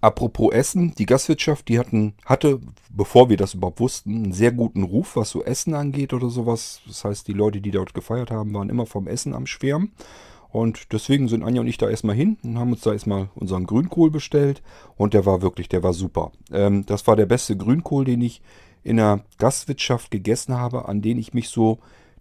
Apropos 0.00 0.52
Essen, 0.52 0.94
die 0.96 1.06
Gastwirtschaft, 1.06 1.68
die 1.68 1.78
hatten, 1.78 2.14
hatte, 2.24 2.60
bevor 2.90 3.28
wir 3.28 3.36
das 3.36 3.54
überhaupt 3.54 3.80
wussten, 3.80 4.14
einen 4.14 4.32
sehr 4.32 4.52
guten 4.52 4.84
Ruf, 4.84 5.16
was 5.16 5.30
so 5.30 5.42
Essen 5.42 5.74
angeht 5.74 6.12
oder 6.12 6.30
sowas. 6.30 6.80
Das 6.86 7.04
heißt, 7.04 7.26
die 7.26 7.32
Leute, 7.32 7.60
die 7.60 7.72
dort 7.72 7.94
gefeiert 7.94 8.30
haben, 8.30 8.54
waren 8.54 8.70
immer 8.70 8.86
vom 8.86 9.08
Essen 9.08 9.34
am 9.34 9.46
Schwärmen. 9.46 9.92
Und 10.50 10.92
deswegen 10.92 11.28
sind 11.28 11.42
Anja 11.42 11.60
und 11.60 11.66
ich 11.66 11.78
da 11.78 11.90
erstmal 11.90 12.16
hin 12.16 12.38
und 12.42 12.58
haben 12.58 12.72
uns 12.72 12.80
da 12.80 12.92
erstmal 12.92 13.28
unseren 13.34 13.66
Grünkohl 13.66 14.10
bestellt. 14.10 14.62
Und 14.96 15.14
der 15.14 15.26
war 15.26 15.42
wirklich, 15.42 15.68
der 15.68 15.82
war 15.82 15.92
super. 15.92 16.32
Ähm, 16.52 16.86
das 16.86 17.06
war 17.06 17.16
der 17.16 17.26
beste 17.26 17.56
Grünkohl, 17.56 18.04
den 18.04 18.22
ich 18.22 18.40
in 18.82 18.96
der 18.96 19.20
Gastwirtschaft 19.38 20.10
gegessen 20.10 20.56
habe, 20.56 20.88
an 20.88 21.02
den 21.02 21.18
ich 21.18 21.34
mich 21.34 21.48
so 21.48 21.78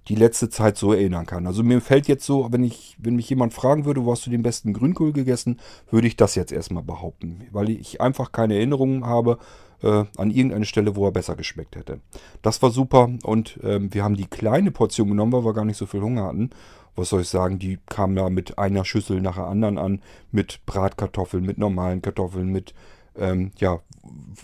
die 0.07 0.15
letzte 0.15 0.49
Zeit 0.49 0.77
so 0.77 0.93
erinnern 0.93 1.25
kann. 1.25 1.47
Also 1.47 1.63
mir 1.63 1.81
fällt 1.81 2.07
jetzt 2.07 2.25
so, 2.25 2.47
wenn 2.51 2.63
ich, 2.63 2.95
wenn 2.99 3.15
mich 3.15 3.29
jemand 3.29 3.53
fragen 3.53 3.85
würde, 3.85 4.05
wo 4.05 4.11
hast 4.11 4.25
du 4.25 4.29
den 4.29 4.43
besten 4.43 4.73
Grünkohl 4.73 5.11
gegessen, 5.11 5.59
würde 5.91 6.07
ich 6.07 6.15
das 6.15 6.35
jetzt 6.35 6.51
erstmal 6.51 6.83
behaupten, 6.83 7.47
weil 7.51 7.69
ich 7.69 7.99
einfach 7.99 8.31
keine 8.31 8.55
Erinnerungen 8.55 9.05
habe, 9.05 9.37
äh, 9.83 10.05
an 10.17 10.31
irgendeine 10.31 10.65
Stelle, 10.65 10.95
wo 10.95 11.05
er 11.05 11.11
besser 11.11 11.35
geschmeckt 11.35 11.75
hätte. 11.75 11.99
Das 12.41 12.61
war 12.61 12.71
super 12.71 13.09
und 13.23 13.59
ähm, 13.63 13.93
wir 13.93 14.03
haben 14.03 14.15
die 14.15 14.25
kleine 14.25 14.71
Portion 14.71 15.09
genommen, 15.09 15.33
weil 15.33 15.45
wir 15.45 15.53
gar 15.53 15.65
nicht 15.65 15.77
so 15.77 15.85
viel 15.85 16.01
Hunger 16.01 16.23
hatten. 16.23 16.49
Was 16.95 17.09
soll 17.09 17.21
ich 17.21 17.29
sagen, 17.29 17.59
die 17.59 17.77
kam 17.85 18.15
da 18.15 18.29
mit 18.29 18.57
einer 18.57 18.83
Schüssel 18.83 19.21
nach 19.21 19.35
der 19.35 19.45
anderen 19.45 19.77
an, 19.77 20.01
mit 20.31 20.65
Bratkartoffeln, 20.65 21.45
mit 21.45 21.59
normalen 21.59 22.01
Kartoffeln, 22.01 22.51
mit 22.51 22.73
ähm, 23.17 23.51
ja, 23.57 23.79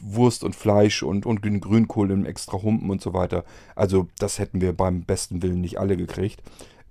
Wurst 0.01 0.43
und 0.43 0.55
Fleisch 0.55 1.03
und, 1.03 1.25
und 1.25 1.41
Grünkohl 1.41 2.11
im 2.11 2.25
extra 2.25 2.61
Humpen 2.61 2.89
und 2.89 3.01
so 3.01 3.13
weiter. 3.13 3.43
Also 3.75 4.07
das 4.19 4.39
hätten 4.39 4.61
wir 4.61 4.73
beim 4.73 5.03
besten 5.03 5.41
Willen 5.41 5.61
nicht 5.61 5.79
alle 5.79 5.97
gekriegt. 5.97 6.41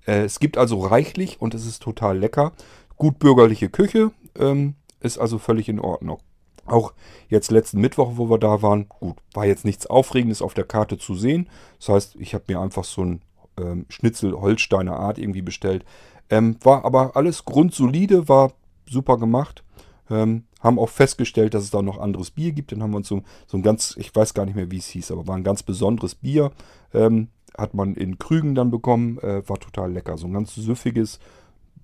Äh, 0.05 0.23
es 0.23 0.39
gibt 0.39 0.57
also 0.57 0.79
reichlich 0.79 1.41
und 1.41 1.53
es 1.53 1.65
ist 1.65 1.81
total 1.81 2.17
lecker. 2.17 2.53
Gut 2.95 3.19
bürgerliche 3.19 3.69
Küche 3.69 4.11
ähm, 4.37 4.75
ist 4.99 5.17
also 5.17 5.37
völlig 5.37 5.69
in 5.69 5.79
Ordnung. 5.79 6.19
Auch 6.65 6.93
jetzt 7.27 7.51
letzten 7.51 7.81
Mittwoch, 7.81 8.13
wo 8.15 8.29
wir 8.29 8.37
da 8.37 8.61
waren, 8.61 8.87
gut, 8.87 9.17
war 9.33 9.45
jetzt 9.45 9.65
nichts 9.65 9.85
Aufregendes 9.85 10.41
auf 10.41 10.53
der 10.53 10.63
Karte 10.63 10.97
zu 10.97 11.15
sehen. 11.15 11.49
Das 11.79 11.89
heißt, 11.89 12.15
ich 12.19 12.33
habe 12.33 12.45
mir 12.47 12.61
einfach 12.61 12.85
so 12.85 13.03
ein 13.03 13.21
ähm, 13.59 13.85
Schnitzel 13.89 14.33
Holsteiner 14.33 14.97
Art 14.97 15.17
irgendwie 15.17 15.41
bestellt. 15.41 15.83
Ähm, 16.29 16.57
war 16.63 16.85
aber 16.85 17.15
alles 17.15 17.43
grundsolide, 17.43 18.29
war 18.29 18.53
super 18.89 19.17
gemacht. 19.17 19.63
Ähm, 20.09 20.45
haben 20.63 20.79
auch 20.79 20.89
festgestellt, 20.89 21.53
dass 21.53 21.63
es 21.63 21.71
da 21.71 21.81
noch 21.81 21.99
anderes 21.99 22.31
Bier 22.31 22.53
gibt. 22.53 22.71
Dann 22.71 22.81
haben 22.81 22.91
wir 22.91 22.97
uns 22.97 23.09
so, 23.09 23.21
so 23.45 23.57
ein 23.57 23.63
ganz, 23.63 23.95
ich 23.97 24.15
weiß 24.15 24.33
gar 24.33 24.45
nicht 24.45 24.55
mehr, 24.55 24.71
wie 24.71 24.77
es 24.77 24.87
hieß, 24.87 25.11
aber 25.11 25.27
war 25.27 25.35
ein 25.35 25.43
ganz 25.43 25.61
besonderes 25.61 26.15
Bier. 26.15 26.51
Ähm, 26.93 27.27
hat 27.57 27.73
man 27.73 27.93
in 27.95 28.17
Krügen 28.17 28.55
dann 28.55 28.71
bekommen. 28.71 29.19
Äh, 29.19 29.47
war 29.47 29.59
total 29.59 29.91
lecker. 29.91 30.17
So 30.17 30.27
ein 30.27 30.33
ganz 30.33 30.55
süffiges, 30.55 31.19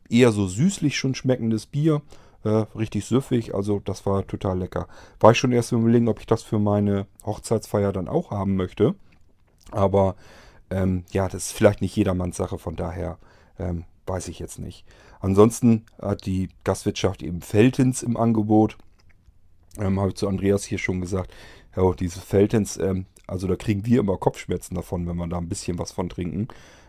eher 0.09 0.31
so 0.31 0.47
süßlich 0.47 0.97
schon 0.97 1.13
schmeckendes 1.13 1.65
Bier. 1.65 2.01
Äh, 2.45 2.65
richtig 2.75 3.03
süffig, 3.03 3.53
also 3.53 3.81
das 3.83 4.05
war 4.05 4.25
total 4.25 4.59
lecker. 4.59 4.87
War 5.19 5.31
ich 5.31 5.37
schon 5.37 5.51
erst 5.51 5.73
überlegen, 5.73 6.07
ob 6.07 6.21
ich 6.21 6.25
das 6.25 6.41
für 6.41 6.57
meine 6.57 7.05
Hochzeitsfeier 7.25 7.91
dann 7.91 8.07
auch 8.07 8.31
haben 8.31 8.55
möchte. 8.55 8.95
Aber 9.71 10.15
ähm, 10.69 11.03
ja, 11.11 11.27
das 11.27 11.47
ist 11.47 11.51
vielleicht 11.51 11.81
nicht 11.81 11.97
jedermanns 11.97 12.37
Sache, 12.37 12.57
von 12.57 12.77
daher 12.77 13.17
ähm, 13.59 13.83
weiß 14.05 14.29
ich 14.29 14.39
jetzt 14.39 14.57
nicht. 14.57 14.85
Ansonsten 15.19 15.86
hat 16.01 16.25
die 16.25 16.49
Gastwirtschaft 16.63 17.21
eben 17.21 17.41
Feltens 17.41 18.03
im 18.03 18.17
Angebot. 18.17 18.77
Ähm, 19.77 19.99
Habe 19.99 20.10
ich 20.10 20.15
zu 20.15 20.27
Andreas 20.27 20.63
hier 20.63 20.77
schon 20.77 21.01
gesagt. 21.01 21.34
Ja, 21.75 21.91
diese 21.93 22.19
Feltens, 22.19 22.77
ähm, 22.77 23.05
also 23.27 23.47
da 23.47 23.55
kriegen 23.55 23.86
wir 23.86 23.99
immer 23.99 24.17
Kopfschmerzen 24.17 24.75
davon, 24.75 25.08
wenn 25.08 25.17
wir 25.17 25.27
da 25.27 25.38
ein 25.38 25.49
bisschen 25.49 25.77
was 25.77 25.91
von 25.91 26.10
trinken. 26.10 26.47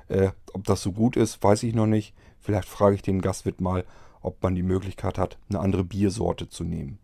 Äh, 0.08 0.30
ob 0.52 0.64
das 0.64 0.82
so 0.82 0.92
gut 0.92 1.16
ist, 1.16 1.42
weiß 1.42 1.62
ich 1.64 1.74
noch 1.74 1.86
nicht. 1.86 2.14
Vielleicht 2.40 2.68
frage 2.68 2.94
ich 2.94 3.02
den 3.02 3.20
Gastwirt 3.20 3.60
mal, 3.60 3.84
ob 4.22 4.42
man 4.42 4.54
die 4.54 4.62
Möglichkeit 4.62 5.18
hat, 5.18 5.38
eine 5.48 5.60
andere 5.60 5.84
Biersorte 5.84 6.48
zu 6.48 6.64
nehmen. 6.64 6.98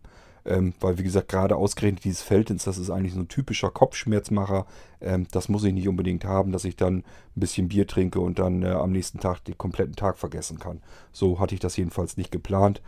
Ähm, 0.47 0.73
weil, 0.79 0.97
wie 0.97 1.03
gesagt, 1.03 1.29
gerade 1.29 1.55
ausgerechnet 1.55 2.05
dieses 2.05 2.21
Feldins, 2.21 2.63
das 2.63 2.77
ist 2.77 2.89
eigentlich 2.89 3.13
so 3.13 3.19
ein 3.19 3.27
typischer 3.27 3.69
Kopfschmerzmacher. 3.69 4.65
Ähm, 5.01 5.27
das 5.31 5.49
muss 5.49 5.63
ich 5.63 5.73
nicht 5.73 5.87
unbedingt 5.87 6.25
haben, 6.25 6.51
dass 6.51 6.63
ich 6.63 6.75
dann 6.75 6.99
ein 6.99 7.03
bisschen 7.35 7.67
Bier 7.67 7.85
trinke 7.85 8.19
und 8.19 8.39
dann 8.39 8.63
äh, 8.63 8.69
am 8.69 8.91
nächsten 8.91 9.19
Tag 9.19 9.43
den 9.43 9.57
kompletten 9.57 9.95
Tag 9.95 10.17
vergessen 10.17 10.57
kann. 10.57 10.81
So 11.11 11.39
hatte 11.39 11.53
ich 11.53 11.59
das 11.59 11.75
jedenfalls 11.75 12.15
nicht 12.17 12.31
geplant. 12.31 12.81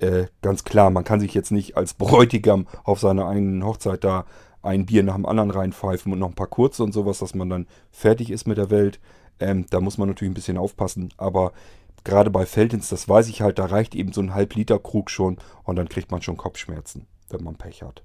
Äh, 0.00 0.26
ganz 0.42 0.64
klar, 0.64 0.90
man 0.90 1.04
kann 1.04 1.20
sich 1.20 1.34
jetzt 1.34 1.52
nicht 1.52 1.76
als 1.76 1.94
Bräutigam 1.94 2.66
auf 2.82 2.98
seiner 2.98 3.28
eigenen 3.28 3.64
Hochzeit 3.64 4.02
da 4.02 4.26
ein 4.62 4.86
Bier 4.86 5.02
nach 5.02 5.14
dem 5.14 5.26
anderen 5.26 5.50
reinpfeifen 5.50 6.12
und 6.12 6.18
noch 6.18 6.30
ein 6.30 6.34
paar 6.34 6.46
kurze 6.48 6.82
und 6.82 6.92
sowas, 6.92 7.18
dass 7.18 7.34
man 7.34 7.50
dann 7.50 7.66
fertig 7.90 8.30
ist 8.30 8.46
mit 8.46 8.58
der 8.58 8.70
Welt. 8.70 8.98
Ähm, 9.38 9.66
da 9.70 9.80
muss 9.80 9.98
man 9.98 10.08
natürlich 10.08 10.30
ein 10.32 10.34
bisschen 10.34 10.58
aufpassen. 10.58 11.12
Aber 11.16 11.52
gerade 12.04 12.30
bei 12.30 12.46
Feldins, 12.46 12.88
das 12.88 13.08
weiß 13.08 13.28
ich 13.28 13.42
halt, 13.42 13.58
da 13.58 13.66
reicht 13.66 13.94
eben 13.94 14.12
so 14.12 14.20
ein 14.20 14.34
halb 14.34 14.54
Liter 14.54 14.78
Krug 14.78 15.10
schon 15.10 15.38
und 15.64 15.76
dann 15.76 15.88
kriegt 15.88 16.10
man 16.10 16.22
schon 16.22 16.36
Kopfschmerzen, 16.36 17.06
wenn 17.30 17.42
man 17.42 17.56
Pech 17.56 17.82
hat. 17.82 18.02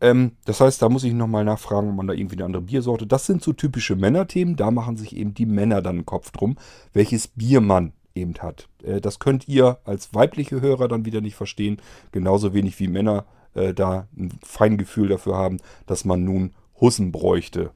Ähm, 0.00 0.32
das 0.44 0.60
heißt, 0.60 0.80
da 0.82 0.88
muss 0.88 1.04
ich 1.04 1.12
nochmal 1.12 1.44
nachfragen, 1.44 1.90
ob 1.90 1.96
man 1.96 2.06
da 2.06 2.14
irgendwie 2.14 2.36
eine 2.36 2.44
andere 2.44 2.62
Biersorte. 2.62 3.06
Das 3.06 3.26
sind 3.26 3.42
so 3.42 3.52
typische 3.52 3.96
Männerthemen, 3.96 4.56
da 4.56 4.70
machen 4.70 4.96
sich 4.96 5.16
eben 5.16 5.34
die 5.34 5.46
Männer 5.46 5.82
dann 5.82 5.96
einen 5.96 6.06
Kopf 6.06 6.30
drum, 6.30 6.56
welches 6.92 7.28
Bier 7.28 7.60
man 7.60 7.92
eben 8.14 8.34
hat. 8.38 8.68
Äh, 8.82 9.00
das 9.00 9.18
könnt 9.18 9.48
ihr 9.48 9.78
als 9.84 10.14
weibliche 10.14 10.60
Hörer 10.60 10.88
dann 10.88 11.04
wieder 11.04 11.20
nicht 11.20 11.36
verstehen, 11.36 11.80
genauso 12.12 12.54
wenig 12.54 12.78
wie 12.78 12.88
Männer 12.88 13.24
äh, 13.54 13.74
da 13.74 14.08
ein 14.16 14.32
Feingefühl 14.44 15.08
dafür 15.08 15.36
haben, 15.36 15.58
dass 15.86 16.04
man 16.04 16.24
nun 16.24 16.54
Hussen 16.80 17.12
bräuchte. 17.12 17.72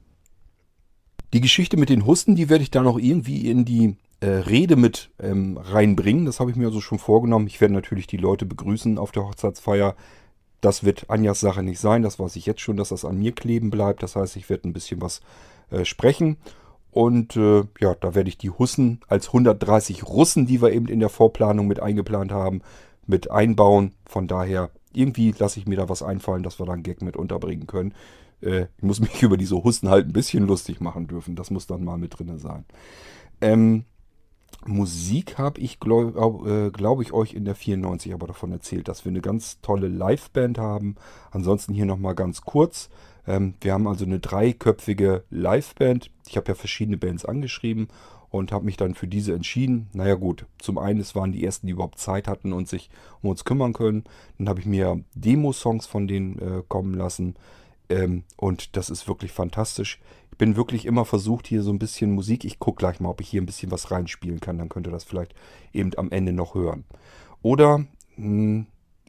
Die 1.33 1.41
Geschichte 1.41 1.77
mit 1.77 1.89
den 1.89 2.05
Hussen, 2.05 2.35
die 2.35 2.49
werde 2.49 2.63
ich 2.63 2.71
da 2.71 2.83
noch 2.83 2.99
irgendwie 2.99 3.49
in 3.49 3.65
die 3.65 3.97
äh, 4.23 4.39
Rede 4.39 4.77
mit 4.77 5.09
ähm, 5.19 5.57
reinbringen. 5.61 6.25
Das 6.25 6.39
habe 6.39 6.49
ich 6.49 6.55
mir 6.55 6.67
also 6.67 6.79
schon 6.79 6.97
vorgenommen. 6.97 7.47
Ich 7.47 7.59
werde 7.59 7.73
natürlich 7.73 8.07
die 8.07 8.17
Leute 8.17 8.45
begrüßen 8.45 8.97
auf 8.97 9.11
der 9.11 9.25
Hochzeitsfeier. 9.25 9.95
Das 10.61 10.85
wird 10.85 11.09
Anjas 11.09 11.41
Sache 11.41 11.61
nicht 11.61 11.79
sein. 11.79 12.03
Das 12.03 12.19
weiß 12.19 12.37
ich 12.37 12.45
jetzt 12.45 12.61
schon, 12.61 12.77
dass 12.77 12.89
das 12.89 13.03
an 13.03 13.17
mir 13.17 13.33
kleben 13.33 13.69
bleibt. 13.69 14.01
Das 14.01 14.15
heißt, 14.15 14.37
ich 14.37 14.49
werde 14.49 14.69
ein 14.69 14.73
bisschen 14.73 15.01
was 15.01 15.19
äh, 15.71 15.83
sprechen. 15.83 16.37
Und 16.89 17.35
äh, 17.35 17.63
ja, 17.81 17.95
da 17.95 18.15
werde 18.15 18.29
ich 18.29 18.37
die 18.37 18.51
Hussen 18.51 19.01
als 19.09 19.27
130 19.27 20.07
Russen, 20.07 20.45
die 20.45 20.61
wir 20.61 20.71
eben 20.71 20.87
in 20.87 21.01
der 21.01 21.09
Vorplanung 21.09 21.67
mit 21.67 21.81
eingeplant 21.81 22.31
haben, 22.31 22.61
mit 23.05 23.29
einbauen. 23.29 23.91
Von 24.05 24.27
daher, 24.27 24.69
irgendwie 24.93 25.33
lasse 25.37 25.59
ich 25.59 25.67
mir 25.67 25.75
da 25.75 25.89
was 25.89 26.01
einfallen, 26.01 26.43
dass 26.43 26.59
wir 26.59 26.65
da 26.65 26.71
einen 26.71 26.83
Gag 26.83 27.01
mit 27.01 27.17
unterbringen 27.17 27.67
können. 27.67 27.93
Äh, 28.41 28.67
ich 28.77 28.83
muss 28.83 29.01
mich 29.01 29.21
über 29.21 29.35
diese 29.35 29.61
Hussen 29.61 29.89
halt 29.89 30.07
ein 30.07 30.13
bisschen 30.13 30.47
lustig 30.47 30.79
machen 30.79 31.07
dürfen. 31.07 31.35
Das 31.35 31.51
muss 31.51 31.67
dann 31.67 31.83
mal 31.83 31.97
mit 31.97 32.17
drin 32.17 32.39
sein. 32.39 32.63
Ähm, 33.41 33.83
Musik 34.65 35.37
habe 35.37 35.59
ich, 35.59 35.79
glaube 35.79 36.67
äh, 36.67 36.71
glaub 36.71 37.01
ich, 37.01 37.13
euch 37.13 37.33
in 37.33 37.45
der 37.45 37.55
94 37.55 38.13
aber 38.13 38.27
davon 38.27 38.51
erzählt, 38.51 38.87
dass 38.87 39.05
wir 39.05 39.11
eine 39.11 39.21
ganz 39.21 39.59
tolle 39.61 39.87
Liveband 39.87 40.57
haben. 40.57 40.95
Ansonsten 41.31 41.73
hier 41.73 41.85
nochmal 41.85 42.15
ganz 42.15 42.41
kurz. 42.41 42.89
Ähm, 43.27 43.55
wir 43.61 43.73
haben 43.73 43.87
also 43.87 44.05
eine 44.05 44.19
dreiköpfige 44.19 45.23
Liveband. 45.29 46.11
Ich 46.27 46.37
habe 46.37 46.49
ja 46.49 46.55
verschiedene 46.55 46.97
Bands 46.97 47.25
angeschrieben 47.25 47.87
und 48.29 48.51
habe 48.51 48.65
mich 48.65 48.77
dann 48.77 48.95
für 48.95 49.07
diese 49.07 49.33
entschieden. 49.33 49.89
Naja 49.93 50.15
gut, 50.15 50.45
zum 50.57 50.77
einen, 50.77 50.99
es 50.99 51.15
waren 51.15 51.31
die 51.31 51.43
ersten, 51.43 51.67
die 51.67 51.73
überhaupt 51.73 51.99
Zeit 51.99 52.27
hatten 52.27 52.51
und 52.51 52.67
sich 52.67 52.89
um 53.21 53.29
uns 53.29 53.45
kümmern 53.45 53.73
können. 53.73 54.05
Dann 54.37 54.49
habe 54.49 54.59
ich 54.59 54.65
mir 54.65 55.03
Demo-Songs 55.13 55.85
von 55.85 56.07
denen 56.07 56.39
äh, 56.39 56.63
kommen 56.67 56.95
lassen. 56.95 57.35
Ähm, 57.89 58.23
und 58.37 58.75
das 58.75 58.89
ist 58.89 59.07
wirklich 59.07 59.31
fantastisch. 59.31 59.99
Bin 60.37 60.55
wirklich 60.55 60.85
immer 60.85 61.05
versucht, 61.05 61.47
hier 61.47 61.61
so 61.61 61.71
ein 61.71 61.79
bisschen 61.79 62.11
Musik. 62.11 62.45
Ich 62.45 62.59
gucke 62.59 62.79
gleich 62.79 62.99
mal, 62.99 63.09
ob 63.09 63.21
ich 63.21 63.29
hier 63.29 63.41
ein 63.41 63.45
bisschen 63.45 63.71
was 63.71 63.91
reinspielen 63.91 64.39
kann. 64.39 64.57
Dann 64.57 64.69
könnt 64.69 64.87
ihr 64.87 64.91
das 64.91 65.03
vielleicht 65.03 65.33
eben 65.73 65.91
am 65.97 66.11
Ende 66.11 66.33
noch 66.33 66.55
hören. 66.55 66.85
Oder 67.41 67.79
mh, 67.79 67.87
hm, 68.17 68.67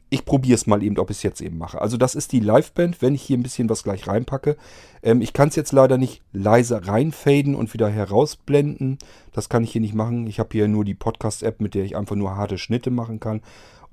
ich 0.09 0.23
probiere 0.23 0.55
es 0.55 0.67
mal 0.67 0.83
eben, 0.83 0.97
ob 0.99 1.09
ich 1.09 1.17
es 1.17 1.23
jetzt 1.23 1.41
eben 1.41 1.57
mache. 1.57 1.81
Also 1.81 1.97
das 1.97 2.15
ist 2.15 2.31
die 2.31 2.39
Liveband, 2.39 3.01
wenn 3.01 3.15
ich 3.15 3.23
hier 3.23 3.37
ein 3.37 3.43
bisschen 3.43 3.69
was 3.69 3.83
gleich 3.83 4.07
reinpacke. 4.07 4.55
Ähm, 5.03 5.21
ich 5.21 5.33
kann 5.33 5.49
es 5.49 5.55
jetzt 5.55 5.71
leider 5.71 5.97
nicht 5.97 6.21
leise 6.31 6.87
reinfaden 6.87 7.55
und 7.55 7.73
wieder 7.73 7.89
herausblenden. 7.89 8.99
Das 9.33 9.49
kann 9.49 9.63
ich 9.63 9.71
hier 9.71 9.81
nicht 9.81 9.95
machen. 9.95 10.27
Ich 10.27 10.39
habe 10.39 10.49
hier 10.51 10.67
nur 10.67 10.85
die 10.85 10.93
Podcast-App, 10.93 11.59
mit 11.59 11.73
der 11.73 11.83
ich 11.83 11.97
einfach 11.97 12.15
nur 12.15 12.37
harte 12.37 12.57
Schnitte 12.57 12.91
machen 12.91 13.19
kann. 13.19 13.41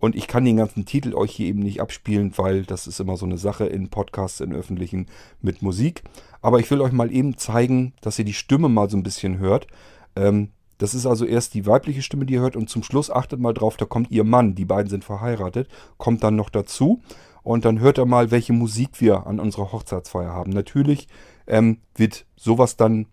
Und 0.02 0.16
ich 0.16 0.26
kann 0.26 0.44
den 0.44 0.56
ganzen 0.56 0.84
Titel 0.84 1.14
euch 1.14 1.30
hier 1.30 1.46
eben 1.46 1.60
nicht 1.60 1.80
abspielen, 1.80 2.32
weil 2.34 2.64
das 2.64 2.88
ist 2.88 2.98
immer 2.98 3.16
so 3.16 3.24
eine 3.24 3.38
Sache 3.38 3.66
in 3.66 3.88
Podcasts, 3.88 4.40
in 4.40 4.52
öffentlichen 4.52 5.06
mit 5.40 5.62
Musik. 5.62 6.02
Aber 6.40 6.58
ich 6.58 6.68
will 6.72 6.80
euch 6.80 6.90
mal 6.90 7.12
eben 7.12 7.36
zeigen, 7.36 7.92
dass 8.00 8.18
ihr 8.18 8.24
die 8.24 8.32
Stimme 8.32 8.68
mal 8.68 8.90
so 8.90 8.96
ein 8.96 9.04
bisschen 9.04 9.38
hört. 9.38 9.68
Ähm, 10.16 10.48
das 10.78 10.94
ist 10.94 11.06
also 11.06 11.24
erst 11.24 11.54
die 11.54 11.66
weibliche 11.66 12.02
Stimme, 12.02 12.26
die 12.26 12.34
ihr 12.34 12.40
hört. 12.40 12.56
Und 12.56 12.68
zum 12.68 12.82
Schluss 12.82 13.12
achtet 13.12 13.38
mal 13.38 13.54
drauf, 13.54 13.76
da 13.76 13.84
kommt 13.84 14.10
ihr 14.10 14.24
Mann. 14.24 14.56
Die 14.56 14.64
beiden 14.64 14.90
sind 14.90 15.04
verheiratet. 15.04 15.68
Kommt 15.98 16.24
dann 16.24 16.34
noch 16.34 16.50
dazu. 16.50 17.00
Und 17.44 17.64
dann 17.64 17.78
hört 17.78 18.00
ihr 18.00 18.06
mal, 18.06 18.32
welche 18.32 18.52
Musik 18.52 19.00
wir 19.00 19.28
an 19.28 19.38
unserer 19.38 19.70
Hochzeitsfeier 19.70 20.32
haben. 20.32 20.50
Natürlich 20.50 21.06
ähm, 21.46 21.78
wird 21.94 22.26
sowas 22.34 22.76
dann 22.76 23.06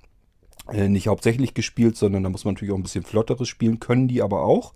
äh, 0.71 0.89
nicht 0.89 1.07
hauptsächlich 1.07 1.53
gespielt, 1.53 1.97
sondern 1.97 2.23
da 2.23 2.29
muss 2.29 2.45
man 2.45 2.55
natürlich 2.55 2.73
auch 2.73 2.77
ein 2.77 2.83
bisschen 2.83 3.03
flotteres 3.03 3.47
spielen. 3.47 3.79
Können 3.79 4.07
die 4.07 4.23
aber 4.23 4.41
auch. 4.41 4.73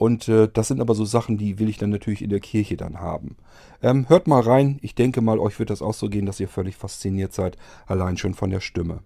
Und 0.00 0.28
äh, 0.28 0.48
das 0.50 0.68
sind 0.68 0.80
aber 0.80 0.94
so 0.94 1.04
Sachen, 1.04 1.36
die 1.36 1.58
will 1.58 1.68
ich 1.68 1.76
dann 1.76 1.90
natürlich 1.90 2.22
in 2.22 2.30
der 2.30 2.40
Kirche 2.40 2.74
dann 2.78 3.00
haben. 3.00 3.36
Ähm, 3.82 4.08
hört 4.08 4.28
mal 4.28 4.40
rein. 4.40 4.78
Ich 4.80 4.94
denke 4.94 5.20
mal, 5.20 5.38
euch 5.38 5.58
wird 5.58 5.68
das 5.68 5.82
auch 5.82 5.92
so 5.92 6.08
gehen, 6.08 6.24
dass 6.24 6.40
ihr 6.40 6.48
völlig 6.48 6.74
fasziniert 6.74 7.34
seid, 7.34 7.58
allein 7.86 8.16
schon 8.16 8.32
von 8.32 8.48
der 8.48 8.60
Stimme. 8.60 9.00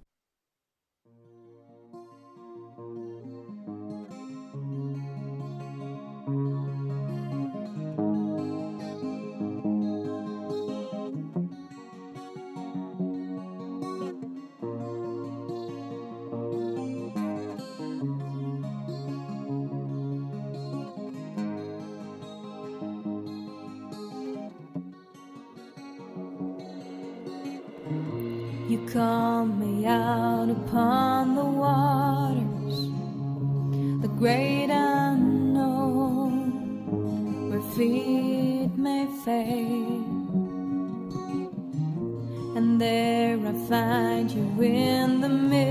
the. 45.29 45.64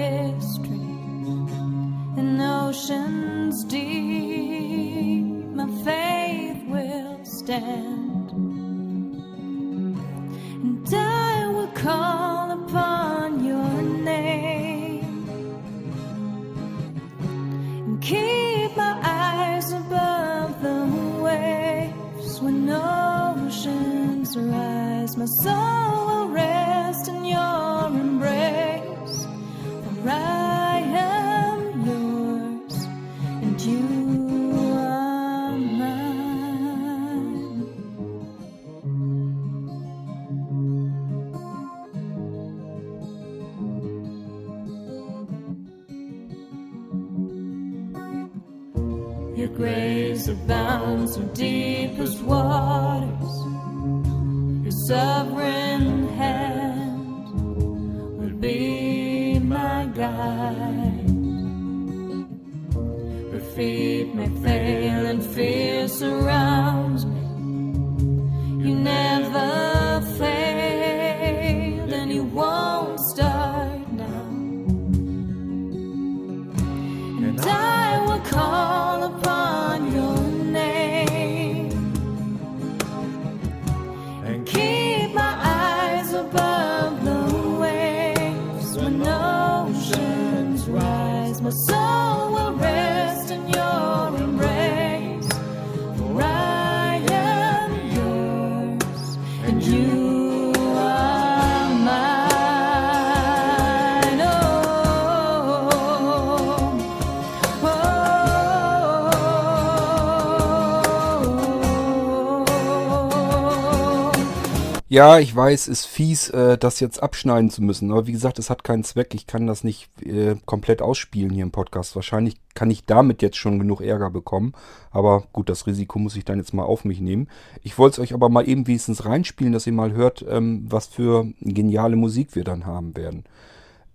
Ja, 114.94 115.18
ich 115.18 115.36
weiß, 115.36 115.70
ist 115.70 115.88
fies, 115.88 116.30
äh, 116.30 116.56
das 116.56 116.80
jetzt 116.80 117.02
abschneiden 117.02 117.50
zu 117.50 117.64
müssen. 117.64 117.90
Aber 117.90 118.06
wie 118.06 118.12
gesagt, 118.12 118.38
es 118.38 118.52
hat 118.52 118.64
keinen 118.64 118.84
Zweck. 118.84 119.16
Ich 119.16 119.26
kann 119.26 119.48
das 119.48 119.64
nicht 119.64 119.90
äh, 120.06 120.36
komplett 120.46 120.84
ausspielen 120.84 121.32
hier 121.32 121.42
im 121.42 121.50
Podcast. 121.50 121.96
Wahrscheinlich 121.96 122.36
kann 122.54 122.70
ich 122.70 122.86
damit 122.86 123.24
jetzt 123.24 123.38
schon 123.38 123.58
genug 123.58 123.82
Ärger 123.82 124.12
bekommen. 124.12 124.54
Aber 124.92 125.24
gut, 125.34 125.50
das 125.50 125.66
Risiko 125.66 125.98
muss 125.98 126.16
ich 126.16 126.26
dann 126.26 126.38
jetzt 126.38 126.54
mal 126.54 126.62
auf 126.62 126.86
mich 126.86 127.02
nehmen. 127.02 127.28
Ich 127.64 127.80
wollte 127.80 127.94
es 127.96 128.00
euch 128.08 128.14
aber 128.14 128.30
mal 128.30 128.48
eben 128.48 128.68
wenigstens 128.68 129.04
reinspielen, 129.04 129.52
dass 129.52 129.66
ihr 129.66 129.74
mal 129.74 129.94
hört, 129.94 130.24
ähm, 130.30 130.68
was 130.70 130.86
für 130.86 131.26
geniale 131.42 131.96
Musik 131.96 132.36
wir 132.36 132.44
dann 132.44 132.68
haben 132.68 132.96
werden. 132.96 133.24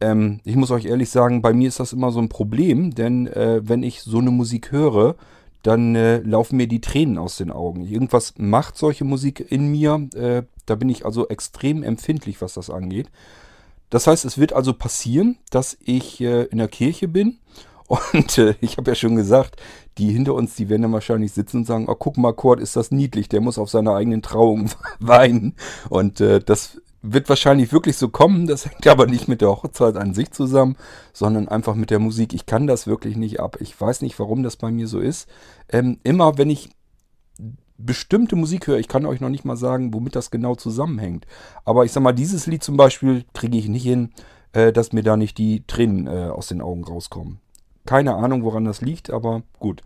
Ähm, 0.00 0.40
ich 0.42 0.56
muss 0.56 0.72
euch 0.72 0.86
ehrlich 0.86 1.10
sagen, 1.10 1.42
bei 1.42 1.52
mir 1.52 1.68
ist 1.68 1.78
das 1.78 1.92
immer 1.92 2.10
so 2.10 2.18
ein 2.18 2.28
Problem, 2.28 2.92
denn 2.92 3.28
äh, 3.28 3.60
wenn 3.62 3.84
ich 3.84 4.02
so 4.02 4.18
eine 4.18 4.32
Musik 4.32 4.72
höre, 4.72 5.14
dann 5.62 5.94
äh, 5.94 6.18
laufen 6.18 6.56
mir 6.56 6.66
die 6.66 6.80
Tränen 6.80 7.18
aus 7.18 7.36
den 7.36 7.52
Augen. 7.52 7.84
Irgendwas 7.84 8.34
macht 8.36 8.76
solche 8.76 9.04
Musik 9.04 9.46
in 9.48 9.70
mir. 9.70 10.08
Äh, 10.16 10.42
da 10.68 10.74
bin 10.74 10.88
ich 10.88 11.04
also 11.04 11.28
extrem 11.28 11.82
empfindlich, 11.82 12.40
was 12.40 12.54
das 12.54 12.70
angeht. 12.70 13.10
Das 13.90 14.06
heißt, 14.06 14.24
es 14.24 14.38
wird 14.38 14.52
also 14.52 14.74
passieren, 14.74 15.38
dass 15.50 15.78
ich 15.80 16.20
äh, 16.20 16.44
in 16.44 16.58
der 16.58 16.68
Kirche 16.68 17.08
bin 17.08 17.38
und 17.86 18.38
äh, 18.38 18.54
ich 18.60 18.76
habe 18.76 18.90
ja 18.90 18.94
schon 18.94 19.16
gesagt, 19.16 19.60
die 19.96 20.12
hinter 20.12 20.34
uns, 20.34 20.54
die 20.54 20.68
werden 20.68 20.82
dann 20.82 20.92
wahrscheinlich 20.92 21.32
sitzen 21.32 21.58
und 21.58 21.66
sagen, 21.66 21.86
oh, 21.88 21.94
guck 21.94 22.16
mal, 22.16 22.32
Kurt, 22.32 22.60
ist 22.60 22.76
das 22.76 22.90
niedlich, 22.90 23.28
der 23.28 23.40
muss 23.40 23.58
auf 23.58 23.70
seiner 23.70 23.94
eigenen 23.94 24.22
Trauung 24.22 24.70
weinen. 25.00 25.54
Und 25.88 26.20
äh, 26.20 26.40
das 26.40 26.80
wird 27.02 27.28
wahrscheinlich 27.28 27.72
wirklich 27.72 27.96
so 27.96 28.08
kommen. 28.08 28.46
Das 28.46 28.66
hängt 28.66 28.86
aber 28.86 29.06
nicht 29.06 29.28
mit 29.28 29.40
der 29.40 29.48
Hochzeit 29.48 29.96
an 29.96 30.14
sich 30.14 30.30
zusammen, 30.30 30.76
sondern 31.12 31.48
einfach 31.48 31.74
mit 31.74 31.90
der 31.90 31.98
Musik. 31.98 32.34
Ich 32.34 32.46
kann 32.46 32.66
das 32.66 32.86
wirklich 32.86 33.16
nicht 33.16 33.40
ab. 33.40 33.56
Ich 33.60 33.78
weiß 33.80 34.02
nicht, 34.02 34.18
warum 34.18 34.42
das 34.42 34.56
bei 34.56 34.70
mir 34.70 34.86
so 34.86 35.00
ist. 35.00 35.28
Ähm, 35.68 35.98
immer 36.02 36.38
wenn 36.38 36.50
ich 36.50 36.70
bestimmte 37.78 38.36
Musik 38.36 38.66
höre, 38.66 38.78
ich 38.78 38.88
kann 38.88 39.06
euch 39.06 39.20
noch 39.20 39.28
nicht 39.28 39.44
mal 39.44 39.56
sagen, 39.56 39.94
womit 39.94 40.16
das 40.16 40.30
genau 40.30 40.56
zusammenhängt. 40.56 41.26
Aber 41.64 41.84
ich 41.84 41.92
sag 41.92 42.02
mal, 42.02 42.12
dieses 42.12 42.46
Lied 42.46 42.62
zum 42.62 42.76
Beispiel 42.76 43.24
kriege 43.32 43.56
ich 43.56 43.68
nicht 43.68 43.84
hin, 43.84 44.10
äh, 44.52 44.72
dass 44.72 44.92
mir 44.92 45.02
da 45.02 45.16
nicht 45.16 45.38
die 45.38 45.64
Tränen 45.66 46.06
äh, 46.06 46.28
aus 46.28 46.48
den 46.48 46.60
Augen 46.60 46.84
rauskommen. 46.84 47.38
Keine 47.86 48.16
Ahnung, 48.16 48.42
woran 48.42 48.64
das 48.64 48.82
liegt, 48.82 49.10
aber 49.10 49.42
gut. 49.58 49.82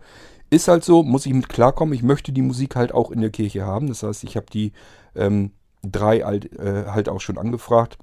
Ist 0.49 0.67
halt 0.67 0.83
so, 0.83 1.03
muss 1.03 1.25
ich 1.25 1.33
mit 1.33 1.49
klarkommen. 1.49 1.93
Ich 1.93 2.03
möchte 2.03 2.31
die 2.31 2.41
Musik 2.41 2.75
halt 2.75 2.93
auch 2.93 3.11
in 3.11 3.21
der 3.21 3.29
Kirche 3.29 3.65
haben. 3.65 3.87
Das 3.87 4.03
heißt, 4.03 4.23
ich 4.23 4.35
habe 4.35 4.47
die 4.51 4.73
ähm, 5.15 5.51
drei 5.83 6.19
halt, 6.19 6.51
äh, 6.59 6.85
halt 6.87 7.09
auch 7.09 7.21
schon 7.21 7.37
angefragt, 7.37 7.97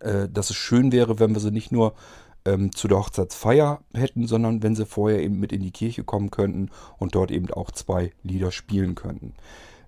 äh, 0.00 0.28
dass 0.28 0.50
es 0.50 0.56
schön 0.56 0.92
wäre, 0.92 1.18
wenn 1.18 1.34
wir 1.34 1.40
sie 1.40 1.50
nicht 1.50 1.72
nur 1.72 1.94
ähm, 2.44 2.72
zu 2.72 2.88
der 2.88 2.98
Hochzeitsfeier 2.98 3.80
hätten, 3.94 4.26
sondern 4.26 4.62
wenn 4.62 4.74
sie 4.74 4.86
vorher 4.86 5.20
eben 5.20 5.38
mit 5.38 5.52
in 5.52 5.62
die 5.62 5.70
Kirche 5.70 6.04
kommen 6.04 6.30
könnten 6.30 6.70
und 6.98 7.14
dort 7.14 7.30
eben 7.30 7.50
auch 7.50 7.70
zwei 7.70 8.12
Lieder 8.22 8.50
spielen 8.50 8.94
könnten. 8.94 9.34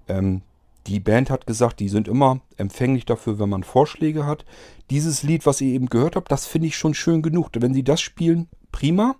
Ähm, 0.08 0.42
die 0.86 1.00
Band 1.00 1.30
hat 1.30 1.46
gesagt, 1.46 1.80
die 1.80 1.88
sind 1.88 2.08
immer 2.08 2.40
empfänglich 2.56 3.06
dafür, 3.06 3.38
wenn 3.38 3.48
man 3.48 3.62
Vorschläge 3.62 4.26
hat. 4.26 4.44
Dieses 4.90 5.22
Lied, 5.22 5.46
was 5.46 5.60
ihr 5.60 5.72
eben 5.72 5.86
gehört 5.86 6.14
habt, 6.16 6.30
das 6.30 6.46
finde 6.46 6.68
ich 6.68 6.76
schon 6.76 6.94
schön 6.94 7.22
genug. 7.22 7.50
Wenn 7.54 7.72
sie 7.72 7.84
das 7.84 8.00
spielen, 8.00 8.48
prima. 8.70 9.16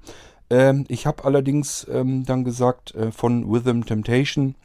Ähm, 0.51 0.85
ich 0.89 1.07
habe 1.07 1.24
allerdings 1.24 1.87
ähm, 1.91 2.24
dann 2.24 2.45
gesagt, 2.45 2.95
äh, 2.95 3.11
von 3.12 3.45
Rhythm 3.45 3.82
Temptation 3.82 4.57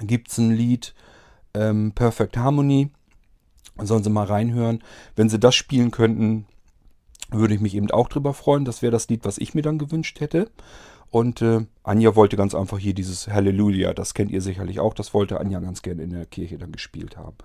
gibt 0.00 0.30
es 0.30 0.38
ein 0.38 0.50
Lied, 0.50 0.94
ähm, 1.54 1.92
Perfect 1.94 2.36
Harmony. 2.36 2.90
Sollen 3.80 4.02
sie 4.02 4.10
mal 4.10 4.26
reinhören. 4.26 4.82
Wenn 5.14 5.28
sie 5.28 5.38
das 5.38 5.54
spielen 5.54 5.90
könnten, 5.92 6.46
würde 7.34 7.54
ich 7.54 7.60
mich 7.60 7.74
eben 7.74 7.90
auch 7.90 8.08
drüber 8.08 8.34
freuen. 8.34 8.64
Das 8.64 8.82
wäre 8.82 8.92
das 8.92 9.08
Lied, 9.08 9.24
was 9.24 9.38
ich 9.38 9.54
mir 9.54 9.62
dann 9.62 9.78
gewünscht 9.78 10.20
hätte. 10.20 10.50
Und 11.10 11.42
äh, 11.42 11.64
Anja 11.84 12.16
wollte 12.16 12.36
ganz 12.36 12.54
einfach 12.56 12.78
hier 12.78 12.92
dieses 12.92 13.28
Halleluja, 13.28 13.94
das 13.94 14.14
kennt 14.14 14.32
ihr 14.32 14.40
sicherlich 14.40 14.80
auch, 14.80 14.94
das 14.94 15.14
wollte 15.14 15.38
Anja 15.38 15.60
ganz 15.60 15.82
gerne 15.82 16.02
in 16.02 16.10
der 16.10 16.26
Kirche 16.26 16.58
dann 16.58 16.72
gespielt 16.72 17.16
haben. 17.16 17.36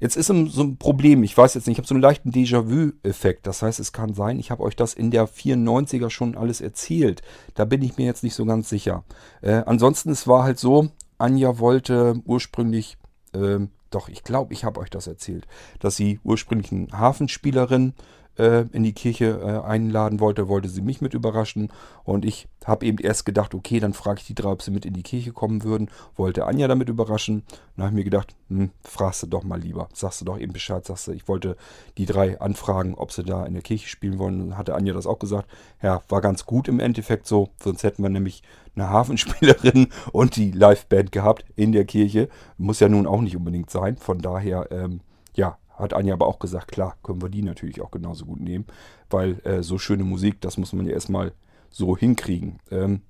Jetzt 0.00 0.16
ist 0.16 0.26
so 0.26 0.34
ein 0.34 0.78
Problem, 0.78 1.22
ich 1.22 1.36
weiß 1.36 1.54
jetzt 1.54 1.68
nicht, 1.68 1.76
ich 1.76 1.78
habe 1.78 1.86
so 1.86 1.94
einen 1.94 2.02
leichten 2.02 2.32
Déjà-vu-Effekt. 2.32 3.46
Das 3.46 3.62
heißt, 3.62 3.78
es 3.78 3.92
kann 3.92 4.14
sein, 4.14 4.40
ich 4.40 4.50
habe 4.50 4.64
euch 4.64 4.74
das 4.74 4.94
in 4.94 5.12
der 5.12 5.28
94er 5.28 6.10
schon 6.10 6.36
alles 6.36 6.60
erzählt. 6.60 7.22
Da 7.54 7.64
bin 7.64 7.82
ich 7.82 7.98
mir 7.98 8.06
jetzt 8.06 8.24
nicht 8.24 8.34
so 8.34 8.44
ganz 8.44 8.68
sicher. 8.68 9.04
Äh, 9.42 9.62
ansonsten, 9.64 10.10
es 10.10 10.26
war 10.26 10.42
halt 10.42 10.58
so, 10.58 10.88
Anja 11.18 11.60
wollte 11.60 12.20
ursprünglich, 12.24 12.96
äh, 13.32 13.60
doch, 13.90 14.08
ich 14.08 14.24
glaube, 14.24 14.52
ich 14.54 14.64
habe 14.64 14.80
euch 14.80 14.90
das 14.90 15.06
erzählt, 15.06 15.46
dass 15.78 15.94
sie 15.94 16.18
ursprünglich 16.24 16.72
eine 16.72 16.88
Hafenspielerin 16.90 17.94
äh, 18.38 18.64
in 18.72 18.82
die 18.82 18.92
Kirche 18.92 19.40
äh, 19.42 19.66
einladen 19.66 20.20
wollte, 20.20 20.48
wollte 20.48 20.68
sie 20.68 20.82
mich 20.82 21.00
mit 21.00 21.14
überraschen. 21.14 21.70
Und 22.04 22.24
ich 22.24 22.48
habe 22.64 22.86
eben 22.86 22.98
erst 22.98 23.26
gedacht, 23.26 23.54
okay, 23.54 23.80
dann 23.80 23.92
frage 23.92 24.20
ich 24.20 24.26
die 24.26 24.34
drei, 24.34 24.50
ob 24.50 24.62
sie 24.62 24.70
mit 24.70 24.84
in 24.84 24.94
die 24.94 25.02
Kirche 25.02 25.32
kommen 25.32 25.62
würden. 25.64 25.90
Wollte 26.16 26.46
Anja 26.46 26.68
damit 26.68 26.88
überraschen. 26.88 27.44
Dann 27.76 27.84
habe 27.84 27.92
ich 27.92 27.96
mir 27.96 28.04
gedacht, 28.04 28.34
hm, 28.48 28.70
fragst 28.82 29.22
du 29.22 29.26
doch 29.26 29.44
mal 29.44 29.60
lieber. 29.60 29.88
Sagst 29.92 30.20
du 30.20 30.24
doch 30.24 30.38
eben 30.38 30.52
Bescheid, 30.52 30.84
sagst 30.84 31.08
du, 31.08 31.12
ich 31.12 31.28
wollte 31.28 31.56
die 31.98 32.06
drei 32.06 32.40
anfragen, 32.40 32.94
ob 32.94 33.12
sie 33.12 33.22
da 33.22 33.44
in 33.44 33.54
der 33.54 33.62
Kirche 33.62 33.88
spielen 33.88 34.18
wollen. 34.18 34.38
Dann 34.38 34.58
hatte 34.58 34.74
Anja 34.74 34.94
das 34.94 35.06
auch 35.06 35.18
gesagt. 35.18 35.48
Ja, 35.82 36.02
war 36.08 36.20
ganz 36.20 36.46
gut 36.46 36.68
im 36.68 36.80
Endeffekt 36.80 37.26
so. 37.26 37.50
Sonst 37.62 37.82
hätten 37.82 38.02
wir 38.02 38.10
nämlich 38.10 38.42
eine 38.74 38.88
Hafenspielerin 38.88 39.88
und 40.12 40.36
die 40.36 40.50
Liveband 40.50 41.12
gehabt 41.12 41.44
in 41.56 41.72
der 41.72 41.84
Kirche. 41.84 42.28
Muss 42.56 42.80
ja 42.80 42.88
nun 42.88 43.06
auch 43.06 43.20
nicht 43.20 43.36
unbedingt 43.36 43.70
sein. 43.70 43.96
Von 43.96 44.18
daher, 44.18 44.68
ähm, 44.70 45.00
ja, 45.34 45.58
hat 45.82 45.94
Anja 45.94 46.14
aber 46.14 46.26
auch 46.26 46.38
gesagt, 46.38 46.72
klar, 46.72 46.96
können 47.02 47.20
wir 47.20 47.28
die 47.28 47.42
natürlich 47.42 47.80
auch 47.80 47.90
genauso 47.90 48.24
gut 48.24 48.40
nehmen, 48.40 48.66
weil 49.10 49.40
äh, 49.44 49.62
so 49.62 49.78
schöne 49.78 50.04
Musik, 50.04 50.40
das 50.40 50.56
muss 50.56 50.72
man 50.72 50.86
ja 50.86 50.92
erstmal 50.92 51.32
so 51.70 51.96
hinkriegen. 51.96 52.58
Ähm, 52.70 53.02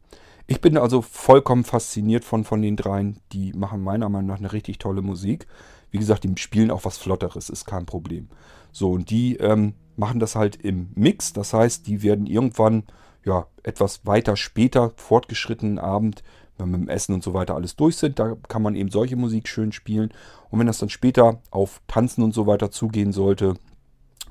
ich 0.47 0.61
bin 0.61 0.77
also 0.77 1.03
vollkommen 1.03 1.65
fasziniert 1.65 2.25
von, 2.25 2.45
von 2.45 2.63
den 2.63 2.77
dreien. 2.77 3.21
Die 3.33 3.53
machen 3.53 3.83
meiner 3.83 4.09
Meinung 4.09 4.29
nach 4.29 4.39
eine 4.39 4.53
richtig 4.53 4.79
tolle 4.79 5.03
Musik. 5.03 5.47
wie 5.91 5.99
gesagt, 5.99 6.25
die 6.25 6.33
spielen 6.37 6.71
auch 6.71 6.85
was 6.85 6.97
Flotteres, 6.99 7.51
ist 7.51 7.67
kein 7.67 7.87
Problem. 7.87 8.29
So, 8.73 8.93
und 8.93 9.11
die 9.11 9.37
ähm, 9.37 9.75
machen 9.97 10.21
das 10.21 10.35
halt 10.35 10.57
im 10.57 10.89
Mix. 10.95 11.33
Das 11.33 11.53
heißt, 11.53 11.87
die 11.87 12.03
werden 12.03 12.27
irgendwann 12.27 12.85
ja 13.25 13.47
etwas 13.63 14.05
weiter 14.07 14.37
später, 14.37 14.93
fortgeschrittenen 14.97 15.79
Abend, 15.79 16.23
wenn 16.59 16.71
wir 16.71 16.79
mit 16.79 16.89
dem 16.89 16.95
Essen 16.95 17.15
und 17.15 17.23
so 17.23 17.35
weiter 17.35 17.55
alles 17.55 17.77
durch 17.77 17.97
sind, 17.97 18.19
da 18.19 18.37
kann 18.49 18.63
man 18.63 18.75
eben 18.75 18.91
solche 18.91 19.17
Musik 19.17 19.49
schön 19.49 19.73
spielen. 19.73 20.13
Und 20.51 20.59
wenn 20.59 20.67
das 20.67 20.79
dann 20.79 20.89
später 20.89 21.41
auf 21.51 21.81
Tanzen 21.87 22.23
und 22.23 22.35
so 22.35 22.47
weiter 22.47 22.71
zugehen 22.71 23.13
sollte, 23.13 23.55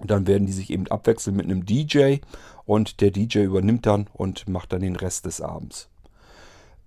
dann 0.04 0.28
werden 0.28 0.48
die 0.48 0.54
sich 0.54 0.70
eben 0.70 0.88
abwechseln 0.88 1.36
mit 1.36 1.46
einem 1.46 1.66
DJ 1.66 2.18
und 2.66 3.02
der 3.02 3.12
DJ 3.12 3.40
übernimmt 3.40 3.86
dann 3.86 4.08
und 4.14 4.48
macht 4.48 4.74
dann 4.74 4.82
den 4.82 4.96
Rest 4.96 5.26
des 5.26 5.42
Abends. 5.42 5.90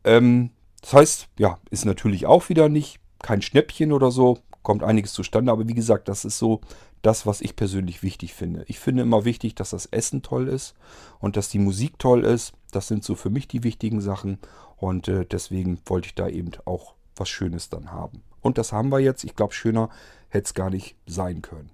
Ähm, 0.04 0.50
das 0.80 0.92
heißt, 0.92 1.28
ja, 1.38 1.58
ist 1.70 1.84
natürlich 1.84 2.26
auch 2.26 2.48
wieder 2.48 2.68
nicht 2.68 2.98
kein 3.20 3.42
Schnäppchen 3.42 3.92
oder 3.92 4.10
so, 4.10 4.38
kommt 4.62 4.82
einiges 4.82 5.12
zustande, 5.12 5.52
aber 5.52 5.68
wie 5.68 5.74
gesagt, 5.74 6.08
das 6.08 6.24
ist 6.24 6.38
so 6.38 6.60
das, 7.04 7.26
was 7.26 7.40
ich 7.40 7.56
persönlich 7.56 8.02
wichtig 8.02 8.34
finde. 8.34 8.64
Ich 8.66 8.78
finde 8.78 9.02
immer 9.02 9.24
wichtig, 9.24 9.54
dass 9.54 9.70
das 9.70 9.86
Essen 9.86 10.22
toll 10.22 10.48
ist 10.48 10.74
und 11.20 11.36
dass 11.36 11.48
die 11.48 11.58
Musik 11.58 11.98
toll 11.98 12.24
ist. 12.24 12.54
Das 12.72 12.88
sind 12.88 13.04
so 13.04 13.14
für 13.14 13.30
mich 13.30 13.46
die 13.46 13.62
wichtigen 13.62 14.00
Sachen 14.00 14.38
und 14.76 15.08
äh, 15.08 15.24
deswegen 15.24 15.78
wollte 15.86 16.06
ich 16.08 16.14
da 16.14 16.28
eben 16.28 16.50
auch 16.64 16.94
was 17.16 17.28
Schönes 17.28 17.68
dann 17.68 17.92
haben. 17.92 18.22
Und 18.40 18.58
das 18.58 18.72
haben 18.72 18.90
wir 18.90 19.00
jetzt. 19.00 19.24
Ich 19.24 19.36
glaube, 19.36 19.54
schöner 19.54 19.88
hätte 20.28 20.46
es 20.46 20.54
gar 20.54 20.70
nicht 20.70 20.96
sein 21.06 21.42
können. 21.42 21.70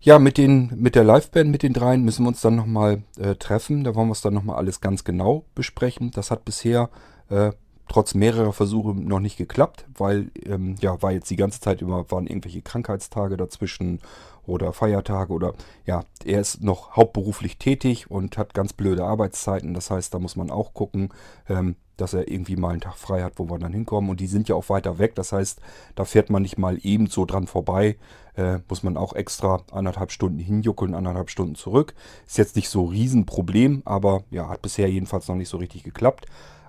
Ja, 0.00 0.18
mit, 0.18 0.36
den, 0.36 0.72
mit 0.76 0.96
der 0.96 1.04
Liveband, 1.04 1.50
mit 1.50 1.62
den 1.62 1.72
dreien, 1.72 2.02
müssen 2.02 2.24
wir 2.24 2.28
uns 2.28 2.40
dann 2.40 2.56
nochmal 2.56 3.04
äh, 3.18 3.36
treffen. 3.36 3.84
Da 3.84 3.94
wollen 3.94 4.08
wir 4.08 4.12
es 4.12 4.20
dann 4.20 4.34
nochmal 4.34 4.56
alles 4.56 4.80
ganz 4.80 5.04
genau 5.04 5.44
besprechen. 5.54 6.10
Das 6.10 6.30
hat 6.30 6.44
bisher 6.44 6.90
äh, 7.28 7.52
trotz 7.92 8.14
mehrerer 8.14 8.54
Versuche 8.54 8.94
noch 8.94 9.20
nicht 9.20 9.36
geklappt, 9.36 9.84
weil 9.98 10.30
ähm, 10.46 10.76
ja, 10.80 11.02
war 11.02 11.12
jetzt 11.12 11.28
die 11.28 11.36
ganze 11.36 11.60
Zeit 11.60 11.82
immer, 11.82 12.10
waren 12.10 12.26
irgendwelche 12.26 12.62
Krankheitstage 12.62 13.36
dazwischen 13.36 14.00
oder 14.46 14.72
Feiertage 14.72 15.30
oder 15.30 15.52
ja, 15.84 16.04
er 16.24 16.40
ist 16.40 16.62
noch 16.62 16.96
hauptberuflich 16.96 17.58
tätig 17.58 18.10
und 18.10 18.38
hat 18.38 18.54
ganz 18.54 18.72
blöde 18.72 19.04
Arbeitszeiten. 19.04 19.74
Das 19.74 19.90
heißt, 19.90 20.14
da 20.14 20.18
muss 20.18 20.36
man 20.36 20.50
auch 20.50 20.72
gucken, 20.72 21.10
ähm, 21.50 21.76
dass 21.98 22.14
er 22.14 22.28
irgendwie 22.28 22.56
mal 22.56 22.70
einen 22.70 22.80
Tag 22.80 22.96
frei 22.96 23.22
hat, 23.22 23.34
wo 23.36 23.50
wir 23.50 23.58
dann 23.58 23.74
hinkommen. 23.74 24.08
Und 24.08 24.20
die 24.20 24.26
sind 24.26 24.48
ja 24.48 24.54
auch 24.54 24.70
weiter 24.70 24.98
weg. 24.98 25.14
Das 25.14 25.32
heißt, 25.32 25.60
da 25.94 26.06
fährt 26.06 26.30
man 26.30 26.40
nicht 26.40 26.56
mal 26.56 26.78
eben 26.82 27.08
so 27.08 27.26
dran 27.26 27.46
vorbei. 27.46 27.98
Äh, 28.34 28.60
muss 28.70 28.82
man 28.82 28.96
auch 28.96 29.12
extra 29.12 29.60
anderthalb 29.70 30.10
Stunden 30.10 30.38
hinjuckeln, 30.38 30.94
anderthalb 30.94 31.28
Stunden 31.28 31.56
zurück. 31.56 31.94
Ist 32.26 32.38
jetzt 32.38 32.56
nicht 32.56 32.70
so 32.70 32.86
ein 32.86 32.88
Riesenproblem, 32.88 33.82
aber 33.84 34.24
ja, 34.30 34.48
hat 34.48 34.62
bisher 34.62 34.88
jedenfalls 34.88 35.28
noch 35.28 35.36
nicht 35.36 35.50
so 35.50 35.58
richtig 35.58 35.84
geklappt. 35.84 36.24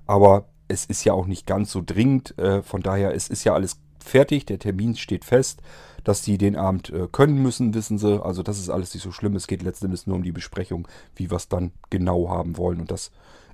Aber 0.05 0.43
es 0.74 0.86
ist 0.86 1.03
ja 1.05 1.13
auch 1.13 1.28
nicht 1.28 1.45
ganz 1.45 1.71
so 1.71 1.82
dringend. 1.86 2.38
Äh, 2.38 2.63
von 2.63 2.82
daher, 2.82 3.13
es 3.13 3.30
ist 3.30 3.43
ja 3.43 3.53
alles 3.53 3.80
fertig. 3.99 4.45
Der 4.45 4.59
Termin 4.59 4.95
steht 4.95 5.24
fest. 5.24 5.61
Dass 6.03 6.21
die 6.21 6.38
den 6.38 6.57
Abend 6.57 6.89
äh, 6.89 7.07
können 7.09 7.41
müssen, 7.41 7.74
wissen 7.74 7.97
sie. 7.97 8.21
Also 8.21 8.43
das 8.43 8.59
ist 8.59 8.69
alles 8.69 8.93
nicht 8.93 9.03
so 9.03 9.11
schlimm. 9.11 9.36
Es 9.36 9.47
geht 9.47 9.63
letztendlich 9.63 10.05
nur 10.05 10.17
um 10.17 10.24
die 10.24 10.34
Besprechung, 10.34 10.88
wie 11.15 11.30
wir 11.30 11.38
es 11.38 11.47
dann 11.47 11.71
genau 11.89 12.30
haben 12.30 12.57
wollen. 12.57 12.82
Und 12.82 12.91
das 12.91 13.11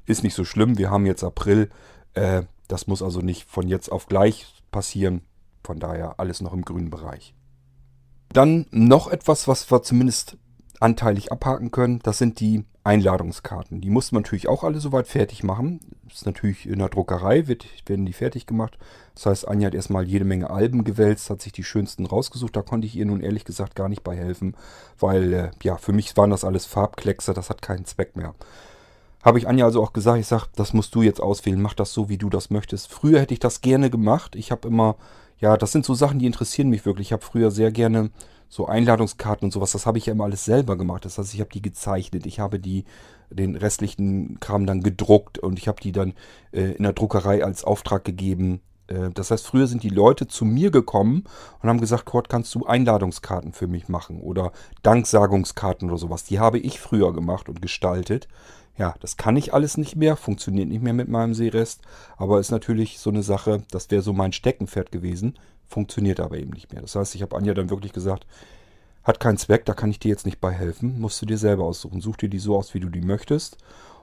ist 0.07 0.23
nicht 0.23 0.33
so 0.33 0.45
schlimm. 0.45 0.77
Wir 0.77 0.89
haben 0.89 1.05
jetzt 1.05 1.23
April. 1.23 1.69
Äh, 2.15 2.43
das 2.67 2.87
muss 2.87 3.03
also 3.03 3.19
nicht 3.21 3.47
von 3.47 3.67
jetzt 3.67 3.91
auf 3.91 4.07
gleich 4.07 4.47
passieren. 4.71 5.21
Von 5.63 5.79
daher 5.79 6.19
alles 6.19 6.41
noch 6.41 6.53
im 6.53 6.63
grünen 6.63 6.89
Bereich. 6.89 7.35
Dann 8.31 8.65
noch 8.71 9.07
etwas, 9.07 9.47
was 9.47 9.69
wir 9.69 9.83
zumindest 9.83 10.37
anteilig 10.79 11.31
abhaken 11.31 11.71
können. 11.71 11.99
Das 11.99 12.17
sind 12.17 12.39
die 12.39 12.63
Einladungskarten. 12.89 13.81
Die 13.81 13.91
mussten 13.91 14.15
wir 14.15 14.21
natürlich 14.21 14.47
auch 14.47 14.63
alle 14.63 14.79
soweit 14.79 15.07
fertig 15.07 15.43
machen. 15.43 15.79
Das 16.07 16.17
ist 16.17 16.25
natürlich 16.25 16.67
in 16.67 16.79
der 16.79 16.89
Druckerei, 16.89 17.47
wird, 17.47 17.67
werden 17.85 18.07
die 18.07 18.13
fertig 18.13 18.47
gemacht. 18.47 18.79
Das 19.13 19.27
heißt, 19.27 19.47
Anja 19.47 19.67
hat 19.67 19.75
erstmal 19.75 20.07
jede 20.07 20.25
Menge 20.25 20.49
Alben 20.49 20.83
gewälzt, 20.83 21.29
hat 21.29 21.39
sich 21.39 21.51
die 21.51 21.63
schönsten 21.63 22.07
rausgesucht. 22.07 22.55
Da 22.55 22.63
konnte 22.63 22.87
ich 22.87 22.95
ihr 22.95 23.05
nun 23.05 23.21
ehrlich 23.21 23.45
gesagt 23.45 23.75
gar 23.75 23.89
nicht 23.89 24.03
bei 24.03 24.15
helfen, 24.15 24.55
weil 24.99 25.33
äh, 25.33 25.51
ja, 25.61 25.77
für 25.77 25.93
mich 25.93 26.17
waren 26.17 26.31
das 26.31 26.43
alles 26.43 26.65
Farbkleckse, 26.65 27.35
das 27.35 27.51
hat 27.51 27.61
keinen 27.61 27.85
Zweck 27.85 28.15
mehr. 28.15 28.33
Habe 29.21 29.37
ich 29.37 29.47
Anja 29.47 29.65
also 29.65 29.83
auch 29.83 29.93
gesagt, 29.93 30.19
ich 30.19 30.27
sage, 30.27 30.47
das 30.55 30.73
musst 30.73 30.95
du 30.95 31.03
jetzt 31.03 31.21
auswählen, 31.21 31.61
mach 31.61 31.75
das 31.75 31.93
so, 31.93 32.09
wie 32.09 32.17
du 32.17 32.31
das 32.31 32.49
möchtest. 32.49 32.91
Früher 32.91 33.19
hätte 33.19 33.35
ich 33.35 33.39
das 33.39 33.61
gerne 33.61 33.91
gemacht. 33.91 34.35
Ich 34.35 34.51
habe 34.51 34.67
immer, 34.67 34.95
ja, 35.37 35.57
das 35.57 35.71
sind 35.71 35.85
so 35.85 35.93
Sachen, 35.93 36.17
die 36.17 36.25
interessieren 36.25 36.69
mich 36.69 36.85
wirklich. 36.85 37.09
Ich 37.09 37.13
habe 37.13 37.23
früher 37.23 37.51
sehr 37.51 37.71
gerne 37.71 38.09
so 38.49 38.65
Einladungskarten 38.65 39.45
und 39.45 39.51
sowas, 39.51 39.71
das 39.71 39.85
habe 39.85 39.99
ich 39.99 40.07
ja 40.07 40.13
immer 40.13 40.25
alles 40.25 40.43
selber 40.43 40.75
gemacht. 40.75 41.05
Das 41.05 41.17
heißt, 41.17 41.33
ich 41.33 41.39
habe 41.39 41.51
die 41.51 41.61
gezeichnet, 41.61 42.25
ich 42.25 42.39
habe 42.39 42.59
die 42.59 42.83
den 43.29 43.55
restlichen 43.55 44.39
Kram 44.39 44.65
dann 44.65 44.81
gedruckt 44.81 45.37
und 45.37 45.59
ich 45.59 45.67
habe 45.67 45.79
die 45.79 45.91
dann 45.91 46.13
äh, 46.51 46.71
in 46.71 46.83
der 46.83 46.93
Druckerei 46.93 47.43
als 47.43 47.63
Auftrag 47.63 48.03
gegeben. 48.03 48.61
Äh, 48.87 49.11
das 49.13 49.31
heißt, 49.31 49.45
früher 49.45 49.67
sind 49.67 49.83
die 49.83 49.89
Leute 49.89 50.27
zu 50.27 50.45
mir 50.45 50.71
gekommen 50.71 51.25
und 51.61 51.69
haben 51.69 51.79
gesagt, 51.79 52.05
Kurt, 52.05 52.27
kannst 52.27 52.53
du 52.55 52.65
Einladungskarten 52.65 53.53
für 53.53 53.67
mich 53.67 53.87
machen 53.87 54.19
oder 54.19 54.51
Danksagungskarten 54.81 55.89
oder 55.89 55.99
sowas. 55.99 56.23
Die 56.23 56.39
habe 56.39 56.57
ich 56.57 56.79
früher 56.79 57.13
gemacht 57.13 57.49
und 57.49 57.61
gestaltet. 57.61 58.27
Ja, 58.79 58.95
das 59.01 59.17
kann 59.17 59.35
ich 59.35 59.53
alles 59.53 59.75
nicht 59.77 59.97
mehr, 59.97 60.15
funktioniert 60.15 60.69
nicht 60.69 60.81
mehr 60.81 60.93
mit 60.93 61.09
meinem 61.09 61.33
Seerest, 61.33 61.81
aber 62.15 62.39
ist 62.39 62.49
natürlich 62.49 62.97
so 62.97 63.09
eine 63.09 63.23
Sache, 63.23 63.61
das 63.71 63.91
wäre 63.91 64.01
so 64.01 64.13
mein 64.13 64.31
Steckenpferd 64.31 64.89
gewesen, 64.89 65.37
funktioniert 65.67 66.21
aber 66.21 66.37
eben 66.37 66.51
nicht 66.51 66.71
mehr. 66.71 66.81
Das 66.81 66.95
heißt, 66.95 67.13
ich 67.13 67.21
habe 67.21 67.35
Anja 67.35 67.53
dann 67.53 67.69
wirklich 67.69 67.91
gesagt, 67.91 68.25
hat 69.03 69.19
keinen 69.19 69.37
Zweck, 69.37 69.65
da 69.65 69.73
kann 69.73 69.91
ich 69.91 69.99
dir 69.99 70.07
jetzt 70.07 70.25
nicht 70.25 70.39
bei 70.39 70.53
helfen, 70.53 70.99
musst 70.99 71.21
du 71.21 71.25
dir 71.25 71.37
selber 71.37 71.65
aussuchen. 71.65 71.99
Such 71.99 72.17
dir 72.17 72.29
die 72.29 72.39
so 72.39 72.55
aus, 72.55 72.73
wie 72.73 72.79
du 72.79 72.89
die 72.89 73.01
möchtest. 73.01 73.57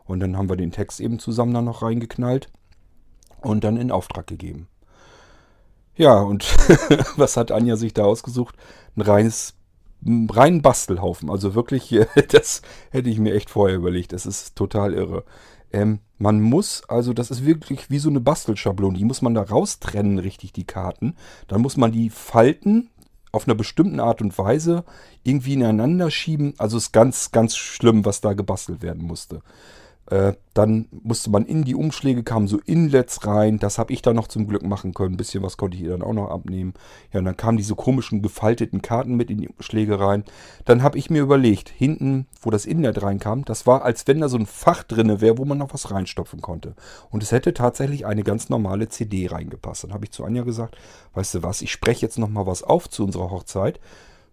Und 0.04 0.20
dann 0.20 0.36
haben 0.36 0.48
wir 0.48 0.56
den 0.56 0.72
Text 0.72 1.00
eben 1.00 1.18
zusammen 1.18 1.54
dann 1.54 1.64
noch 1.64 1.82
reingeknallt 1.82 2.50
und 3.40 3.64
dann 3.64 3.78
in 3.78 3.90
Auftrag 3.90 4.26
gegeben. 4.26 4.68
Ja, 5.96 6.20
und 6.20 6.44
was 7.16 7.38
hat 7.38 7.50
Anja 7.50 7.76
sich 7.76 7.94
da 7.94 8.04
ausgesucht? 8.04 8.56
Ein 8.94 9.02
reines, 9.02 9.54
einen 10.06 10.30
reinen 10.30 10.62
Bastelhaufen. 10.62 11.30
Also 11.30 11.54
wirklich, 11.54 11.94
das 12.28 12.62
hätte 12.90 13.10
ich 13.10 13.18
mir 13.18 13.34
echt 13.34 13.50
vorher 13.50 13.76
überlegt. 13.76 14.12
Das 14.12 14.26
ist 14.26 14.56
total 14.56 14.94
irre. 14.94 15.24
Ähm, 15.72 16.00
man 16.18 16.40
muss, 16.40 16.82
also 16.88 17.12
das 17.12 17.30
ist 17.30 17.44
wirklich 17.44 17.90
wie 17.90 17.98
so 17.98 18.08
eine 18.08 18.20
Bastelschablone. 18.20 18.96
Die 18.98 19.04
muss 19.04 19.22
man 19.22 19.34
da 19.34 19.42
raustrennen, 19.42 20.18
richtig, 20.18 20.52
die 20.52 20.64
Karten. 20.64 21.14
Dann 21.48 21.60
muss 21.60 21.76
man 21.76 21.92
die 21.92 22.10
falten 22.10 22.90
auf 23.32 23.46
einer 23.46 23.54
bestimmten 23.54 24.00
Art 24.00 24.22
und 24.22 24.36
Weise 24.38 24.84
irgendwie 25.22 25.54
ineinander 25.54 26.10
schieben. 26.10 26.54
Also 26.58 26.78
ist 26.78 26.92
ganz, 26.92 27.32
ganz 27.32 27.56
schlimm, 27.56 28.04
was 28.04 28.20
da 28.20 28.32
gebastelt 28.32 28.82
werden 28.82 29.02
musste. 29.02 29.42
Äh, 30.08 30.34
dann 30.54 30.86
musste 31.02 31.30
man 31.30 31.44
in 31.44 31.64
die 31.64 31.74
Umschläge, 31.74 32.22
kamen 32.22 32.46
so 32.46 32.60
Inlets 32.64 33.26
rein. 33.26 33.58
Das 33.58 33.76
habe 33.78 33.92
ich 33.92 34.02
dann 34.02 34.14
noch 34.14 34.28
zum 34.28 34.46
Glück 34.46 34.62
machen 34.62 34.94
können. 34.94 35.14
Ein 35.14 35.16
bisschen 35.18 35.42
was 35.42 35.56
konnte 35.56 35.76
ich 35.76 35.82
ihr 35.82 35.90
dann 35.90 36.02
auch 36.02 36.12
noch 36.12 36.30
abnehmen. 36.30 36.74
Ja, 37.12 37.18
und 37.18 37.24
dann 37.24 37.36
kamen 37.36 37.58
diese 37.58 37.74
komischen 37.74 38.22
gefalteten 38.22 38.82
Karten 38.82 39.16
mit 39.16 39.30
in 39.30 39.40
die 39.40 39.48
Umschläge 39.48 39.98
rein. 39.98 40.24
Dann 40.64 40.82
habe 40.82 40.96
ich 40.96 41.10
mir 41.10 41.22
überlegt, 41.22 41.68
hinten, 41.68 42.26
wo 42.40 42.50
das 42.50 42.66
Inlet 42.66 43.02
reinkam, 43.02 43.44
das 43.44 43.66
war, 43.66 43.84
als 43.84 44.06
wenn 44.06 44.20
da 44.20 44.28
so 44.28 44.38
ein 44.38 44.46
Fach 44.46 44.84
drinne 44.84 45.20
wäre, 45.20 45.38
wo 45.38 45.44
man 45.44 45.58
noch 45.58 45.74
was 45.74 45.90
reinstopfen 45.90 46.40
konnte. 46.40 46.76
Und 47.10 47.22
es 47.22 47.32
hätte 47.32 47.52
tatsächlich 47.52 48.06
eine 48.06 48.22
ganz 48.22 48.48
normale 48.48 48.88
CD 48.88 49.26
reingepasst. 49.26 49.84
Dann 49.84 49.92
habe 49.92 50.04
ich 50.04 50.12
zu 50.12 50.24
Anja 50.24 50.44
gesagt, 50.44 50.76
weißt 51.14 51.34
du 51.34 51.42
was, 51.42 51.62
ich 51.62 51.72
spreche 51.72 52.06
jetzt 52.06 52.18
noch 52.18 52.30
mal 52.30 52.46
was 52.46 52.62
auf 52.62 52.88
zu 52.88 53.02
unserer 53.02 53.30
Hochzeit. 53.30 53.80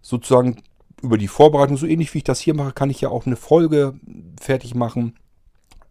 Sozusagen 0.02 0.62
über 1.02 1.18
die 1.18 1.28
Vorbereitung, 1.28 1.76
so 1.76 1.86
ähnlich 1.86 2.14
wie 2.14 2.18
ich 2.18 2.24
das 2.24 2.40
hier 2.40 2.54
mache, 2.54 2.72
kann 2.72 2.90
ich 2.90 3.00
ja 3.00 3.08
auch 3.08 3.26
eine 3.26 3.36
Folge 3.36 3.94
fertig 4.40 4.74
machen 4.74 5.14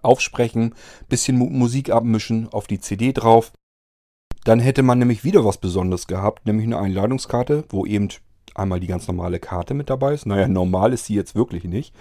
aufsprechen, 0.03 0.75
bisschen 1.09 1.37
Musik 1.37 1.89
abmischen, 1.89 2.49
auf 2.51 2.67
die 2.67 2.79
CD 2.79 3.13
drauf. 3.13 3.51
Dann 4.43 4.59
hätte 4.59 4.83
man 4.83 4.99
nämlich 4.99 5.23
wieder 5.23 5.45
was 5.45 5.57
Besonderes 5.57 6.07
gehabt, 6.07 6.45
nämlich 6.45 6.65
eine 6.65 6.77
Einladungskarte, 6.77 7.63
wo 7.69 7.85
eben 7.85 8.09
einmal 8.55 8.79
die 8.79 8.87
ganz 8.87 9.07
normale 9.07 9.39
Karte 9.39 9.73
mit 9.73 9.89
dabei 9.89 10.13
ist. 10.13 10.25
Naja, 10.25 10.47
normal 10.47 10.93
ist 10.93 11.05
sie 11.05 11.15
jetzt 11.15 11.35
wirklich 11.35 11.63
nicht. 11.63 11.93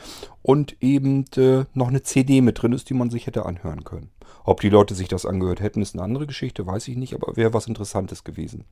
Und 0.42 0.76
eben 0.80 1.24
äh, 1.36 1.64
noch 1.72 1.88
eine 1.88 2.02
CD 2.02 2.40
mit 2.40 2.60
drin 2.60 2.72
ist, 2.72 2.90
die 2.90 2.94
man 2.94 3.10
sich 3.10 3.26
hätte 3.26 3.46
anhören 3.46 3.84
können. 3.84 4.10
Ob 4.44 4.60
die 4.60 4.68
Leute 4.68 4.94
sich 4.94 5.08
das 5.08 5.24
angehört 5.24 5.60
hätten, 5.60 5.82
ist 5.82 5.94
eine 5.94 6.02
andere 6.02 6.26
Geschichte, 6.26 6.66
weiß 6.66 6.88
ich 6.88 6.96
nicht, 6.96 7.14
aber 7.14 7.36
wäre 7.36 7.54
was 7.54 7.68
Interessantes 7.68 8.24
gewesen. 8.24 8.64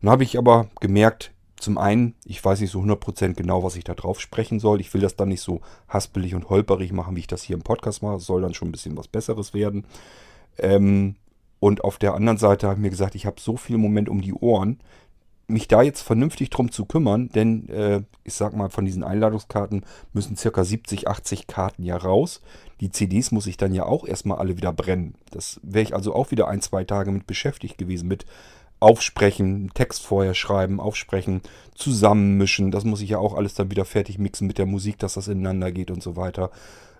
Dann 0.00 0.10
habe 0.10 0.24
ich 0.24 0.36
aber 0.36 0.68
gemerkt, 0.80 1.32
zum 1.62 1.78
einen, 1.78 2.14
ich 2.24 2.44
weiß 2.44 2.60
nicht 2.60 2.70
so 2.70 2.80
100% 2.80 3.34
genau, 3.34 3.62
was 3.62 3.76
ich 3.76 3.84
da 3.84 3.94
drauf 3.94 4.20
sprechen 4.20 4.60
soll. 4.60 4.80
Ich 4.80 4.92
will 4.92 5.00
das 5.00 5.16
dann 5.16 5.28
nicht 5.28 5.40
so 5.40 5.60
haspelig 5.88 6.34
und 6.34 6.50
holperig 6.50 6.92
machen, 6.92 7.16
wie 7.16 7.20
ich 7.20 7.26
das 7.26 7.42
hier 7.42 7.56
im 7.56 7.62
Podcast 7.62 8.02
mache. 8.02 8.16
Es 8.16 8.26
soll 8.26 8.42
dann 8.42 8.54
schon 8.54 8.68
ein 8.68 8.72
bisschen 8.72 8.96
was 8.96 9.08
Besseres 9.08 9.54
werden. 9.54 9.86
Ähm, 10.58 11.14
und 11.60 11.84
auf 11.84 11.98
der 11.98 12.14
anderen 12.14 12.38
Seite 12.38 12.66
habe 12.66 12.78
ich 12.78 12.82
mir 12.82 12.90
gesagt, 12.90 13.14
ich 13.14 13.26
habe 13.26 13.40
so 13.40 13.56
viel 13.56 13.78
Moment 13.78 14.08
um 14.08 14.20
die 14.20 14.34
Ohren, 14.34 14.80
mich 15.46 15.68
da 15.68 15.82
jetzt 15.82 16.02
vernünftig 16.02 16.50
drum 16.50 16.72
zu 16.72 16.84
kümmern, 16.84 17.28
denn 17.28 17.68
äh, 17.68 18.02
ich 18.24 18.34
sag 18.34 18.54
mal, 18.54 18.70
von 18.70 18.84
diesen 18.84 19.04
Einladungskarten 19.04 19.84
müssen 20.12 20.36
circa 20.36 20.64
70, 20.64 21.08
80 21.08 21.46
Karten 21.46 21.84
ja 21.84 21.96
raus. 21.96 22.40
Die 22.80 22.90
CDs 22.90 23.30
muss 23.30 23.46
ich 23.46 23.56
dann 23.56 23.74
ja 23.74 23.84
auch 23.84 24.06
erstmal 24.06 24.38
alle 24.38 24.56
wieder 24.56 24.72
brennen. 24.72 25.14
Das 25.30 25.60
wäre 25.62 25.82
ich 25.82 25.94
also 25.94 26.14
auch 26.14 26.30
wieder 26.30 26.48
ein, 26.48 26.60
zwei 26.60 26.84
Tage 26.84 27.12
mit 27.12 27.26
beschäftigt 27.26 27.78
gewesen, 27.78 28.08
mit 28.08 28.24
aufsprechen, 28.82 29.70
Text 29.74 30.04
vorher 30.04 30.34
schreiben, 30.34 30.80
aufsprechen, 30.80 31.42
zusammenmischen. 31.74 32.70
Das 32.70 32.84
muss 32.84 33.00
ich 33.00 33.10
ja 33.10 33.18
auch 33.18 33.34
alles 33.34 33.54
dann 33.54 33.70
wieder 33.70 33.84
fertig 33.84 34.18
mixen 34.18 34.46
mit 34.46 34.58
der 34.58 34.66
Musik, 34.66 34.98
dass 34.98 35.14
das 35.14 35.28
ineinander 35.28 35.72
geht 35.72 35.90
und 35.90 36.02
so 36.02 36.16
weiter. 36.16 36.50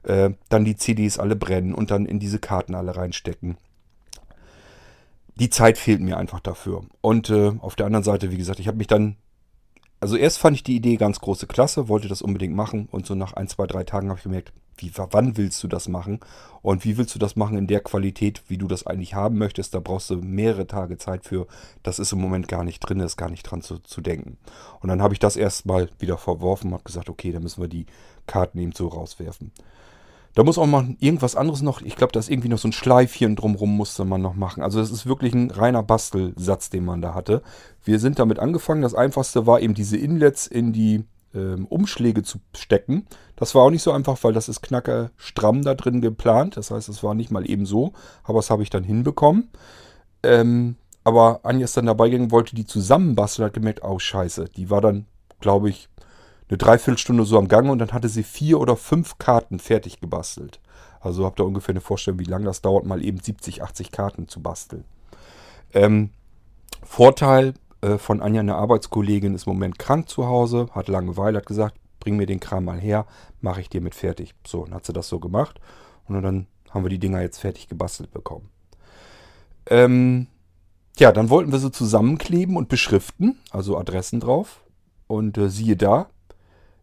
Äh, 0.02 0.30
dann 0.48 0.64
die 0.64 0.76
CDs 0.76 1.18
alle 1.18 1.36
brennen 1.36 1.74
und 1.74 1.90
dann 1.90 2.06
in 2.06 2.18
diese 2.18 2.38
Karten 2.38 2.74
alle 2.74 2.96
reinstecken. 2.96 3.56
die 5.36 5.50
Zeit 5.50 5.78
fehlt 5.78 6.00
mir 6.00 6.18
einfach 6.18 6.40
dafür. 6.40 6.84
Und 7.00 7.30
äh, 7.30 7.52
auf 7.60 7.74
der 7.74 7.86
anderen 7.86 8.04
Seite, 8.04 8.30
wie 8.30 8.36
gesagt, 8.36 8.60
ich 8.60 8.68
habe 8.68 8.76
mich 8.78 8.86
dann 8.86 9.16
also 10.02 10.16
erst 10.16 10.38
fand 10.38 10.56
ich 10.56 10.64
die 10.64 10.74
Idee 10.74 10.96
ganz 10.96 11.20
große 11.20 11.46
Klasse, 11.46 11.86
wollte 11.86 12.08
das 12.08 12.22
unbedingt 12.22 12.56
machen 12.56 12.88
und 12.90 13.06
so 13.06 13.14
nach 13.14 13.34
ein, 13.34 13.46
zwei, 13.46 13.68
drei 13.68 13.84
Tagen 13.84 14.08
habe 14.08 14.18
ich 14.18 14.24
gemerkt, 14.24 14.52
wie, 14.76 14.92
wann 14.94 15.36
willst 15.36 15.62
du 15.62 15.68
das 15.68 15.88
machen 15.88 16.20
und 16.62 16.84
wie 16.84 16.96
willst 16.96 17.14
du 17.14 17.18
das 17.18 17.36
machen 17.36 17.58
in 17.58 17.66
der 17.66 17.80
Qualität, 17.80 18.42
wie 18.48 18.58
du 18.58 18.68
das 18.68 18.86
eigentlich 18.86 19.14
haben 19.14 19.38
möchtest. 19.38 19.74
Da 19.74 19.80
brauchst 19.80 20.10
du 20.10 20.16
mehrere 20.16 20.66
Tage 20.66 20.96
Zeit 20.98 21.24
für. 21.24 21.46
Das 21.82 21.98
ist 21.98 22.12
im 22.12 22.20
Moment 22.20 22.48
gar 22.48 22.64
nicht 22.64 22.80
drin, 22.80 23.00
ist 23.00 23.16
gar 23.16 23.30
nicht 23.30 23.42
dran 23.42 23.62
zu, 23.62 23.78
zu 23.78 24.00
denken. 24.00 24.38
Und 24.80 24.88
dann 24.88 25.02
habe 25.02 25.14
ich 25.14 25.20
das 25.20 25.36
erstmal 25.36 25.88
wieder 25.98 26.18
verworfen, 26.18 26.72
habe 26.72 26.84
gesagt, 26.84 27.08
okay, 27.08 27.32
dann 27.32 27.42
müssen 27.42 27.60
wir 27.60 27.68
die 27.68 27.86
Karten 28.26 28.58
eben 28.58 28.72
so 28.72 28.88
rauswerfen. 28.88 29.52
Da 30.34 30.44
muss 30.44 30.56
auch 30.56 30.66
mal 30.66 30.96
irgendwas 30.98 31.36
anderes 31.36 31.60
noch, 31.60 31.82
ich 31.82 31.94
glaube, 31.94 32.12
da 32.12 32.20
ist 32.20 32.30
irgendwie 32.30 32.48
noch 32.48 32.58
so 32.58 32.68
ein 32.68 32.72
Schleifchen 32.72 33.36
drumrum 33.36 33.76
musste 33.76 34.06
man 34.06 34.22
noch 34.22 34.34
machen. 34.34 34.62
Also 34.62 34.80
das 34.80 34.90
ist 34.90 35.04
wirklich 35.04 35.34
ein 35.34 35.50
reiner 35.50 35.82
Bastelsatz, 35.82 36.70
den 36.70 36.86
man 36.86 37.02
da 37.02 37.14
hatte. 37.14 37.42
Wir 37.84 37.98
sind 37.98 38.18
damit 38.18 38.38
angefangen. 38.38 38.80
Das 38.80 38.94
einfachste 38.94 39.46
war 39.46 39.60
eben 39.60 39.74
diese 39.74 39.98
Inlets 39.98 40.46
in 40.46 40.72
die 40.72 41.04
ähm, 41.34 41.66
Umschläge 41.66 42.22
zu 42.22 42.38
stecken. 42.56 43.06
Das 43.36 43.54
war 43.54 43.62
auch 43.62 43.70
nicht 43.70 43.82
so 43.82 43.92
einfach, 43.92 44.18
weil 44.22 44.32
das 44.32 44.48
ist 44.48 44.62
knacker 44.62 45.10
stramm 45.16 45.62
da 45.62 45.74
drin 45.74 46.00
geplant. 46.00 46.56
Das 46.56 46.70
heißt, 46.70 46.88
es 46.88 47.02
war 47.02 47.14
nicht 47.14 47.30
mal 47.30 47.48
eben 47.48 47.66
so, 47.66 47.92
aber 48.24 48.38
das 48.38 48.50
habe 48.50 48.62
ich 48.62 48.70
dann 48.70 48.84
hinbekommen. 48.84 49.50
Ähm, 50.22 50.76
aber 51.04 51.40
Anja 51.42 51.64
ist 51.64 51.76
dann 51.76 51.86
dabei 51.86 52.08
gegangen, 52.08 52.30
wollte 52.30 52.54
die 52.54 52.66
zusammenbasteln, 52.66 53.46
hat 53.46 53.54
gemerkt, 53.54 53.82
oh 53.82 53.98
scheiße, 53.98 54.46
die 54.56 54.70
war 54.70 54.80
dann, 54.80 55.06
glaube 55.40 55.68
ich, 55.68 55.88
eine 56.48 56.58
Dreiviertelstunde 56.58 57.24
so 57.24 57.38
am 57.38 57.48
Gang 57.48 57.70
und 57.70 57.78
dann 57.78 57.92
hatte 57.92 58.08
sie 58.08 58.22
vier 58.22 58.60
oder 58.60 58.76
fünf 58.76 59.18
Karten 59.18 59.58
fertig 59.58 60.00
gebastelt. 60.00 60.60
Also 61.00 61.24
habt 61.24 61.40
ihr 61.40 61.46
ungefähr 61.46 61.72
eine 61.72 61.80
Vorstellung, 61.80 62.20
wie 62.20 62.24
lange 62.24 62.44
das 62.44 62.62
dauert, 62.62 62.86
mal 62.86 63.04
eben 63.04 63.18
70, 63.18 63.62
80 63.62 63.90
Karten 63.90 64.28
zu 64.28 64.40
basteln. 64.40 64.84
Ähm, 65.74 66.10
Vorteil 66.84 67.54
von 67.98 68.20
Anja, 68.20 68.40
eine 68.40 68.54
Arbeitskollegin, 68.54 69.34
ist 69.34 69.46
im 69.46 69.54
Moment 69.54 69.78
krank 69.78 70.08
zu 70.08 70.26
Hause, 70.26 70.68
hat 70.72 70.88
Langeweile, 70.88 71.38
hat 71.38 71.46
gesagt, 71.46 71.74
bring 71.98 72.16
mir 72.16 72.26
den 72.26 72.40
Kram 72.40 72.64
mal 72.64 72.78
her, 72.78 73.06
mache 73.40 73.60
ich 73.60 73.68
dir 73.68 73.80
mit 73.80 73.94
fertig. 73.94 74.34
So, 74.46 74.64
dann 74.64 74.74
hat 74.74 74.86
sie 74.86 74.92
das 74.92 75.08
so 75.08 75.18
gemacht 75.18 75.60
und 76.06 76.20
dann 76.22 76.46
haben 76.70 76.84
wir 76.84 76.90
die 76.90 76.98
Dinger 76.98 77.20
jetzt 77.20 77.38
fertig 77.38 77.68
gebastelt 77.68 78.10
bekommen. 78.12 78.48
Ähm, 79.66 80.26
ja, 80.98 81.12
dann 81.12 81.30
wollten 81.30 81.52
wir 81.52 81.58
sie 81.58 81.70
zusammenkleben 81.70 82.56
und 82.56 82.68
beschriften, 82.68 83.38
also 83.50 83.78
Adressen 83.78 84.20
drauf. 84.20 84.64
Und 85.06 85.36
äh, 85.38 85.48
siehe 85.48 85.76
da, 85.76 86.08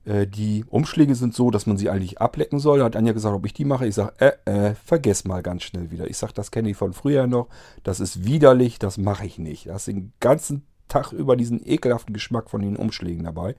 äh, 0.06 0.28
die 0.28 0.66
Umschläge 0.70 1.16
sind 1.16 1.34
so, 1.34 1.52
dass 1.52 1.66
man 1.66 1.78
sie 1.78 1.89
eigentlich 1.89 2.22
ablecken 2.22 2.60
soll. 2.60 2.80
Da 2.80 2.86
hat 2.86 2.95
Anja 2.95 3.14
gesagt, 3.14 3.36
ob 3.36 3.45
ich 3.45 3.54
die 3.54 3.66
mache. 3.66 3.88
Ich 3.88 3.95
sage, 3.95 4.14
äh, 4.20 4.70
äh, 4.70 4.76
vergess 4.76 5.26
mal 5.26 5.41
ganz 5.43 5.64
schnell 5.64 5.91
wieder. 5.91 6.10
Ich 6.10 6.18
sage, 6.18 6.34
das 6.34 6.52
kenne 6.52 6.70
ich 6.70 6.78
von 6.78 6.93
früher 6.93 7.28
noch. 7.28 7.47
Das 7.84 8.00
ist 8.00 8.26
widerlich, 8.26 8.80
das 8.80 8.97
mache 8.97 9.26
ich 9.26 9.38
nicht. 9.38 9.68
Da 9.68 9.74
hast 9.74 9.88
den 9.88 10.14
ganzen 10.20 10.66
Tag 10.89 11.13
über 11.13 11.35
diesen 11.35 11.65
ekelhaften 11.65 12.13
Geschmack 12.13 12.49
von 12.49 12.61
den 12.61 12.75
Umschlägen 12.75 13.23
dabei. 13.23 13.55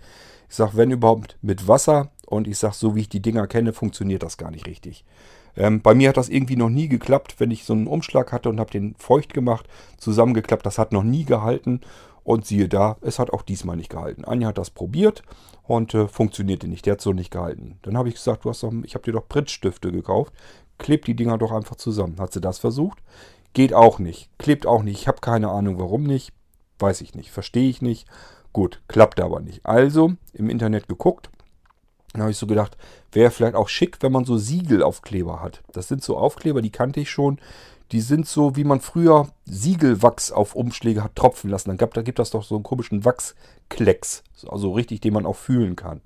Ich 0.48 0.56
sage, 0.56 0.72
wenn 0.74 0.90
überhaupt 0.90 1.38
mit 1.42 1.68
Wasser. 1.68 2.10
Und 2.26 2.46
ich 2.46 2.58
sage, 2.58 2.74
so 2.74 2.94
wie 2.94 3.00
ich 3.00 3.08
die 3.08 3.22
Dinger 3.22 3.46
kenne, 3.46 3.72
funktioniert 3.72 4.22
das 4.22 4.36
gar 4.36 4.50
nicht 4.50 4.66
richtig. 4.66 5.04
Ähm, 5.56 5.80
bei 5.82 5.94
mir 5.94 6.10
hat 6.10 6.16
das 6.16 6.28
irgendwie 6.28 6.56
noch 6.56 6.68
nie 6.68 6.88
geklappt, 6.88 7.36
wenn 7.38 7.50
ich 7.50 7.64
so 7.64 7.72
einen 7.72 7.86
Umschlag 7.86 8.32
hatte 8.32 8.48
und 8.48 8.60
habe 8.60 8.70
den 8.70 8.94
feucht 8.98 9.34
gemacht, 9.34 9.66
zusammengeklappt. 9.98 10.64
Das 10.64 10.78
hat 10.78 10.92
noch 10.92 11.02
nie 11.02 11.24
gehalten. 11.24 11.80
Und 12.22 12.46
siehe 12.46 12.68
da, 12.68 12.96
es 13.00 13.18
hat 13.18 13.32
auch 13.32 13.42
diesmal 13.42 13.76
nicht 13.76 13.90
gehalten. 13.90 14.24
Anja 14.24 14.48
hat 14.48 14.58
das 14.58 14.70
probiert 14.70 15.22
und 15.62 15.94
äh, 15.94 16.06
funktionierte 16.06 16.68
nicht. 16.68 16.84
Der 16.86 16.92
hat 16.92 17.00
so 17.00 17.12
nicht 17.12 17.30
gehalten. 17.30 17.78
Dann 17.82 17.96
habe 17.96 18.08
ich 18.08 18.16
gesagt, 18.16 18.44
du 18.44 18.50
hast 18.50 18.62
doch, 18.62 18.72
ich 18.84 18.94
habe 18.94 19.04
dir 19.04 19.12
doch 19.12 19.28
Pritzstifte 19.28 19.90
gekauft. 19.90 20.32
Klebt 20.78 21.06
die 21.06 21.16
Dinger 21.16 21.38
doch 21.38 21.50
einfach 21.50 21.76
zusammen. 21.76 22.20
Hat 22.20 22.32
sie 22.32 22.40
das 22.40 22.58
versucht? 22.58 22.98
Geht 23.52 23.74
auch 23.74 23.98
nicht. 23.98 24.30
Klebt 24.38 24.66
auch 24.66 24.82
nicht. 24.82 25.00
Ich 25.00 25.08
habe 25.08 25.20
keine 25.20 25.48
Ahnung, 25.48 25.78
warum 25.78 26.04
nicht. 26.04 26.32
Weiß 26.80 27.00
ich 27.02 27.14
nicht. 27.14 27.30
Verstehe 27.30 27.68
ich 27.68 27.82
nicht. 27.82 28.08
Gut, 28.52 28.80
klappt 28.88 29.20
aber 29.20 29.40
nicht. 29.40 29.64
Also 29.64 30.12
im 30.32 30.50
Internet 30.50 30.88
geguckt. 30.88 31.30
Dann 32.12 32.22
habe 32.22 32.32
ich 32.32 32.38
so 32.38 32.46
gedacht, 32.46 32.76
wäre 33.12 33.30
vielleicht 33.30 33.54
auch 33.54 33.68
schick, 33.68 33.98
wenn 34.00 34.10
man 34.10 34.24
so 34.24 34.36
Siegelaufkleber 34.36 35.40
hat. 35.40 35.62
Das 35.72 35.86
sind 35.86 36.02
so 36.02 36.16
Aufkleber, 36.16 36.60
die 36.60 36.72
kannte 36.72 37.00
ich 37.00 37.10
schon. 37.10 37.38
Die 37.92 38.00
sind 38.00 38.26
so, 38.26 38.56
wie 38.56 38.64
man 38.64 38.80
früher 38.80 39.28
Siegelwachs 39.44 40.32
auf 40.32 40.54
Umschläge 40.54 41.04
hat 41.04 41.16
tropfen 41.16 41.50
lassen. 41.50 41.70
Dann 41.70 41.76
gab, 41.76 41.94
da 41.94 42.02
gibt 42.02 42.18
das 42.18 42.30
doch 42.30 42.42
so 42.42 42.56
einen 42.56 42.64
komischen 42.64 43.04
Wachsklecks. 43.04 44.24
Also 44.48 44.72
richtig, 44.72 45.00
den 45.00 45.14
man 45.14 45.26
auch 45.26 45.36
fühlen 45.36 45.76
kann. 45.76 46.00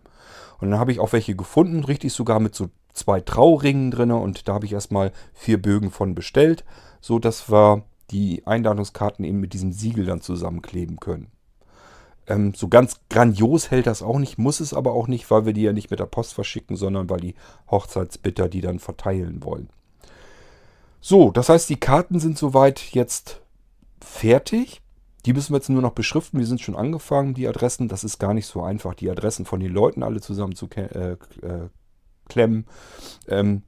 Und 0.61 0.71
dann 0.71 0.81
habe 0.81 0.93
ich 0.93 1.01
auch 1.01 1.13
welche 1.13 1.35
gefunden, 1.35 1.85
richtig 1.85 2.13
sogar 2.13 2.41
mit 2.41 2.55
so 2.55 2.69
zwei 2.93 3.21
Trauringen 3.21 3.91
drin. 3.91 4.11
Und 4.11 4.49
da 4.49 4.55
habe 4.55 4.67
ich 4.67 4.73
erstmal 4.73 5.13
vier 5.33 5.61
Bögen 5.61 5.91
von 5.91 6.15
bestellt, 6.15 6.65
so 7.01 7.19
dass 7.19 7.51
wir 7.51 7.83
die 8.11 8.47
Einladungskarten 8.47 9.25
eben 9.25 9.41
mit 9.41 9.53
diesem 9.53 9.73
Siegel 9.73 10.05
dann 10.05 10.21
zusammenkleben 10.21 10.99
können. 11.01 11.29
Ähm, 12.27 12.55
so 12.55 12.69
ganz 12.69 13.01
grandios 13.11 13.71
hält 13.71 13.87
das 13.87 14.03
auch 14.03 14.19
nicht, 14.19 14.39
muss 14.39 14.61
es 14.61 14.73
aber 14.73 14.93
auch 14.93 15.09
nicht, 15.09 15.31
weil 15.31 15.47
wir 15.47 15.53
die 15.53 15.63
ja 15.63 15.73
nicht 15.73 15.91
mit 15.91 16.01
der 16.01 16.07
Post 16.07 16.33
verschicken, 16.35 16.77
sondern 16.77 17.11
weil 17.11 17.21
die 17.21 17.35
Hochzeitsbitter 17.71 18.49
die 18.49 18.61
dann 18.61 18.79
verteilen 18.79 19.43
wollen. 19.45 19.69
So, 21.01 21.31
das 21.31 21.51
heißt, 21.51 21.69
die 21.69 21.77
Karten 21.77 22.19
sind 22.19 22.39
soweit 22.39 22.81
jetzt 22.93 23.43
fertig. 24.01 24.81
Die 25.27 25.35
müssen 25.35 25.53
wir 25.53 25.59
jetzt 25.59 25.69
nur 25.69 25.83
noch 25.83 25.93
beschriften. 25.93 26.39
Wir 26.39 26.47
sind 26.47 26.63
schon 26.63 26.77
angefangen, 26.77 27.35
die 27.35 27.47
Adressen. 27.47 27.89
Das 27.89 28.05
ist 28.05 28.19
gar 28.19 28.33
nicht 28.33 28.47
so 28.47 28.63
einfach, 28.63 28.95
die 28.95 29.11
Adressen 29.11 29.45
von 29.45 29.61
den 29.61 29.73
Leuten 29.73 30.03
alle 30.03 30.21
zusammen 30.21 30.55
zu 30.55 30.69
äh, 30.77 31.13
äh, 31.13 31.69
klemmen. 32.29 32.67
Ähm, 33.29 33.63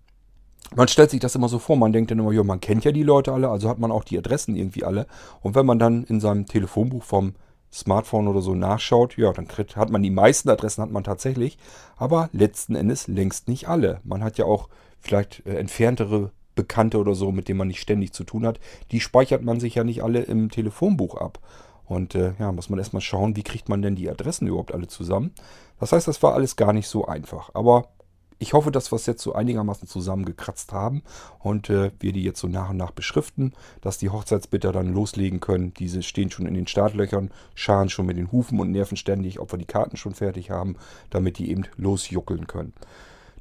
man 0.75 0.89
stellt 0.89 1.11
sich 1.11 1.21
das 1.21 1.35
immer 1.35 1.49
so 1.49 1.59
vor, 1.59 1.77
man 1.77 1.93
denkt 1.93 2.11
dann 2.11 2.19
immer, 2.19 2.33
ja, 2.33 2.43
man 2.43 2.61
kennt 2.61 2.85
ja 2.85 2.93
die 2.93 3.03
Leute 3.03 3.33
alle, 3.33 3.49
also 3.49 3.69
hat 3.69 3.79
man 3.79 3.93
auch 3.93 4.05
die 4.05 4.19
Adressen 4.19 4.57
irgendwie 4.57 4.85
alle. 4.85 5.07
Und 5.43 5.55
wenn 5.55 5.67
man 5.67 5.79
dann 5.79 6.05
in 6.05 6.21
seinem 6.21 6.47
Telefonbuch 6.47 7.05
vom 7.05 7.35
Smartphone 7.73 8.29
oder 8.29 8.41
so 8.41 8.55
nachschaut, 8.55 9.17
ja, 9.17 9.33
dann 9.33 9.49
kriegt, 9.49 9.77
hat 9.77 9.91
man 9.91 10.03
die 10.03 10.11
meisten 10.11 10.49
Adressen 10.49 10.83
hat 10.83 10.91
man 10.91 11.05
tatsächlich, 11.05 11.59
aber 11.97 12.31
letzten 12.33 12.75
Endes 12.75 13.07
längst 13.07 13.49
nicht 13.49 13.69
alle. 13.69 14.01
Man 14.05 14.25
hat 14.25 14.39
ja 14.39 14.47
auch 14.47 14.69
vielleicht 15.01 15.47
äh, 15.47 15.57
entferntere 15.57 16.33
Bekannte 16.55 16.99
oder 16.99 17.15
so, 17.15 17.33
mit 17.33 17.49
denen 17.49 17.59
man 17.59 17.69
nicht 17.69 17.81
ständig 17.81 18.13
zu 18.13 18.25
tun 18.25 18.47
hat, 18.47 18.59
die 18.91 19.01
speichert 19.01 19.43
man 19.43 19.61
sich 19.61 19.75
ja 19.75 19.85
nicht 19.85 20.03
alle 20.03 20.23
im 20.23 20.51
Telefonbuch 20.51 21.17
ab. 21.17 21.39
Und 21.85 22.15
äh, 22.15 22.33
ja, 22.39 22.51
muss 22.51 22.71
man 22.71 22.79
erstmal 22.79 23.03
schauen, 23.03 23.37
wie 23.37 23.45
kriegt 23.45 23.69
man 23.69 23.83
denn 23.83 23.95
die 23.95 24.11
Adressen 24.11 24.49
überhaupt 24.49 24.75
alle 24.75 24.89
zusammen. 24.89 25.33
Das 25.79 25.93
heißt, 25.93 26.09
das 26.09 26.23
war 26.23 26.35
alles 26.35 26.57
gar 26.57 26.73
nicht 26.73 26.89
so 26.89 27.07
einfach. 27.07 27.51
Aber 27.55 27.91
ich 28.39 28.53
hoffe, 28.53 28.71
dass 28.71 28.93
wir 28.93 28.97
es 28.97 29.07
jetzt 29.07 29.23
so 29.23 29.35
einigermaßen 29.35 29.89
zusammengekratzt 29.89 30.73
haben 30.73 31.03
und 31.39 31.71
äh, 31.71 31.91
wir 32.01 32.13
die 32.13 32.23
jetzt 32.23 32.41
so 32.41 32.49
nach 32.49 32.71
und 32.71 32.77
nach 32.77 32.91
beschriften, 32.91 33.55
dass 33.81 33.99
die 33.99 34.11
Hochzeitsbitter 34.11 34.73
dann 34.73 34.93
loslegen 34.93 35.41
können. 35.41 35.73
Diese 35.75 36.03
stehen 36.03 36.31
schon 36.31 36.47
in 36.47 36.55
den 36.55 36.67
Startlöchern, 36.67 37.31
scharen 37.55 37.89
schon 37.89 38.07
mit 38.07 38.19
den 38.19 38.31
Hufen 38.33 38.61
und 38.61 38.73
nerven 38.73 38.97
ständig, 38.97 39.41
ob 39.41 39.53
wir 39.53 39.59
die 39.59 39.65
Karten 39.65 39.97
schon 39.97 40.15
fertig 40.15 40.51
haben, 40.51 40.77
damit 41.11 41.39
die 41.39 41.51
eben 41.51 41.65
losjuckeln 41.77 42.47
können. 42.47 42.75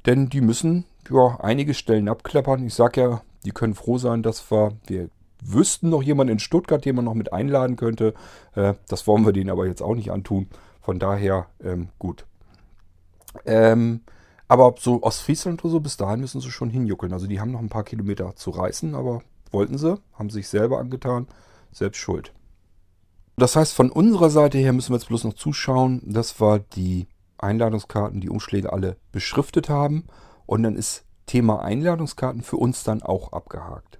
Denn 0.06 0.28
die 0.28 0.40
müssen 0.40 0.84
ja, 1.10 1.38
einige 1.40 1.74
Stellen 1.74 2.08
abklappern. 2.08 2.64
Ich 2.64 2.74
sage 2.74 3.00
ja, 3.00 3.22
die 3.44 3.50
können 3.50 3.74
froh 3.74 3.98
sein, 3.98 4.22
dass 4.22 4.50
wir, 4.50 4.72
wir 4.86 5.10
wüssten 5.42 5.90
noch 5.90 6.02
jemanden 6.02 6.34
in 6.34 6.38
Stuttgart, 6.38 6.84
den 6.84 6.96
man 6.96 7.04
noch 7.04 7.14
mit 7.14 7.32
einladen 7.32 7.76
könnte. 7.76 8.14
Äh, 8.54 8.74
das 8.88 9.06
wollen 9.06 9.26
wir 9.26 9.32
denen 9.32 9.50
aber 9.50 9.66
jetzt 9.66 9.82
auch 9.82 9.94
nicht 9.94 10.10
antun. 10.10 10.48
Von 10.80 10.98
daher, 10.98 11.46
ähm, 11.62 11.88
gut. 11.98 12.24
Ähm, 13.44 14.00
aber 14.48 14.74
so 14.78 15.02
Ostfriesland 15.02 15.64
oder 15.64 15.72
so, 15.72 15.80
bis 15.80 15.96
dahin 15.96 16.20
müssen 16.20 16.40
sie 16.40 16.50
schon 16.50 16.70
hinjuckeln. 16.70 17.12
Also 17.12 17.26
die 17.26 17.40
haben 17.40 17.52
noch 17.52 17.60
ein 17.60 17.68
paar 17.68 17.84
Kilometer 17.84 18.36
zu 18.36 18.50
reißen, 18.50 18.94
aber 18.94 19.22
wollten 19.50 19.78
sie, 19.78 19.98
haben 20.14 20.30
sich 20.30 20.48
selber 20.48 20.78
angetan, 20.78 21.26
selbst 21.72 21.98
schuld. 21.98 22.32
Das 23.36 23.56
heißt, 23.56 23.74
von 23.74 23.90
unserer 23.90 24.30
Seite 24.30 24.58
her 24.58 24.72
müssen 24.72 24.92
wir 24.92 24.96
jetzt 24.96 25.08
bloß 25.08 25.24
noch 25.24 25.34
zuschauen, 25.34 26.00
dass 26.04 26.40
wir 26.40 26.60
die 26.60 27.06
Einladungskarten, 27.38 28.20
die 28.20 28.30
Umschläge 28.30 28.72
alle 28.72 28.96
beschriftet 29.12 29.68
haben 29.68 30.04
und 30.46 30.62
dann 30.62 30.76
ist 30.76 31.04
Thema 31.26 31.60
Einladungskarten 31.60 32.42
für 32.42 32.56
uns 32.56 32.84
dann 32.84 33.02
auch 33.02 33.32
abgehakt. 33.32 33.98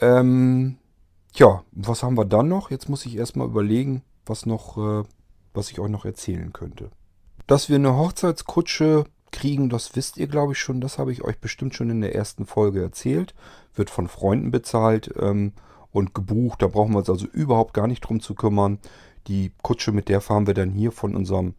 Ähm, 0.00 0.76
ja, 1.34 1.62
was 1.72 2.02
haben 2.02 2.18
wir 2.18 2.24
dann 2.24 2.48
noch? 2.48 2.70
Jetzt 2.70 2.88
muss 2.88 3.06
ich 3.06 3.16
erstmal 3.16 3.46
überlegen, 3.46 4.02
was 4.26 4.44
noch, 4.44 4.76
äh, 4.76 5.04
was 5.54 5.70
ich 5.70 5.80
euch 5.80 5.88
noch 5.88 6.04
erzählen 6.04 6.52
könnte. 6.52 6.90
Dass 7.48 7.70
wir 7.70 7.76
eine 7.76 7.96
Hochzeitskutsche 7.96 9.06
kriegen, 9.32 9.70
das 9.70 9.96
wisst 9.96 10.18
ihr, 10.18 10.26
glaube 10.26 10.52
ich, 10.52 10.58
schon. 10.58 10.82
Das 10.82 10.98
habe 10.98 11.12
ich 11.12 11.24
euch 11.24 11.38
bestimmt 11.38 11.74
schon 11.74 11.88
in 11.88 12.02
der 12.02 12.14
ersten 12.14 12.44
Folge 12.44 12.82
erzählt. 12.82 13.34
Wird 13.74 13.88
von 13.88 14.06
Freunden 14.06 14.50
bezahlt 14.50 15.14
ähm, 15.18 15.54
und 15.90 16.14
gebucht. 16.14 16.60
Da 16.60 16.66
brauchen 16.66 16.92
wir 16.92 16.98
uns 16.98 17.08
also 17.08 17.26
überhaupt 17.26 17.72
gar 17.72 17.86
nicht 17.86 18.02
drum 18.02 18.20
zu 18.20 18.34
kümmern. 18.34 18.78
Die 19.28 19.52
Kutsche, 19.62 19.92
mit 19.92 20.10
der 20.10 20.20
fahren 20.20 20.46
wir 20.46 20.52
dann 20.52 20.70
hier 20.70 20.92
von 20.92 21.16
unserem 21.16 21.54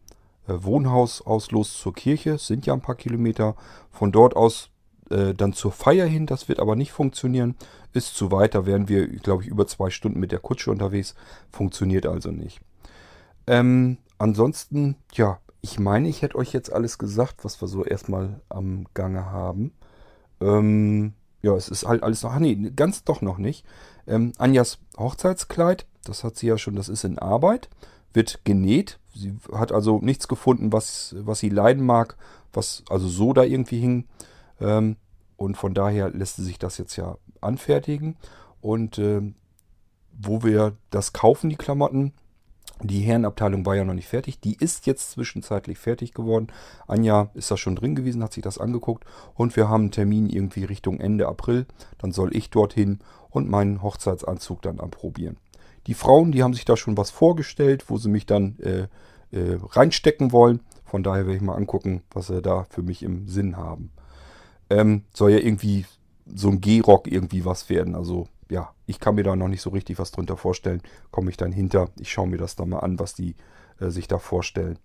äh, 0.46 0.54
Wohnhaus 0.58 1.22
aus 1.22 1.50
los 1.50 1.76
zur 1.76 1.92
Kirche, 1.92 2.38
sind 2.38 2.66
ja 2.66 2.72
ein 2.72 2.82
paar 2.82 2.94
Kilometer. 2.94 3.56
Von 3.90 4.12
dort 4.12 4.36
aus 4.36 4.70
äh, 5.10 5.34
dann 5.34 5.54
zur 5.54 5.72
Feier 5.72 6.06
hin, 6.06 6.26
das 6.26 6.48
wird 6.48 6.60
aber 6.60 6.76
nicht 6.76 6.92
funktionieren. 6.92 7.56
Ist 7.92 8.14
zu 8.14 8.30
weit, 8.30 8.54
da 8.54 8.64
wären 8.64 8.88
wir, 8.88 9.08
glaube 9.08 9.42
ich, 9.42 9.48
über 9.48 9.66
zwei 9.66 9.90
Stunden 9.90 10.20
mit 10.20 10.30
der 10.30 10.38
Kutsche 10.38 10.70
unterwegs. 10.70 11.16
Funktioniert 11.50 12.06
also 12.06 12.30
nicht. 12.30 12.60
Ähm, 13.48 13.98
ansonsten, 14.18 14.94
ja, 15.14 15.40
ich 15.62 15.78
meine, 15.78 16.08
ich 16.08 16.22
hätte 16.22 16.36
euch 16.36 16.52
jetzt 16.52 16.72
alles 16.72 16.98
gesagt, 16.98 17.44
was 17.44 17.60
wir 17.60 17.68
so 17.68 17.84
erstmal 17.84 18.40
am 18.48 18.86
Gange 18.94 19.26
haben. 19.26 19.72
Ähm, 20.40 21.14
ja, 21.42 21.54
es 21.54 21.68
ist 21.68 21.86
halt 21.86 22.02
alles 22.02 22.22
noch. 22.22 22.32
Ach 22.32 22.38
nee, 22.38 22.54
ganz 22.74 23.04
doch 23.04 23.20
noch 23.22 23.38
nicht. 23.38 23.64
Ähm, 24.06 24.32
Anjas 24.38 24.78
Hochzeitskleid, 24.98 25.86
das 26.04 26.24
hat 26.24 26.36
sie 26.36 26.46
ja 26.46 26.58
schon, 26.58 26.76
das 26.76 26.88
ist 26.88 27.04
in 27.04 27.18
Arbeit, 27.18 27.68
wird 28.12 28.44
genäht. 28.44 28.98
Sie 29.14 29.36
hat 29.52 29.72
also 29.72 29.98
nichts 30.00 30.28
gefunden, 30.28 30.72
was, 30.72 31.14
was 31.18 31.40
sie 31.40 31.48
leiden 31.48 31.84
mag, 31.84 32.16
was 32.52 32.84
also 32.88 33.08
so 33.08 33.32
da 33.32 33.42
irgendwie 33.42 33.80
hing. 33.80 34.04
Ähm, 34.60 34.96
und 35.36 35.56
von 35.56 35.74
daher 35.74 36.10
lässt 36.10 36.36
sie 36.36 36.44
sich 36.44 36.58
das 36.58 36.78
jetzt 36.78 36.96
ja 36.96 37.16
anfertigen. 37.40 38.16
Und 38.60 38.98
ähm, 38.98 39.34
wo 40.12 40.42
wir 40.42 40.76
das 40.90 41.12
kaufen, 41.12 41.48
die 41.48 41.56
Klamotten, 41.56 42.12
die 42.82 43.00
Herrenabteilung 43.00 43.66
war 43.66 43.76
ja 43.76 43.84
noch 43.84 43.94
nicht 43.94 44.08
fertig. 44.08 44.40
Die 44.40 44.56
ist 44.56 44.86
jetzt 44.86 45.10
zwischenzeitlich 45.10 45.78
fertig 45.78 46.14
geworden. 46.14 46.48
Anja 46.86 47.30
ist 47.34 47.50
da 47.50 47.56
schon 47.56 47.76
drin 47.76 47.94
gewesen, 47.94 48.22
hat 48.22 48.32
sich 48.32 48.42
das 48.42 48.58
angeguckt. 48.58 49.04
Und 49.34 49.56
wir 49.56 49.68
haben 49.68 49.82
einen 49.82 49.90
Termin 49.90 50.28
irgendwie 50.28 50.64
Richtung 50.64 51.00
Ende 51.00 51.28
April. 51.28 51.66
Dann 51.98 52.12
soll 52.12 52.34
ich 52.34 52.50
dorthin 52.50 53.00
und 53.28 53.50
meinen 53.50 53.82
Hochzeitsanzug 53.82 54.62
dann 54.62 54.80
anprobieren. 54.80 55.36
Die 55.86 55.94
Frauen, 55.94 56.32
die 56.32 56.42
haben 56.42 56.54
sich 56.54 56.64
da 56.64 56.76
schon 56.76 56.96
was 56.96 57.10
vorgestellt, 57.10 57.84
wo 57.88 57.98
sie 57.98 58.10
mich 58.10 58.26
dann 58.26 58.58
äh, 58.60 58.88
äh, 59.32 59.58
reinstecken 59.70 60.32
wollen. 60.32 60.60
Von 60.84 61.02
daher 61.02 61.26
werde 61.26 61.36
ich 61.36 61.42
mal 61.42 61.54
angucken, 61.54 62.02
was 62.12 62.26
sie 62.26 62.42
da 62.42 62.64
für 62.64 62.82
mich 62.82 63.02
im 63.02 63.28
Sinn 63.28 63.56
haben. 63.56 63.92
Ähm, 64.68 65.04
soll 65.14 65.32
ja 65.32 65.38
irgendwie 65.38 65.86
so 66.26 66.48
ein 66.48 66.60
G-Rock 66.60 67.10
irgendwie 67.10 67.44
was 67.44 67.68
werden. 67.68 67.94
Also 67.94 68.28
ja, 68.50 68.70
ich 68.86 69.00
kann 69.00 69.14
mir 69.14 69.22
da 69.22 69.36
noch 69.36 69.48
nicht 69.48 69.62
so 69.62 69.70
richtig 69.70 69.98
was 69.98 70.10
drunter 70.10 70.36
vorstellen. 70.36 70.82
Komme 71.10 71.30
ich 71.30 71.36
dann 71.36 71.52
hinter. 71.52 71.88
Ich 71.98 72.12
schaue 72.12 72.28
mir 72.28 72.38
das 72.38 72.56
da 72.56 72.66
mal 72.66 72.80
an, 72.80 72.98
was 72.98 73.14
die 73.14 73.36
äh, 73.80 73.90
sich 73.90 74.08
da 74.08 74.18
vorstellen. 74.18 74.78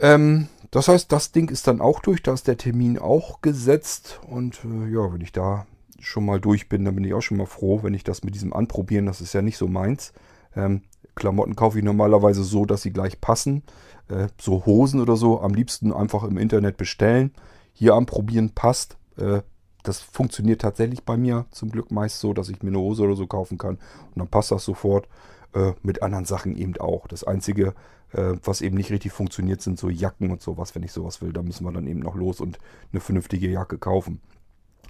Ähm, 0.00 0.48
das 0.70 0.88
heißt, 0.88 1.12
das 1.12 1.32
Ding 1.32 1.50
ist 1.50 1.66
dann 1.66 1.80
auch 1.80 2.00
durch. 2.00 2.22
Da 2.22 2.32
ist 2.32 2.48
der 2.48 2.56
Termin 2.56 2.98
auch 2.98 3.42
gesetzt. 3.42 4.20
Und 4.28 4.60
äh, 4.64 4.88
ja, 4.92 5.12
wenn 5.12 5.20
ich 5.20 5.32
da 5.32 5.66
schon 6.00 6.24
mal 6.24 6.40
durch 6.40 6.68
bin, 6.68 6.84
dann 6.84 6.94
bin 6.94 7.04
ich 7.04 7.14
auch 7.14 7.20
schon 7.20 7.36
mal 7.36 7.46
froh, 7.46 7.82
wenn 7.82 7.94
ich 7.94 8.04
das 8.04 8.24
mit 8.24 8.34
diesem 8.34 8.52
Anprobieren, 8.52 9.06
das 9.06 9.20
ist 9.20 9.34
ja 9.34 9.42
nicht 9.42 9.58
so 9.58 9.68
meins. 9.68 10.12
Ähm, 10.56 10.82
Klamotten 11.14 11.56
kaufe 11.56 11.78
ich 11.78 11.84
normalerweise 11.84 12.42
so, 12.42 12.64
dass 12.64 12.82
sie 12.82 12.92
gleich 12.92 13.20
passen. 13.20 13.62
Äh, 14.08 14.28
so 14.40 14.64
Hosen 14.64 15.00
oder 15.00 15.16
so, 15.16 15.40
am 15.40 15.52
liebsten 15.52 15.92
einfach 15.92 16.24
im 16.24 16.38
Internet 16.38 16.78
bestellen. 16.78 17.32
Hier 17.74 17.94
anprobieren 17.94 18.50
passt. 18.50 18.96
Äh, 19.18 19.42
das 19.82 20.00
funktioniert 20.00 20.60
tatsächlich 20.60 21.04
bei 21.04 21.16
mir 21.16 21.46
zum 21.50 21.70
Glück 21.70 21.90
meist 21.90 22.20
so, 22.20 22.32
dass 22.32 22.48
ich 22.48 22.62
mir 22.62 22.70
eine 22.70 22.78
Hose 22.78 23.02
oder 23.02 23.16
so 23.16 23.26
kaufen 23.26 23.58
kann 23.58 23.76
und 23.76 24.16
dann 24.16 24.28
passt 24.28 24.50
das 24.50 24.64
sofort. 24.64 25.08
Äh, 25.52 25.72
mit 25.82 26.02
anderen 26.02 26.24
Sachen 26.26 26.56
eben 26.56 26.76
auch. 26.76 27.08
Das 27.08 27.24
Einzige, 27.24 27.74
äh, 28.12 28.34
was 28.44 28.60
eben 28.60 28.76
nicht 28.76 28.92
richtig 28.92 29.12
funktioniert, 29.12 29.60
sind 29.60 29.80
so 29.80 29.88
Jacken 29.88 30.30
und 30.30 30.40
sowas. 30.40 30.74
Wenn 30.76 30.84
ich 30.84 30.92
sowas 30.92 31.22
will, 31.22 31.32
da 31.32 31.42
müssen 31.42 31.64
wir 31.64 31.72
dann 31.72 31.88
eben 31.88 32.00
noch 32.00 32.14
los 32.14 32.40
und 32.40 32.58
eine 32.92 33.00
vernünftige 33.00 33.48
Jacke 33.48 33.76
kaufen. 33.76 34.20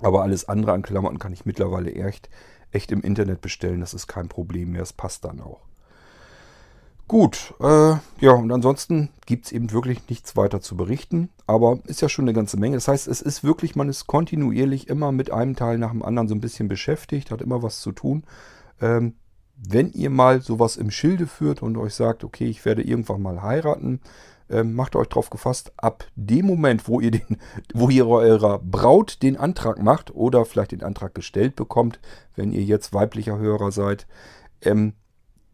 Aber 0.00 0.22
alles 0.22 0.48
andere 0.48 0.72
an 0.72 0.82
Klamotten 0.82 1.18
kann 1.18 1.32
ich 1.32 1.46
mittlerweile 1.46 1.92
echt, 1.94 2.28
echt 2.72 2.92
im 2.92 3.00
Internet 3.00 3.40
bestellen. 3.40 3.80
Das 3.80 3.94
ist 3.94 4.06
kein 4.06 4.28
Problem 4.28 4.72
mehr. 4.72 4.82
Es 4.82 4.92
passt 4.92 5.24
dann 5.24 5.40
auch. 5.40 5.60
Gut, 7.10 7.54
äh, 7.58 7.96
ja, 8.20 8.30
und 8.30 8.52
ansonsten 8.52 9.08
gibt 9.26 9.46
es 9.46 9.50
eben 9.50 9.72
wirklich 9.72 10.08
nichts 10.08 10.36
weiter 10.36 10.60
zu 10.60 10.76
berichten. 10.76 11.28
Aber 11.44 11.80
ist 11.86 12.00
ja 12.02 12.08
schon 12.08 12.26
eine 12.26 12.32
ganze 12.32 12.56
Menge. 12.56 12.76
Das 12.76 12.86
heißt, 12.86 13.08
es 13.08 13.20
ist 13.20 13.42
wirklich, 13.42 13.74
man 13.74 13.88
ist 13.88 14.06
kontinuierlich 14.06 14.86
immer 14.86 15.10
mit 15.10 15.32
einem 15.32 15.56
Teil 15.56 15.76
nach 15.78 15.90
dem 15.90 16.04
anderen 16.04 16.28
so 16.28 16.36
ein 16.36 16.40
bisschen 16.40 16.68
beschäftigt, 16.68 17.32
hat 17.32 17.42
immer 17.42 17.64
was 17.64 17.80
zu 17.80 17.90
tun. 17.90 18.22
Ähm, 18.80 19.16
wenn 19.56 19.90
ihr 19.90 20.08
mal 20.08 20.40
sowas 20.40 20.76
im 20.76 20.92
Schilde 20.92 21.26
führt 21.26 21.62
und 21.62 21.76
euch 21.78 21.94
sagt, 21.94 22.22
okay, 22.22 22.46
ich 22.46 22.64
werde 22.64 22.84
irgendwann 22.84 23.22
mal 23.22 23.42
heiraten, 23.42 24.02
ähm, 24.48 24.74
macht 24.74 24.94
euch 24.94 25.08
darauf 25.08 25.30
gefasst, 25.30 25.72
ab 25.78 26.04
dem 26.14 26.46
Moment, 26.46 26.86
wo 26.86 27.00
ihr, 27.00 27.10
den, 27.10 27.38
wo 27.74 27.88
ihr 27.88 28.06
eurer 28.06 28.60
Braut 28.60 29.20
den 29.24 29.36
Antrag 29.36 29.82
macht 29.82 30.14
oder 30.14 30.44
vielleicht 30.44 30.70
den 30.70 30.84
Antrag 30.84 31.16
gestellt 31.16 31.56
bekommt, 31.56 31.98
wenn 32.36 32.52
ihr 32.52 32.62
jetzt 32.62 32.94
weiblicher 32.94 33.36
Hörer 33.36 33.72
seid, 33.72 34.06
ähm, 34.62 34.92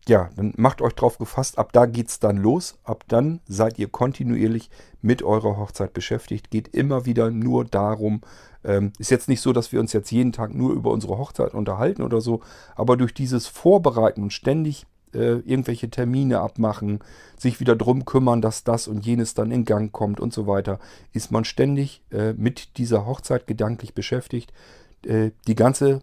ja, 0.08 0.30
dann 0.36 0.54
macht 0.56 0.82
euch 0.82 0.94
drauf 0.94 1.18
gefasst, 1.18 1.58
ab 1.58 1.72
da 1.72 1.86
geht's 1.86 2.20
dann 2.20 2.36
los. 2.36 2.78
Ab 2.84 3.04
dann 3.08 3.40
seid 3.48 3.78
ihr 3.78 3.88
kontinuierlich 3.88 4.70
mit 5.02 5.22
eurer 5.22 5.56
Hochzeit 5.56 5.92
beschäftigt. 5.92 6.50
Geht 6.50 6.68
immer 6.68 7.06
wieder 7.06 7.30
nur 7.30 7.64
darum. 7.64 8.20
Ähm, 8.64 8.92
ist 8.98 9.10
jetzt 9.10 9.28
nicht 9.28 9.40
so, 9.40 9.52
dass 9.52 9.72
wir 9.72 9.80
uns 9.80 9.92
jetzt 9.92 10.10
jeden 10.10 10.32
Tag 10.32 10.54
nur 10.54 10.72
über 10.72 10.90
unsere 10.90 11.18
Hochzeit 11.18 11.54
unterhalten 11.54 12.02
oder 12.02 12.20
so, 12.20 12.40
aber 12.76 12.96
durch 12.96 13.14
dieses 13.14 13.46
Vorbereiten 13.46 14.22
und 14.22 14.32
ständig 14.32 14.86
äh, 15.12 15.38
irgendwelche 15.40 15.90
Termine 15.90 16.40
abmachen, 16.40 17.00
sich 17.36 17.58
wieder 17.60 17.74
drum 17.74 18.04
kümmern, 18.04 18.42
dass 18.42 18.64
das 18.64 18.88
und 18.88 19.04
jenes 19.04 19.34
dann 19.34 19.50
in 19.50 19.64
Gang 19.64 19.92
kommt 19.92 20.20
und 20.20 20.32
so 20.32 20.46
weiter, 20.46 20.78
ist 21.12 21.32
man 21.32 21.44
ständig 21.44 22.02
äh, 22.10 22.32
mit 22.32 22.78
dieser 22.78 23.06
Hochzeit 23.06 23.46
gedanklich 23.46 23.94
beschäftigt. 23.94 24.52
Äh, 25.04 25.30
die 25.46 25.54
ganze, 25.54 26.02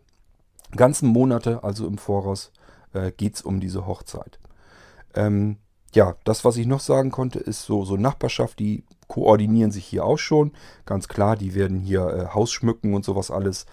ganzen 0.76 1.08
Monate, 1.10 1.64
also 1.64 1.86
im 1.88 1.98
Voraus, 1.98 2.52
äh, 2.94 3.12
geht 3.12 3.36
es 3.36 3.42
um 3.42 3.60
diese 3.60 3.86
Hochzeit. 3.86 4.40
Ähm, 5.16 5.58
ja, 5.94 6.16
das, 6.24 6.44
was 6.44 6.58
ich 6.58 6.66
noch 6.66 6.80
sagen 6.80 7.12
konnte, 7.12 7.40
ist 7.40 7.64
so, 7.64 7.86
so 7.86 7.98
Nachbarschaft, 7.98 8.60
die 8.60 8.84
koordinieren 9.08 9.72
sich 9.72 9.86
hier 9.86 10.06
auch 10.06 10.18
schon. 10.18 10.52
Ganz 10.86 11.08
klar, 11.08 11.36
die 11.36 11.54
werden 11.54 11.80
hier 11.80 12.08
äh, 12.08 12.34
Haus 12.34 12.52
schmücken 12.52 12.94
und 12.94 13.06
sowas 13.06 13.30
alles. 13.30 13.66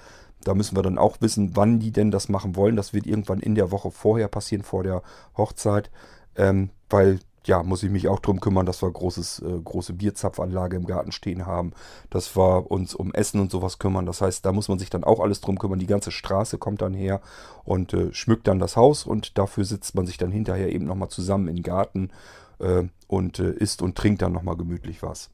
Da 0.42 0.54
müssen 0.54 0.76
wir 0.76 0.82
dann 0.82 0.98
auch 0.98 1.18
wissen, 1.20 1.56
wann 1.56 1.80
die 1.80 1.92
denn 1.92 2.10
das 2.10 2.28
machen 2.28 2.56
wollen. 2.56 2.76
Das 2.76 2.92
wird 2.92 3.06
irgendwann 3.06 3.40
in 3.40 3.54
der 3.54 3.70
Woche 3.70 3.90
vorher 3.90 4.28
passieren, 4.28 4.64
vor 4.64 4.82
der 4.82 5.02
Hochzeit. 5.36 5.90
Ähm, 6.36 6.70
weil 6.88 7.20
ja, 7.44 7.62
muss 7.62 7.82
ich 7.82 7.90
mich 7.90 8.08
auch 8.08 8.20
drum 8.20 8.40
kümmern, 8.40 8.66
dass 8.66 8.82
wir 8.82 8.90
großes, 8.90 9.40
äh, 9.40 9.60
große 9.64 9.94
Bierzapfanlage 9.94 10.76
im 10.76 10.86
Garten 10.86 11.12
stehen 11.12 11.46
haben, 11.46 11.72
dass 12.10 12.36
wir 12.36 12.70
uns 12.70 12.94
um 12.94 13.14
Essen 13.14 13.40
und 13.40 13.50
sowas 13.50 13.78
kümmern. 13.78 14.06
Das 14.06 14.20
heißt, 14.20 14.44
da 14.44 14.52
muss 14.52 14.68
man 14.68 14.78
sich 14.78 14.90
dann 14.90 15.04
auch 15.04 15.20
alles 15.20 15.40
drum 15.40 15.58
kümmern. 15.58 15.78
Die 15.78 15.86
ganze 15.86 16.10
Straße 16.10 16.58
kommt 16.58 16.82
dann 16.82 16.94
her 16.94 17.20
und 17.64 17.94
äh, 17.94 18.12
schmückt 18.12 18.46
dann 18.46 18.58
das 18.58 18.76
Haus 18.76 19.04
und 19.04 19.38
dafür 19.38 19.64
sitzt 19.64 19.94
man 19.94 20.06
sich 20.06 20.18
dann 20.18 20.30
hinterher 20.30 20.70
eben 20.70 20.84
nochmal 20.84 21.08
zusammen 21.08 21.48
im 21.48 21.62
Garten 21.62 22.10
äh, 22.58 22.84
und 23.06 23.38
äh, 23.38 23.52
isst 23.52 23.82
und 23.82 23.96
trinkt 23.96 24.22
dann 24.22 24.32
nochmal 24.32 24.56
gemütlich 24.56 25.02
was. 25.02 25.30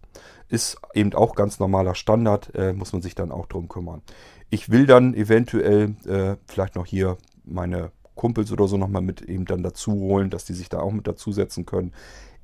Ist 0.49 0.79
eben 0.95 1.13
auch 1.13 1.35
ganz 1.35 1.59
normaler 1.59 1.95
Standard, 1.95 2.55
äh, 2.55 2.73
muss 2.73 2.93
man 2.93 3.03
sich 3.03 3.15
dann 3.15 3.33
auch 3.33 3.47
drum 3.47 3.69
kümmern. 3.69 4.03
Ich 4.49 4.71
will 4.71 4.87
dann 4.87 5.13
eventuell 5.15 5.97
äh, 6.07 6.37
vielleicht 6.47 6.77
noch 6.77 6.87
hier 6.87 7.19
meine 7.45 7.91
Kumpels 8.17 8.51
oder 8.51 8.67
so 8.67 8.77
nochmal 8.77 9.03
mit 9.03 9.23
eben 9.23 9.45
dann 9.45 9.62
dazu 9.62 9.93
holen, 9.93 10.31
dass 10.31 10.45
die 10.45 10.55
sich 10.55 10.69
da 10.69 10.81
auch 10.81 10.91
mit 10.91 11.07
dazusetzen 11.07 11.64
können. 11.64 11.93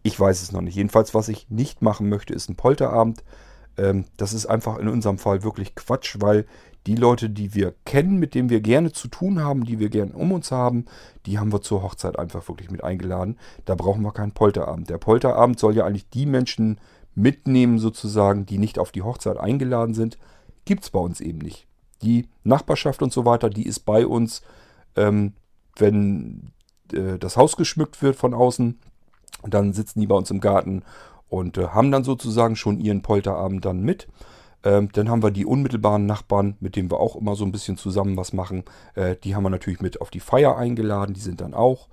Ich 0.05 0.19
weiß 0.19 0.43
es 0.43 0.53
noch 0.53 0.61
nicht. 0.61 0.77
Jedenfalls, 0.77 1.15
was 1.15 1.29
ich 1.29 1.51
nicht 1.51 1.83
machen 1.83 2.09
möchte, 2.09 2.33
ist 2.33 2.49
ein 2.49 2.57
Polterabend. 2.57 3.25
Ähm, 3.77 4.05
das 4.17 4.33
ist 4.33 4.47
einfach 4.47 4.79
in 4.79 4.89
unserem 4.89 5.19
Fall 5.19 5.43
wirklich 5.43 5.75
Quatsch, 5.75 6.17
weil 6.21 6.47
die 6.87 6.97
Leute, 6.97 7.31
die 7.31 7.55
wir 7.55 7.75
kennen, 7.85 8.19
mit 8.19 8.35
denen 8.35 8.51
wir 8.51 8.61
gerne 8.61 8.93
zu 8.93 9.09
tun 9.09 9.43
haben, 9.43 9.65
die 9.65 9.79
wir 9.79 9.89
gerne 9.89 10.13
um 10.13 10.33
uns 10.33 10.51
haben, 10.51 10.85
die 11.27 11.39
haben 11.39 11.53
wir 11.53 11.63
zur 11.63 11.83
Hochzeit 11.83 12.19
einfach 12.19 12.49
wirklich 12.49 12.71
mit 12.71 12.83
eingeladen. 12.83 13.39
Da 13.65 13.75
brauchen 13.77 14.03
wir 14.03 14.13
keinen 14.13 14.33
Polterabend. 14.33 14.91
Der 14.91 14.99
Polterabend 14.99 15.59
soll 15.59 15.77
ja 15.77 15.85
eigentlich 15.85 16.09
die 16.11 16.27
Menschen 16.27 16.81
mitnehmen, 17.15 17.79
sozusagen, 17.79 18.47
die 18.47 18.59
nicht 18.59 18.79
auf 18.79 18.91
die 18.91 19.03
Hochzeit 19.03 19.37
eingeladen 19.37 19.95
sind. 19.95 20.19
Gibt 20.65 20.83
es 20.83 20.91
bei 20.91 20.99
uns 20.99 21.21
eben 21.21 21.39
nicht. 21.39 21.67
Die 22.03 22.27
Nachbarschaft 22.43 23.01
und 23.01 23.13
so 23.13 23.25
weiter, 23.25 23.49
die 23.49 23.67
ist 23.67 23.81
bei 23.81 24.07
uns. 24.07 24.43
Ähm, 24.97 25.35
wenn 25.77 26.53
äh, 26.93 27.19
das 27.19 27.37
Haus 27.37 27.57
geschmückt 27.57 28.03
wird 28.03 28.17
von 28.17 28.35
außen, 28.35 28.79
dann 29.49 29.73
sitzen 29.73 30.01
die 30.01 30.07
bei 30.07 30.15
uns 30.15 30.31
im 30.31 30.41
Garten 30.41 30.83
und 31.29 31.59
äh, 31.59 31.69
haben 31.69 31.91
dann 31.91 32.05
sozusagen 32.05 32.57
schon 32.57 32.79
ihren 32.79 33.03
Polterabend 33.03 33.65
dann 33.65 33.81
mit. 33.81 34.09
Ähm, 34.65 34.91
dann 34.93 35.09
haben 35.09 35.23
wir 35.23 35.31
die 35.31 35.47
unmittelbaren 35.47 36.07
Nachbarn, 36.07 36.57
mit 36.61 36.77
denen 36.77 36.91
wir 36.91 37.01
auch 37.01 37.17
immer 37.17 37.35
so 37.35 37.45
ein 37.45 37.53
bisschen 37.53 37.77
zusammen 37.77 38.17
was 38.17 38.33
machen. 38.33 38.65
Äh, 38.95 39.17
die 39.25 39.35
haben 39.35 39.43
wir 39.43 39.51
natürlich 39.51 39.81
mit 39.81 40.01
auf 40.01 40.11
die 40.11 40.21
Feier 40.21 40.57
eingeladen, 40.57 41.15
die 41.15 41.21
sind 41.21 41.41
dann 41.41 41.55
auch. 41.55 41.89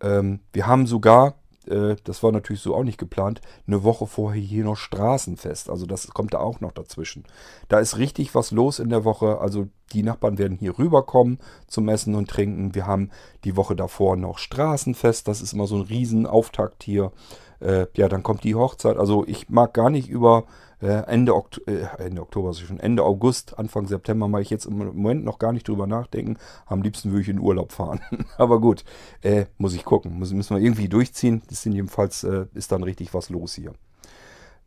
Ähm, 0.00 0.40
wir 0.52 0.66
haben 0.66 0.86
sogar 0.86 1.34
äh, 1.70 1.96
das 2.04 2.22
war 2.22 2.32
natürlich 2.32 2.62
so 2.62 2.74
auch 2.74 2.84
nicht 2.84 2.98
geplant, 2.98 3.40
eine 3.66 3.84
Woche 3.84 4.06
vorher 4.06 4.40
hier 4.40 4.64
noch 4.64 4.76
Straßenfest. 4.76 5.70
Also 5.70 5.86
das 5.86 6.08
kommt 6.08 6.34
da 6.34 6.38
auch 6.38 6.60
noch 6.60 6.72
dazwischen. 6.72 7.24
Da 7.68 7.78
ist 7.78 7.98
richtig 7.98 8.34
was 8.34 8.50
los 8.50 8.78
in 8.78 8.88
der 8.88 9.04
Woche. 9.04 9.38
Also 9.38 9.68
die 9.92 10.02
Nachbarn 10.02 10.38
werden 10.38 10.58
hier 10.58 10.78
rüberkommen 10.78 11.38
zum 11.66 11.88
Essen 11.88 12.14
und 12.14 12.28
Trinken. 12.28 12.74
Wir 12.74 12.86
haben 12.86 13.10
die 13.44 13.56
Woche 13.56 13.76
davor 13.76 14.16
noch 14.16 14.38
Straßenfest. 14.38 15.26
Das 15.26 15.40
ist 15.40 15.52
immer 15.52 15.66
so 15.66 15.76
ein 15.76 15.82
Riesenauftakt 15.82 16.82
hier. 16.82 17.12
Äh, 17.60 17.86
ja, 17.94 18.08
dann 18.08 18.22
kommt 18.22 18.44
die 18.44 18.54
Hochzeit. 18.54 18.96
Also 18.96 19.24
ich 19.26 19.48
mag 19.48 19.74
gar 19.74 19.90
nicht 19.90 20.08
über 20.08 20.44
Ende, 20.86 21.34
Okt 21.34 21.60
äh, 21.66 21.86
Ende 21.98 22.22
Oktober, 22.22 22.48
also 22.48 22.64
schon 22.64 22.80
Ende 22.80 23.02
August, 23.02 23.58
Anfang 23.58 23.86
September 23.86 24.28
mache 24.28 24.42
ich 24.42 24.50
jetzt 24.50 24.64
im 24.64 24.78
Moment 24.78 25.24
noch 25.24 25.38
gar 25.38 25.52
nicht 25.52 25.68
drüber 25.68 25.86
nachdenken. 25.86 26.38
Am 26.66 26.82
liebsten 26.82 27.10
würde 27.10 27.22
ich 27.22 27.28
in 27.28 27.38
Urlaub 27.38 27.72
fahren. 27.72 28.00
Aber 28.38 28.60
gut, 28.60 28.84
äh, 29.22 29.46
muss 29.58 29.74
ich 29.74 29.84
gucken. 29.84 30.18
Muss, 30.18 30.32
müssen 30.32 30.56
wir 30.56 30.62
irgendwie 30.62 30.88
durchziehen. 30.88 31.42
Das 31.48 31.62
sind 31.62 31.72
jedenfalls, 31.72 32.24
äh, 32.24 32.46
ist 32.54 32.72
dann 32.72 32.82
richtig 32.82 33.12
was 33.12 33.28
los 33.28 33.54
hier. 33.54 33.72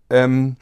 Ähm, 0.10 0.58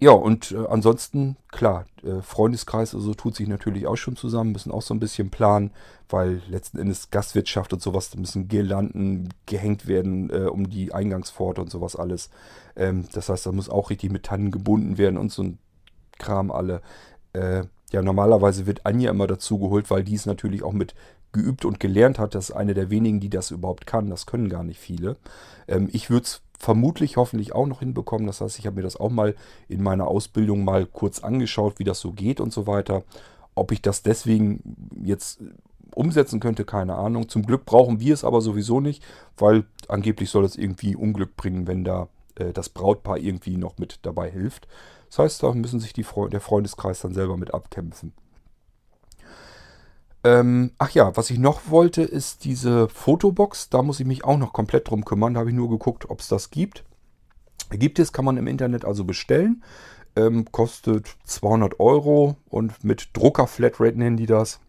ja, 0.00 0.12
und 0.12 0.52
äh, 0.52 0.64
ansonsten, 0.68 1.36
klar, 1.50 1.86
äh, 2.04 2.22
Freundeskreis 2.22 2.94
also 2.94 3.14
tut 3.14 3.34
sich 3.34 3.48
natürlich 3.48 3.86
auch 3.86 3.96
schon 3.96 4.14
zusammen, 4.14 4.52
müssen 4.52 4.70
auch 4.70 4.82
so 4.82 4.94
ein 4.94 5.00
bisschen 5.00 5.30
planen, 5.30 5.72
weil 6.08 6.40
letzten 6.48 6.78
Endes 6.78 7.10
Gastwirtschaft 7.10 7.72
und 7.72 7.82
sowas, 7.82 8.10
da 8.10 8.20
müssen 8.20 8.46
Girlanden 8.46 9.34
gehängt 9.46 9.88
werden 9.88 10.30
äh, 10.30 10.48
um 10.48 10.70
die 10.70 10.94
Eingangspforte 10.94 11.60
und 11.60 11.70
sowas 11.70 11.96
alles. 11.96 12.30
Ähm, 12.76 13.08
das 13.12 13.28
heißt, 13.28 13.46
da 13.46 13.52
muss 13.52 13.68
auch 13.68 13.90
richtig 13.90 14.12
mit 14.12 14.24
Tannen 14.24 14.52
gebunden 14.52 14.98
werden 14.98 15.18
und 15.18 15.32
so 15.32 15.42
ein 15.42 15.58
Kram 16.18 16.52
alle. 16.52 16.80
Äh, 17.32 17.64
ja, 17.90 18.02
normalerweise 18.02 18.66
wird 18.66 18.86
Anja 18.86 19.10
immer 19.10 19.26
dazu 19.26 19.58
geholt, 19.58 19.90
weil 19.90 20.04
die 20.04 20.14
es 20.14 20.26
natürlich 20.26 20.62
auch 20.62 20.72
mit 20.72 20.94
geübt 21.32 21.64
und 21.64 21.80
gelernt 21.80 22.18
hat. 22.18 22.34
Das 22.34 22.50
ist 22.50 22.56
eine 22.56 22.74
der 22.74 22.90
wenigen, 22.90 23.20
die 23.20 23.30
das 23.30 23.50
überhaupt 23.50 23.86
kann. 23.86 24.10
Das 24.10 24.26
können 24.26 24.48
gar 24.48 24.62
nicht 24.62 24.78
viele. 24.78 25.16
Ähm, 25.66 25.88
ich 25.92 26.08
würde 26.08 26.24
es 26.24 26.42
vermutlich 26.58 27.16
hoffentlich 27.16 27.54
auch 27.54 27.66
noch 27.66 27.80
hinbekommen. 27.80 28.26
Das 28.26 28.40
heißt, 28.40 28.58
ich 28.58 28.66
habe 28.66 28.76
mir 28.76 28.82
das 28.82 28.96
auch 28.96 29.10
mal 29.10 29.34
in 29.68 29.82
meiner 29.82 30.08
Ausbildung 30.08 30.64
mal 30.64 30.86
kurz 30.86 31.20
angeschaut, 31.20 31.78
wie 31.78 31.84
das 31.84 32.00
so 32.00 32.12
geht 32.12 32.40
und 32.40 32.52
so 32.52 32.66
weiter. 32.66 33.04
Ob 33.54 33.72
ich 33.72 33.82
das 33.82 34.02
deswegen 34.02 34.76
jetzt 35.02 35.40
umsetzen 35.94 36.40
könnte, 36.40 36.64
keine 36.64 36.96
Ahnung. 36.96 37.28
Zum 37.28 37.44
Glück 37.44 37.64
brauchen 37.64 38.00
wir 38.00 38.14
es 38.14 38.24
aber 38.24 38.40
sowieso 38.40 38.80
nicht, 38.80 39.02
weil 39.36 39.64
angeblich 39.88 40.30
soll 40.30 40.44
es 40.44 40.56
irgendwie 40.56 40.96
Unglück 40.96 41.36
bringen, 41.36 41.66
wenn 41.66 41.84
da 41.84 42.08
äh, 42.36 42.52
das 42.52 42.68
Brautpaar 42.68 43.18
irgendwie 43.18 43.56
noch 43.56 43.78
mit 43.78 44.00
dabei 44.02 44.30
hilft. 44.30 44.68
Das 45.08 45.18
heißt, 45.18 45.42
da 45.42 45.52
müssen 45.52 45.80
sich 45.80 45.92
die 45.92 46.04
Fre 46.04 46.28
der 46.28 46.40
Freundeskreis 46.40 47.00
dann 47.00 47.14
selber 47.14 47.36
mit 47.36 47.54
abkämpfen. 47.54 48.12
Ähm, 50.24 50.72
ach 50.78 50.90
ja, 50.90 51.16
was 51.16 51.30
ich 51.30 51.38
noch 51.38 51.70
wollte, 51.70 52.02
ist 52.02 52.44
diese 52.44 52.88
Fotobox. 52.88 53.70
Da 53.70 53.82
muss 53.82 54.00
ich 54.00 54.06
mich 54.06 54.24
auch 54.24 54.38
noch 54.38 54.52
komplett 54.52 54.88
drum 54.88 55.04
kümmern. 55.04 55.34
Da 55.34 55.40
habe 55.40 55.50
ich 55.50 55.56
nur 55.56 55.70
geguckt, 55.70 56.10
ob 56.10 56.20
es 56.20 56.28
das 56.28 56.50
gibt. 56.50 56.84
Gibt 57.70 57.98
es, 57.98 58.12
kann 58.12 58.24
man 58.24 58.36
im 58.36 58.46
Internet 58.46 58.84
also 58.84 59.04
bestellen. 59.04 59.62
Ähm, 60.16 60.46
kostet 60.50 61.16
200 61.24 61.78
Euro 61.80 62.36
und 62.48 62.82
mit 62.82 63.10
Drucker 63.12 63.46
Flatrate 63.46 63.98
nennen 63.98 64.16
die 64.16 64.26
das. 64.26 64.60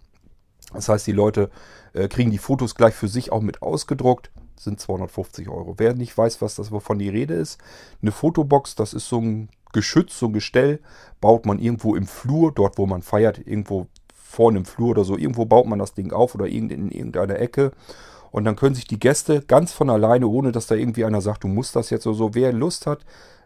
Das 0.74 0.90
heißt, 0.90 1.08
die 1.08 1.14
Leute 1.14 1.50
äh, 1.94 2.08
kriegen 2.08 2.30
die 2.30 2.38
Fotos 2.38 2.76
gleich 2.76 2.94
für 2.94 3.08
sich 3.08 3.32
auch 3.32 3.42
mit 3.42 3.62
ausgedruckt. 3.62 4.32
Sind 4.56 4.80
250 4.80 5.50
Euro. 5.50 5.76
Wer 5.78 5.96
nicht 5.96 6.16
weiß, 6.16 6.42
was 6.42 6.56
das 6.56 6.72
wovon 6.72 7.00
die 7.00 7.10
Rede 7.10 7.34
ist, 7.34 7.60
eine 8.02 8.12
Fotobox, 8.12 8.76
das 8.76 8.94
ist 8.94 9.08
so 9.08 9.20
ein 9.20 9.50
Geschütz, 9.72 10.20
so 10.20 10.26
ein 10.28 10.34
Gestell, 10.34 10.82
baut 11.22 11.46
man 11.46 11.60
irgendwo 11.60 11.96
im 11.96 12.06
Flur, 12.06 12.52
dort 12.52 12.78
wo 12.78 12.86
man 12.86 13.02
feiert, 13.02 13.40
irgendwo 13.40 13.88
vorne 14.30 14.60
im 14.60 14.66
Flur 14.66 14.92
oder 14.92 15.04
so. 15.04 15.18
Irgendwo 15.18 15.46
baut 15.46 15.66
man 15.66 15.80
das 15.80 15.96
Ding 15.96 16.14
auf 16.14 16.36
oder 16.36 16.46
in 16.48 16.70
irgendeiner 16.70 17.40
Ecke. 17.40 17.72
Und 18.32 18.46
dann 18.46 18.56
können 18.56 18.76
sich 18.76 18.86
die 18.86 19.00
Gäste 19.00 19.42
ganz 19.42 19.74
von 19.74 19.90
alleine, 19.90 20.28
ohne 20.28 20.52
dass 20.52 20.68
da 20.68 20.76
irgendwie 20.76 21.04
einer 21.04 21.20
sagt, 21.20 21.44
du 21.44 21.48
musst 21.48 21.76
das 21.76 21.90
jetzt 21.90 22.06
oder 22.06 22.16
so, 22.16 22.36
wer 22.36 22.54
Lust 22.54 22.86
hat, 22.86 23.00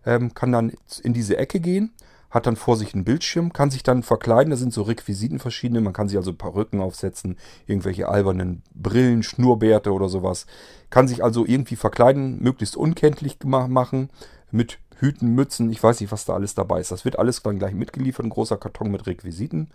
ähm, 0.05 0.33
kann 0.33 0.51
dann 0.51 0.73
in 1.01 1.13
diese 1.13 1.37
Ecke 1.37 1.61
gehen, 1.61 1.93
hat 2.29 2.47
dann 2.47 2.57
vor 2.57 2.75
sich 2.75 2.93
einen 2.93 3.05
Bildschirm, 3.05 3.53
kann 3.53 3.71
sich 3.71 3.83
dann 3.83 4.03
verkleiden. 4.03 4.51
Da 4.51 4.57
sind 4.57 4.73
so 4.73 4.81
Requisiten 4.81 5.39
verschiedene. 5.39 5.79
Man 5.79 5.93
kann 5.93 6.09
sich 6.09 6.17
also 6.17 6.33
Perücken 6.33 6.81
aufsetzen, 6.81 7.37
irgendwelche 7.65 8.09
albernen 8.09 8.61
Brillen, 8.75 9.23
Schnurrbärte 9.23 9.93
oder 9.93 10.09
sowas. 10.09 10.47
Kann 10.89 11.07
sich 11.07 11.23
also 11.23 11.45
irgendwie 11.45 11.77
verkleiden, 11.77 12.43
möglichst 12.43 12.75
unkenntlich 12.75 13.37
machen, 13.45 14.09
mit 14.51 14.79
Hüten, 14.97 15.33
Mützen, 15.33 15.71
ich 15.71 15.81
weiß 15.81 16.01
nicht, 16.01 16.11
was 16.11 16.25
da 16.25 16.33
alles 16.33 16.55
dabei 16.55 16.81
ist. 16.81 16.91
Das 16.91 17.05
wird 17.05 17.17
alles 17.17 17.41
dann 17.41 17.59
gleich 17.59 17.73
mitgeliefert, 17.73 18.25
ein 18.25 18.29
großer 18.29 18.57
Karton 18.57 18.91
mit 18.91 19.07
Requisiten. 19.07 19.69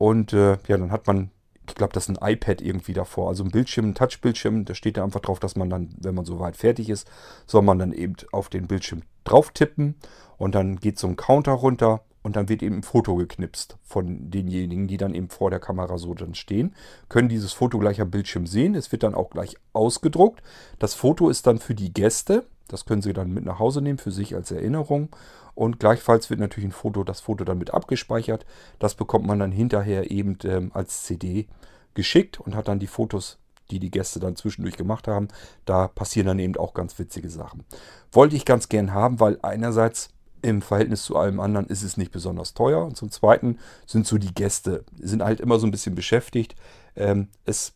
Und 0.00 0.32
äh, 0.32 0.56
ja, 0.66 0.78
dann 0.78 0.92
hat 0.92 1.06
man, 1.06 1.30
ich 1.68 1.74
glaube, 1.74 1.92
das 1.92 2.08
ist 2.08 2.16
ein 2.16 2.32
iPad 2.32 2.62
irgendwie 2.62 2.94
davor. 2.94 3.28
Also 3.28 3.44
ein 3.44 3.50
Bildschirm, 3.50 3.90
ein 3.90 3.94
Touchbildschirm. 3.94 4.64
Da 4.64 4.74
steht 4.74 4.96
da 4.96 5.04
einfach 5.04 5.20
drauf, 5.20 5.40
dass 5.40 5.56
man 5.56 5.68
dann, 5.68 5.90
wenn 5.98 6.14
man 6.14 6.24
soweit 6.24 6.56
fertig 6.56 6.88
ist, 6.88 7.06
soll 7.46 7.60
man 7.60 7.78
dann 7.78 7.92
eben 7.92 8.14
auf 8.32 8.48
den 8.48 8.66
Bildschirm 8.66 9.02
drauf 9.24 9.50
tippen. 9.50 9.96
Und 10.38 10.54
dann 10.54 10.76
geht 10.76 10.98
so 10.98 11.06
ein 11.06 11.16
Counter 11.16 11.52
runter 11.52 12.00
und 12.22 12.36
dann 12.36 12.48
wird 12.48 12.62
eben 12.62 12.76
ein 12.76 12.82
Foto 12.82 13.14
geknipst 13.14 13.76
von 13.82 14.30
denjenigen, 14.30 14.88
die 14.88 14.96
dann 14.96 15.12
eben 15.12 15.28
vor 15.28 15.50
der 15.50 15.60
Kamera 15.60 15.98
so 15.98 16.14
dann 16.14 16.34
stehen. 16.34 16.74
Können 17.10 17.28
dieses 17.28 17.52
Foto 17.52 17.78
gleich 17.78 18.00
am 18.00 18.10
Bildschirm 18.10 18.46
sehen. 18.46 18.74
Es 18.74 18.92
wird 18.92 19.02
dann 19.02 19.14
auch 19.14 19.28
gleich 19.28 19.54
ausgedruckt. 19.74 20.42
Das 20.78 20.94
Foto 20.94 21.28
ist 21.28 21.46
dann 21.46 21.58
für 21.58 21.74
die 21.74 21.92
Gäste. 21.92 22.46
Das 22.68 22.86
können 22.86 23.02
sie 23.02 23.12
dann 23.12 23.34
mit 23.34 23.44
nach 23.44 23.58
Hause 23.58 23.82
nehmen, 23.82 23.98
für 23.98 24.12
sich 24.12 24.34
als 24.34 24.50
Erinnerung. 24.50 25.10
Und 25.54 25.80
gleichfalls 25.80 26.30
wird 26.30 26.40
natürlich 26.40 26.68
ein 26.68 26.72
Foto, 26.72 27.04
das 27.04 27.20
Foto 27.20 27.44
dann 27.44 27.58
mit 27.58 27.72
abgespeichert. 27.72 28.46
Das 28.78 28.94
bekommt 28.94 29.26
man 29.26 29.38
dann 29.38 29.52
hinterher 29.52 30.10
eben 30.10 30.38
ähm, 30.44 30.70
als 30.74 31.04
CD 31.04 31.46
geschickt 31.94 32.40
und 32.40 32.54
hat 32.54 32.68
dann 32.68 32.78
die 32.78 32.86
Fotos, 32.86 33.38
die 33.70 33.78
die 33.78 33.90
Gäste 33.90 34.20
dann 34.20 34.36
zwischendurch 34.36 34.76
gemacht 34.76 35.08
haben. 35.08 35.28
Da 35.64 35.88
passieren 35.88 36.26
dann 36.26 36.38
eben 36.38 36.56
auch 36.56 36.74
ganz 36.74 36.98
witzige 36.98 37.30
Sachen. 37.30 37.64
Wollte 38.12 38.36
ich 38.36 38.44
ganz 38.44 38.68
gern 38.68 38.92
haben, 38.92 39.20
weil 39.20 39.38
einerseits 39.42 40.10
im 40.42 40.62
Verhältnis 40.62 41.04
zu 41.04 41.16
allem 41.16 41.40
anderen 41.40 41.66
ist 41.66 41.82
es 41.82 41.96
nicht 41.96 42.12
besonders 42.12 42.54
teuer. 42.54 42.84
Und 42.84 42.96
zum 42.96 43.10
Zweiten 43.10 43.58
sind 43.86 44.06
so 44.06 44.18
die 44.18 44.34
Gäste, 44.34 44.84
sind 44.98 45.22
halt 45.22 45.40
immer 45.40 45.58
so 45.58 45.66
ein 45.66 45.70
bisschen 45.70 45.94
beschäftigt. 45.94 46.54
Ähm, 46.96 47.28
es 47.44 47.74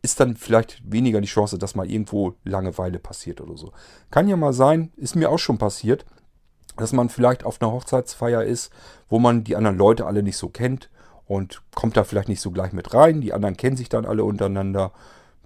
ist 0.00 0.18
dann 0.18 0.36
vielleicht 0.36 0.82
weniger 0.84 1.20
die 1.20 1.28
Chance, 1.28 1.58
dass 1.58 1.74
mal 1.74 1.90
irgendwo 1.90 2.34
Langeweile 2.44 2.98
passiert 2.98 3.40
oder 3.40 3.56
so. 3.56 3.72
Kann 4.10 4.28
ja 4.28 4.36
mal 4.36 4.52
sein, 4.52 4.92
ist 4.96 5.14
mir 5.14 5.30
auch 5.30 5.38
schon 5.38 5.58
passiert 5.58 6.04
dass 6.76 6.92
man 6.92 7.08
vielleicht 7.08 7.44
auf 7.44 7.60
einer 7.60 7.72
Hochzeitsfeier 7.72 8.44
ist, 8.44 8.72
wo 9.08 9.18
man 9.18 9.44
die 9.44 9.56
anderen 9.56 9.76
Leute 9.76 10.06
alle 10.06 10.22
nicht 10.22 10.36
so 10.36 10.48
kennt 10.48 10.90
und 11.26 11.62
kommt 11.74 11.96
da 11.96 12.04
vielleicht 12.04 12.28
nicht 12.28 12.40
so 12.40 12.50
gleich 12.50 12.72
mit 12.72 12.94
rein. 12.94 13.20
Die 13.20 13.32
anderen 13.32 13.56
kennen 13.56 13.76
sich 13.76 13.88
dann 13.88 14.06
alle 14.06 14.24
untereinander. 14.24 14.92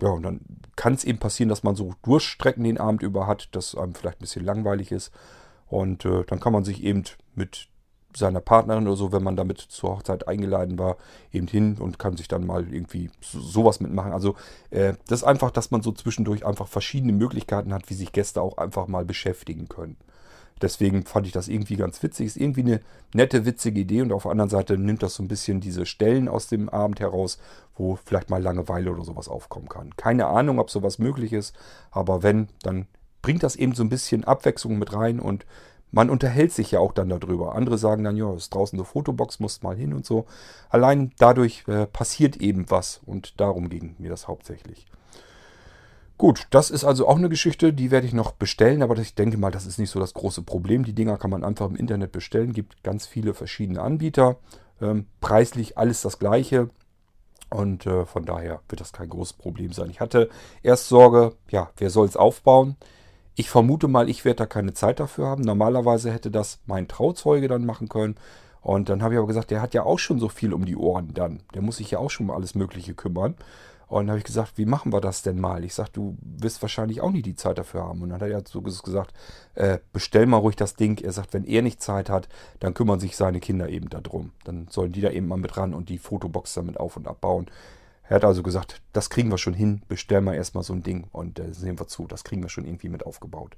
Ja, 0.01 0.09
und 0.09 0.22
dann 0.22 0.41
kann 0.77 0.95
es 0.95 1.05
eben 1.05 1.18
passieren, 1.18 1.49
dass 1.49 1.62
man 1.62 1.74
so 1.74 1.95
Durchstrecken 2.03 2.64
den 2.64 2.79
Abend 2.79 3.03
über 3.03 3.27
hat, 3.27 3.49
dass 3.53 3.74
einem 3.74 3.95
vielleicht 3.95 4.18
ein 4.18 4.22
bisschen 4.22 4.45
langweilig 4.45 4.93
ist. 4.93 5.11
Und 5.68 6.05
äh, 6.05 6.24
dann 6.24 6.41
kann 6.41 6.53
man 6.53 6.64
sich 6.64 6.83
eben 6.83 7.05
mit 7.35 7.68
seiner 8.16 8.41
Partnerin 8.41 8.87
oder 8.87 8.97
so, 8.97 9.12
wenn 9.12 9.22
man 9.22 9.37
damit 9.37 9.59
zur 9.59 9.91
Hochzeit 9.91 10.27
eingeladen 10.27 10.79
war, 10.79 10.97
eben 11.33 11.47
hin 11.47 11.77
und 11.79 11.99
kann 11.99 12.16
sich 12.16 12.29
dann 12.29 12.47
mal 12.47 12.72
irgendwie 12.72 13.11
sowas 13.20 13.81
mitmachen. 13.81 14.12
Also 14.12 14.37
äh, 14.70 14.95
das 15.09 15.20
ist 15.20 15.24
einfach, 15.24 15.51
dass 15.51 15.70
man 15.70 15.83
so 15.83 15.93
zwischendurch 15.93 16.47
einfach 16.47 16.66
verschiedene 16.66 17.12
Möglichkeiten 17.12 17.74
hat, 17.74 17.91
wie 17.91 17.95
sich 17.95 18.12
Gäste 18.12 18.41
auch 18.41 18.57
einfach 18.57 18.87
mal 18.87 19.05
beschäftigen 19.05 19.68
können. 19.68 19.97
Deswegen 20.62 21.04
fand 21.04 21.26
ich 21.26 21.32
das 21.32 21.48
irgendwie 21.48 21.76
ganz 21.76 22.02
witzig. 22.02 22.26
Ist 22.26 22.36
irgendwie 22.36 22.62
eine 22.62 22.80
nette, 23.12 23.44
witzige 23.44 23.80
Idee 23.80 24.02
und 24.02 24.12
auf 24.12 24.22
der 24.22 24.32
anderen 24.32 24.50
Seite 24.50 24.78
nimmt 24.78 25.02
das 25.02 25.14
so 25.14 25.22
ein 25.22 25.28
bisschen 25.28 25.61
diese 25.61 25.84
Stellen 25.84 26.28
aus 26.28 26.48
dem 26.48 26.68
Abend 26.68 27.00
heraus, 27.00 27.38
wo 27.76 27.96
vielleicht 28.04 28.30
mal 28.30 28.42
Langeweile 28.42 28.90
oder 28.90 29.04
sowas 29.04 29.28
aufkommen 29.28 29.68
kann. 29.68 29.94
Keine 29.96 30.26
Ahnung, 30.26 30.59
ob 30.59 30.70
sowas 30.70 30.98
möglich 30.98 31.32
ist, 31.32 31.54
aber 31.90 32.22
wenn, 32.22 32.48
dann 32.62 32.86
bringt 33.20 33.42
das 33.42 33.57
eben 33.57 33.74
so 33.74 33.82
ein 33.82 33.90
bisschen 33.90 34.24
Abwechslung 34.24 34.78
mit 34.78 34.94
rein 34.94 35.20
und 35.20 35.44
man 35.92 36.11
unterhält 36.11 36.52
sich 36.52 36.72
ja 36.72 36.80
auch 36.80 36.92
dann 36.92 37.09
darüber. 37.09 37.54
Andere 37.54 37.78
sagen 37.78 38.04
dann, 38.04 38.16
ja, 38.16 38.34
ist 38.34 38.54
draußen 38.54 38.78
eine 38.78 38.84
Fotobox, 38.84 39.40
muss 39.40 39.62
mal 39.62 39.76
hin 39.76 39.92
und 39.92 40.04
so. 40.04 40.26
Allein 40.68 41.12
dadurch 41.18 41.66
äh, 41.68 41.86
passiert 41.86 42.36
eben 42.36 42.70
was 42.70 43.00
und 43.07 43.40
darum 43.40 43.68
ging 43.68 43.94
mir 43.98 44.11
das 44.11 44.28
hauptsächlich. 44.28 44.86
Gut, 46.19 46.47
das 46.51 46.71
ist 46.71 46.85
also 46.85 47.07
auch 47.07 47.17
eine 47.17 47.29
Geschichte, 47.29 47.75
die 47.75 47.91
werde 47.91 48.07
ich 48.07 48.14
noch 48.14 48.33
bestellen, 48.33 48.83
aber 48.83 48.97
ich 48.97 49.14
denke 49.14 49.37
mal, 49.37 49.51
das 49.51 49.67
ist 49.67 49.79
nicht 49.79 49.91
so 49.91 50.01
das 50.01 50.14
große 50.14 50.43
Problem. 50.43 50.85
Die 50.85 50.95
Dinger 50.95 51.19
kann 51.19 51.31
man 51.31 51.45
einfach 51.45 51.69
im 51.69 51.77
Internet 51.77 52.12
bestellen, 52.12 52.55
gibt 52.55 52.83
ganz 52.83 53.07
viele 53.07 53.35
verschiedene 53.35 53.83
Anbieter. 53.83 54.37
Ähm, 54.81 55.07
preislich 55.21 55.77
alles 55.77 56.03
das 56.03 56.19
gleiche 56.19 56.71
und 57.51 57.87
äh, 57.87 58.05
von 58.05 58.25
daher 58.25 58.61
wird 58.69 58.81
das 58.81 58.93
kein 58.93 59.09
großes 59.09 59.35
Problem 59.35 59.73
sein. 59.73 59.91
Ich 59.91 60.01
hatte 60.01 60.31
erst 60.62 60.89
Sorge, 60.89 61.35
ja, 61.51 61.71
wer 61.77 61.91
soll 61.91 62.07
es 62.07 62.17
aufbauen? 62.17 62.77
Ich 63.35 63.51
vermute 63.51 63.87
mal, 63.87 64.09
ich 64.09 64.25
werde 64.25 64.39
da 64.39 64.47
keine 64.47 64.73
Zeit 64.73 64.99
dafür 64.99 65.27
haben. 65.27 65.43
Normalerweise 65.43 66.11
hätte 66.11 66.31
das 66.31 66.61
mein 66.67 66.89
Trauzeuge 66.89 67.49
dann 67.49 67.67
machen 67.67 67.89
können. 67.89 68.17
Und 68.62 68.89
dann 68.89 69.03
habe 69.03 69.14
ich 69.14 69.19
aber 69.19 69.29
gesagt, 69.29 69.51
der 69.51 69.62
hat 69.62 69.75
ja 69.75 69.85
auch 69.85 69.99
schon 69.99 70.19
so 70.19 70.29
viel 70.29 70.53
um 70.53 70.64
die 70.64 70.77
Ohren 70.77 71.14
dann. 71.14 71.41
Der 71.55 71.62
muss 71.62 71.77
sich 71.77 71.91
ja 71.91 71.99
auch 71.99 72.11
schon 72.11 72.31
um 72.31 72.35
alles 72.35 72.55
Mögliche 72.55 72.95
kümmern. 72.95 73.37
Und 73.89 74.07
dann 74.07 74.11
habe 74.11 74.18
ich 74.18 74.24
gesagt, 74.24 74.59
wie 74.59 74.66
machen 74.66 74.93
wir 74.93 75.01
das 75.01 75.22
denn 75.22 75.41
mal? 75.41 75.62
Ich 75.64 75.74
sage, 75.74 75.91
du 75.93 76.16
wirst 76.20 76.61
wahrscheinlich 76.61 77.01
auch 77.01 77.12
nicht 77.12 77.26
die 77.26 77.37
Zeit 77.37 77.57
dafür 77.57 77.84
haben. 77.84 78.03
Und 78.03 78.09
dann 78.11 78.20
hat 78.20 78.28
er 78.28 78.43
so 78.45 78.61
gesagt, 78.61 79.14
äh, 79.55 79.78
bestell 79.93 80.26
mal 80.26 80.39
ruhig 80.39 80.57
das 80.57 80.74
Ding. 80.74 80.99
Er 80.99 81.12
sagt, 81.12 81.32
wenn 81.34 81.45
er 81.45 81.62
nicht 81.62 81.80
Zeit 81.80 82.11
hat, 82.11 82.28
dann 82.59 82.74
kümmern 82.74 82.99
sich 82.99 83.16
seine 83.16 83.39
Kinder 83.39 83.68
eben 83.68 83.89
darum. 83.89 84.32
Dann 84.45 84.66
sollen 84.70 84.93
die 84.93 85.01
da 85.01 85.11
eben 85.11 85.28
mal 85.28 85.39
mit 85.39 85.57
ran 85.57 85.72
und 85.72 85.89
die 85.89 85.99
Fotobox 85.99 86.55
damit 86.55 86.80
auf 86.80 86.97
und 86.97 87.07
abbauen. 87.07 87.47
Er 88.09 88.16
hat 88.16 88.24
also 88.24 88.43
gesagt, 88.43 88.80
das 88.93 89.11
kriegen 89.11 89.30
wir 89.30 89.39
schon 89.39 89.55
hin, 89.55 89.82
bestell 89.89 90.20
mal 90.20 90.34
erstmal 90.34 90.64
so 90.64 90.72
ein 90.72 90.82
Ding 90.82 91.09
und 91.12 91.39
äh, 91.39 91.53
sehen 91.53 91.78
wir 91.78 91.89
zu, 91.89 92.07
das 92.07 92.24
kriegen 92.24 92.43
wir 92.43 92.49
schon 92.49 92.64
irgendwie 92.64 92.89
mit 92.89 93.05
aufgebaut. 93.05 93.57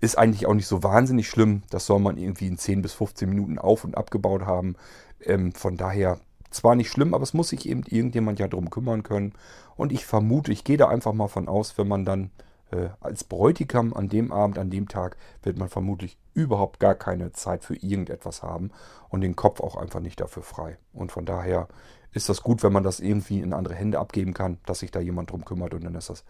Ist 0.00 0.18
eigentlich 0.18 0.46
auch 0.46 0.54
nicht 0.54 0.66
so 0.66 0.82
wahnsinnig 0.82 1.28
schlimm, 1.28 1.62
das 1.70 1.86
soll 1.86 2.00
man 2.00 2.18
irgendwie 2.18 2.46
in 2.46 2.58
10 2.58 2.82
bis 2.82 2.92
15 2.94 3.28
Minuten 3.28 3.58
auf 3.58 3.84
und 3.84 3.96
abgebaut 3.96 4.42
haben. 4.42 4.76
Ähm, 5.20 5.52
von 5.52 5.76
daher 5.76 6.18
zwar 6.50 6.74
nicht 6.74 6.90
schlimm, 6.90 7.14
aber 7.14 7.22
es 7.22 7.34
muss 7.34 7.48
sich 7.48 7.68
eben 7.68 7.82
irgendjemand 7.82 8.38
ja 8.38 8.48
drum 8.48 8.70
kümmern 8.70 9.02
können. 9.02 9.32
Und 9.76 9.92
ich 9.92 10.06
vermute, 10.06 10.52
ich 10.52 10.64
gehe 10.64 10.76
da 10.76 10.88
einfach 10.88 11.12
mal 11.12 11.28
von 11.28 11.48
aus, 11.48 11.78
wenn 11.78 11.88
man 11.88 12.04
dann 12.04 12.30
äh, 12.70 12.88
als 13.00 13.24
Bräutigam 13.24 13.94
an 13.94 14.08
dem 14.08 14.32
Abend, 14.32 14.58
an 14.58 14.70
dem 14.70 14.88
Tag, 14.88 15.16
wird 15.42 15.58
man 15.58 15.68
vermutlich 15.68 16.18
überhaupt 16.34 16.80
gar 16.80 16.94
keine 16.94 17.32
Zeit 17.32 17.64
für 17.64 17.76
irgendetwas 17.76 18.42
haben 18.42 18.70
und 19.08 19.20
den 19.20 19.36
Kopf 19.36 19.60
auch 19.60 19.76
einfach 19.76 20.00
nicht 20.00 20.20
dafür 20.20 20.42
frei. 20.42 20.78
Und 20.92 21.12
von 21.12 21.24
daher 21.24 21.68
ist 22.12 22.28
das 22.28 22.42
gut, 22.42 22.62
wenn 22.62 22.72
man 22.72 22.82
das 22.82 23.00
irgendwie 23.00 23.40
in 23.40 23.52
andere 23.52 23.74
Hände 23.74 23.98
abgeben 23.98 24.34
kann, 24.34 24.58
dass 24.66 24.80
sich 24.80 24.90
da 24.90 25.00
jemand 25.00 25.30
drum 25.30 25.44
kümmert 25.44 25.74
und 25.74 25.84
dann 25.84 25.94
ist 25.94 26.10
das 26.10 26.24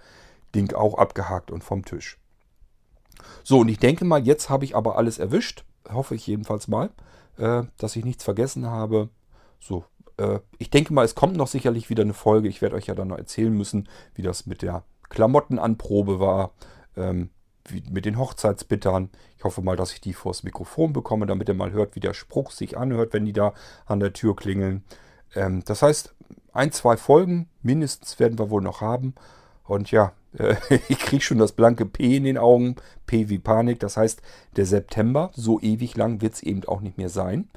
Ding 0.55 0.73
auch 0.75 0.99
abgehakt 0.99 1.51
und 1.51 1.63
vom 1.63 1.85
Tisch. 1.85 2.19
So, 3.43 3.61
und 3.61 3.69
ich 3.69 3.79
denke 3.79 4.05
mal, 4.05 4.25
jetzt 4.25 4.49
habe 4.49 4.65
ich 4.65 4.77
aber 4.77 4.97
alles 4.97 5.19
erwischt. 5.19 5.65
Hoffe 5.91 6.15
ich 6.15 6.27
jedenfalls 6.27 6.69
mal, 6.69 6.91
äh, 7.37 7.65
dass 7.79 7.97
ich 7.97 8.05
nichts 8.05 8.25
vergessen 8.25 8.67
habe. 8.67 9.09
So, 9.61 9.85
äh, 10.19 10.41
ich 10.59 10.71
denke 10.71 10.93
mal, 10.93 11.05
es 11.05 11.15
kommt 11.15 11.37
noch 11.37 11.49
sicherlich 11.49 11.91
wieder 11.91 12.03
eine 12.03 12.15
Folge. 12.15 12.49
Ich 12.49 12.63
werde 12.63 12.77
euch 12.77 12.87
ja 12.87 12.95
dann 12.95 13.09
noch 13.09 13.19
erzählen 13.19 13.53
müssen, 13.53 13.89
wie 14.15 14.23
das 14.23 14.47
mit 14.47 14.63
der 14.63 14.85
Klamottenanprobe 15.09 16.21
war. 16.21 16.53
Ähm, 16.97 17.31
wie, 17.71 17.83
mit 17.91 18.05
den 18.05 18.19
Hochzeitsbittern. 18.19 19.11
Ich 19.37 19.45
hoffe 19.45 19.63
mal, 19.63 19.77
dass 19.77 19.93
ich 19.93 20.01
die 20.01 20.13
vors 20.13 20.43
Mikrofon 20.43 20.93
bekomme, 20.93 21.27
damit 21.27 21.49
ihr 21.49 21.55
mal 21.55 21.73
hört, 21.73 21.95
wie 21.97 22.01
der 22.01 22.15
Spruch 22.15 22.51
sich 22.51 22.77
anhört, 22.77 23.13
wenn 23.13 23.25
die 23.25 23.33
da 23.33 23.55
an 23.87 24.01
der 24.01 24.13
Tür 24.13 24.37
klingeln. 24.37 24.85
Ähm, 25.35 25.63
das 25.65 25.83
heißt, 25.83 26.15
ein, 26.53 26.73
zwei 26.73 26.97
Folgen 26.97 27.49
mindestens 27.63 28.19
werden 28.19 28.39
wir 28.39 28.51
wohl 28.51 28.63
noch 28.63 28.81
haben. 28.81 29.15
Und 29.65 29.91
ja, 29.91 30.13
äh, 30.37 30.57
ich 30.89 30.99
kriege 30.99 31.23
schon 31.23 31.39
das 31.39 31.53
blanke 31.53 31.87
P 31.87 32.17
in 32.17 32.25
den 32.25 32.39
Augen. 32.39 32.77
P 33.07 33.29
wie 33.29 33.39
Panik. 33.39 33.81
Das 33.81 33.97
heißt, 33.97 34.23
der 34.57 34.67
September, 34.67 35.31
so 35.35 35.61
ewig 35.61 35.97
lang 35.97 36.21
wird 36.21 36.35
es 36.35 36.43
eben 36.43 36.65
auch 36.65 36.81
nicht 36.81 36.99
mehr 36.99 37.11
sein. 37.11 37.49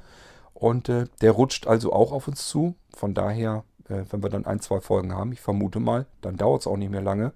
Und 0.62 0.88
äh, 0.88 1.06
der 1.20 1.32
rutscht 1.32 1.66
also 1.66 1.92
auch 1.92 2.12
auf 2.12 2.28
uns 2.28 2.46
zu. 2.46 2.76
Von 2.94 3.14
daher, 3.14 3.64
äh, 3.88 4.04
wenn 4.10 4.22
wir 4.22 4.30
dann 4.30 4.46
ein, 4.46 4.60
zwei 4.60 4.80
Folgen 4.80 5.12
haben, 5.12 5.32
ich 5.32 5.40
vermute 5.40 5.80
mal, 5.80 6.06
dann 6.20 6.36
dauert 6.36 6.60
es 6.60 6.66
auch 6.68 6.76
nicht 6.76 6.92
mehr 6.92 7.02
lange, 7.02 7.32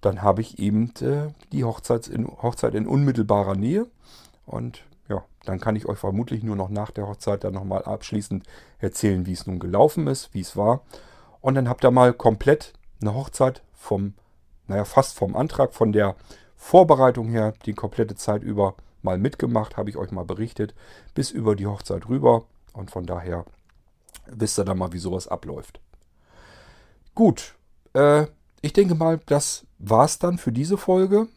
dann 0.00 0.22
habe 0.22 0.40
ich 0.40 0.58
eben 0.58 0.90
äh, 1.02 1.34
die 1.52 1.60
in, 1.60 1.66
Hochzeit 1.66 2.74
in 2.74 2.86
unmittelbarer 2.86 3.56
Nähe. 3.56 3.86
Und 4.46 4.84
ja, 5.06 5.22
dann 5.44 5.60
kann 5.60 5.76
ich 5.76 5.84
euch 5.84 5.98
vermutlich 5.98 6.42
nur 6.42 6.56
noch 6.56 6.70
nach 6.70 6.90
der 6.92 7.06
Hochzeit 7.06 7.44
dann 7.44 7.52
nochmal 7.52 7.82
abschließend 7.82 8.44
erzählen, 8.78 9.26
wie 9.26 9.34
es 9.34 9.46
nun 9.46 9.58
gelaufen 9.58 10.06
ist, 10.06 10.32
wie 10.32 10.40
es 10.40 10.56
war. 10.56 10.80
Und 11.42 11.56
dann 11.56 11.68
habt 11.68 11.84
ihr 11.84 11.90
mal 11.90 12.14
komplett 12.14 12.72
eine 13.02 13.14
Hochzeit 13.14 13.60
vom, 13.74 14.14
naja, 14.66 14.86
fast 14.86 15.18
vom 15.18 15.36
Antrag, 15.36 15.74
von 15.74 15.92
der 15.92 16.16
Vorbereitung 16.56 17.28
her, 17.28 17.52
die 17.66 17.74
komplette 17.74 18.14
Zeit 18.14 18.42
über 18.42 18.76
mal 19.02 19.18
mitgemacht, 19.18 19.76
habe 19.76 19.90
ich 19.90 19.96
euch 19.96 20.10
mal 20.10 20.24
berichtet, 20.24 20.74
bis 21.14 21.30
über 21.30 21.56
die 21.56 21.66
Hochzeit 21.66 22.08
rüber. 22.08 22.44
Und 22.72 22.90
von 22.90 23.06
daher 23.06 23.44
wisst 24.26 24.58
ihr 24.58 24.64
dann 24.64 24.78
mal, 24.78 24.92
wie 24.92 24.98
sowas 24.98 25.28
abläuft. 25.28 25.80
Gut, 27.14 27.54
äh, 27.94 28.26
ich 28.60 28.72
denke 28.72 28.94
mal, 28.94 29.20
das 29.26 29.66
war 29.78 30.04
es 30.04 30.18
dann 30.18 30.38
für 30.38 30.52
diese 30.52 30.76
Folge. 30.76 31.28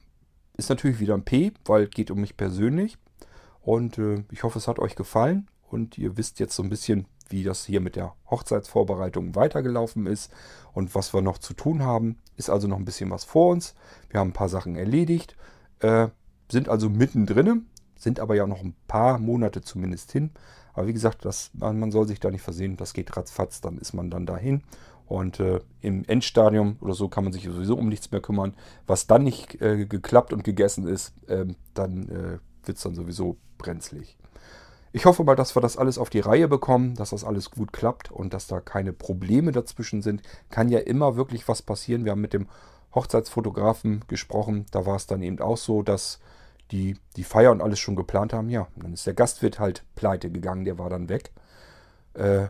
Ist 0.57 0.69
natürlich 0.69 0.99
wieder 0.99 1.13
ein 1.13 1.23
P, 1.23 1.53
weil 1.65 1.83
es 1.83 1.91
geht 1.91 2.11
um 2.11 2.19
mich 2.19 2.35
persönlich. 2.35 2.97
Und 3.61 3.97
äh, 3.97 4.23
ich 4.31 4.43
hoffe, 4.43 4.59
es 4.59 4.67
hat 4.67 4.79
euch 4.79 4.95
gefallen. 4.95 5.47
Und 5.69 5.97
ihr 5.97 6.17
wisst 6.17 6.39
jetzt 6.39 6.55
so 6.55 6.63
ein 6.63 6.69
bisschen, 6.69 7.05
wie 7.29 7.43
das 7.43 7.65
hier 7.65 7.79
mit 7.79 7.95
der 7.95 8.15
Hochzeitsvorbereitung 8.29 9.35
weitergelaufen 9.35 10.07
ist 10.07 10.31
und 10.73 10.95
was 10.95 11.13
wir 11.13 11.21
noch 11.21 11.37
zu 11.37 11.53
tun 11.53 11.83
haben. 11.83 12.17
Ist 12.35 12.49
also 12.49 12.67
noch 12.67 12.77
ein 12.77 12.85
bisschen 12.85 13.11
was 13.11 13.23
vor 13.23 13.51
uns. 13.51 13.75
Wir 14.09 14.19
haben 14.19 14.29
ein 14.29 14.33
paar 14.33 14.49
Sachen 14.49 14.75
erledigt, 14.75 15.35
äh, 15.79 16.07
sind 16.51 16.69
also 16.69 16.89
mittendrin, 16.89 17.65
sind 17.95 18.19
aber 18.19 18.35
ja 18.35 18.47
noch 18.47 18.61
ein 18.61 18.75
paar 18.87 19.19
Monate 19.19 19.61
zumindest 19.61 20.11
hin. 20.11 20.31
Aber 20.73 20.87
wie 20.87 20.93
gesagt, 20.93 21.25
das, 21.25 21.51
man 21.53 21.91
soll 21.91 22.07
sich 22.07 22.19
da 22.19 22.31
nicht 22.31 22.41
versehen, 22.41 22.77
das 22.77 22.93
geht 22.93 23.15
ratzfatz, 23.17 23.61
dann 23.61 23.77
ist 23.77 23.93
man 23.93 24.09
dann 24.09 24.25
dahin. 24.25 24.63
Und 25.07 25.39
äh, 25.39 25.59
im 25.81 26.05
Endstadium 26.05 26.77
oder 26.81 26.93
so 26.93 27.09
kann 27.09 27.23
man 27.23 27.33
sich 27.33 27.43
sowieso 27.43 27.75
um 27.75 27.89
nichts 27.89 28.11
mehr 28.11 28.21
kümmern. 28.21 28.53
Was 28.85 29.07
dann 29.07 29.23
nicht 29.23 29.59
äh, 29.59 29.85
geklappt 29.85 30.33
und 30.33 30.43
gegessen 30.43 30.87
ist, 30.87 31.13
ähm, 31.27 31.55
dann 31.73 32.07
äh, 32.09 32.37
wird 32.65 32.77
es 32.77 32.83
dann 32.83 32.93
sowieso 32.93 33.37
brenzlig. 33.57 34.17
Ich 34.91 35.05
hoffe 35.05 35.23
mal, 35.23 35.35
dass 35.35 35.55
wir 35.55 35.61
das 35.61 35.77
alles 35.77 35.97
auf 35.97 36.09
die 36.09 36.19
Reihe 36.19 36.47
bekommen, 36.47 36.95
dass 36.95 37.09
das 37.09 37.23
alles 37.23 37.51
gut 37.51 37.73
klappt 37.73 38.11
und 38.11 38.33
dass 38.33 38.47
da 38.47 38.59
keine 38.59 38.93
Probleme 38.93 39.51
dazwischen 39.51 40.01
sind. 40.01 40.21
Kann 40.49 40.69
ja 40.69 40.79
immer 40.79 41.15
wirklich 41.15 41.47
was 41.47 41.61
passieren. 41.61 42.05
Wir 42.05 42.11
haben 42.11 42.21
mit 42.21 42.33
dem 42.33 42.47
Hochzeitsfotografen 42.95 44.05
gesprochen. 44.07 44.65
Da 44.71 44.85
war 44.85 44.95
es 44.95 45.05
dann 45.05 45.21
eben 45.21 45.39
auch 45.39 45.57
so, 45.57 45.83
dass 45.83 46.19
die 46.71 46.97
die 47.15 47.23
Feier 47.23 47.51
und 47.51 47.61
alles 47.61 47.79
schon 47.79 47.95
geplant 47.95 48.33
haben. 48.33 48.49
Ja, 48.49 48.67
dann 48.75 48.93
ist 48.93 49.07
der 49.07 49.13
Gastwirt 49.13 49.59
halt 49.59 49.83
pleite 49.95 50.31
gegangen, 50.31 50.65
der 50.65 50.77
war 50.77 50.89
dann 50.89 51.09
weg. 51.09 51.31
Äh, 52.13 52.47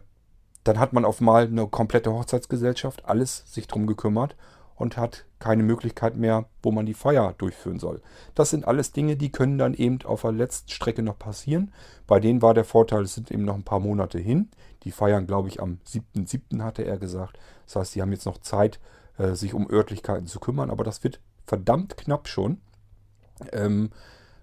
dann 0.64 0.80
hat 0.80 0.94
man 0.94 1.06
auf 1.06 1.22
mal 1.22 1.46
eine 1.46 1.68
komplette 1.68 2.12
Hochzeitsgesellschaft, 2.12 3.06
alles 3.06 3.44
sich 3.52 3.68
drum 3.68 3.88
gekümmert 3.88 4.36
und 4.76 4.98
hat 4.98 5.26
keine 5.40 5.64
Möglichkeit 5.64 6.16
mehr, 6.16 6.46
wo 6.64 6.72
man 6.72 6.86
die 6.86 6.94
Feier 6.94 7.34
durchführen 7.38 7.80
soll. 7.80 8.02
Das 8.34 8.50
sind 8.50 8.68
alles 8.68 8.92
Dinge, 8.92 9.18
die 9.18 9.32
können 9.32 9.58
dann 9.58 9.74
eben 9.74 10.00
auf 10.04 10.22
der 10.22 10.32
letzten 10.32 10.70
Strecke 10.70 11.04
noch 11.04 11.20
passieren. 11.20 11.74
Bei 12.08 12.20
denen 12.20 12.42
war 12.42 12.54
der 12.54 12.66
Vorteil, 12.66 13.04
es 13.04 13.16
sind 13.16 13.30
eben 13.32 13.44
noch 13.44 13.56
ein 13.56 13.64
paar 13.64 13.80
Monate 13.80 14.20
hin. 14.20 14.50
Die 14.84 14.92
feiern, 14.92 15.28
glaube 15.28 15.50
ich, 15.50 15.62
am 15.62 15.80
7.7. 15.86 16.64
hatte 16.64 16.84
er 16.84 16.98
gesagt. 16.98 17.38
Das 17.66 17.76
heißt, 17.76 17.92
sie 17.94 18.02
haben 18.02 18.12
jetzt 18.12 18.26
noch 18.26 18.38
Zeit, 18.38 18.80
äh, 19.18 19.34
sich 19.34 19.54
um 19.54 19.70
Örtlichkeiten 19.70 20.28
zu 20.28 20.40
kümmern, 20.40 20.70
aber 20.70 20.84
das 20.84 21.04
wird 21.04 21.20
verdammt 21.46 21.98
knapp 21.98 22.28
schon. 22.28 22.62
Ähm, 23.52 23.92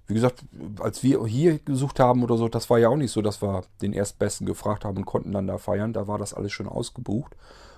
wie 0.06 0.14
gesagt, 0.14 0.44
als 0.80 1.02
wir 1.02 1.24
hier 1.26 1.58
gesucht 1.58 1.98
haben 1.98 2.22
oder 2.22 2.36
so, 2.36 2.48
das 2.48 2.70
war 2.70 2.78
ja 2.78 2.88
auch 2.88 2.96
nicht 2.96 3.10
so, 3.10 3.22
dass 3.22 3.42
wir 3.42 3.64
den 3.82 3.92
Erstbesten 3.92 4.46
gefragt 4.46 4.84
haben 4.84 4.98
und 4.98 5.04
konnten 5.04 5.32
dann 5.32 5.48
da 5.48 5.58
feiern. 5.58 5.92
Da 5.92 6.06
war 6.06 6.18
das 6.18 6.32
alles 6.32 6.52
schon 6.52 6.68
ausgebucht. 6.68 7.34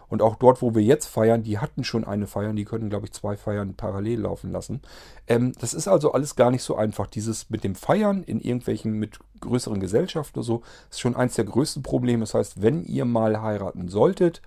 Und 0.08 0.22
auch 0.22 0.36
dort, 0.36 0.62
wo 0.62 0.74
wir 0.74 0.82
jetzt 0.82 1.06
feiern, 1.06 1.42
die 1.42 1.58
hatten 1.58 1.84
schon 1.84 2.04
eine 2.04 2.26
Feier, 2.26 2.52
die 2.54 2.64
können, 2.64 2.88
glaube 2.88 3.06
ich, 3.06 3.12
zwei 3.12 3.36
Feiern 3.36 3.74
parallel 3.74 4.20
laufen 4.20 4.50
lassen. 4.50 4.80
Ähm, 5.26 5.52
das 5.60 5.74
ist 5.74 5.86
also 5.86 6.12
alles 6.12 6.34
gar 6.34 6.50
nicht 6.50 6.62
so 6.62 6.76
einfach. 6.76 7.06
Dieses 7.06 7.50
mit 7.50 7.62
dem 7.62 7.74
Feiern 7.74 8.22
in 8.22 8.40
irgendwelchen, 8.40 8.92
mit 8.92 9.18
größeren 9.40 9.80
Gesellschaften 9.80 10.38
oder 10.38 10.46
so, 10.46 10.62
ist 10.90 11.00
schon 11.00 11.14
eins 11.16 11.34
der 11.34 11.44
größten 11.44 11.82
Probleme. 11.82 12.20
Das 12.20 12.34
heißt, 12.34 12.62
wenn 12.62 12.84
ihr 12.84 13.04
mal 13.04 13.42
heiraten 13.42 13.88
solltet 13.88 14.40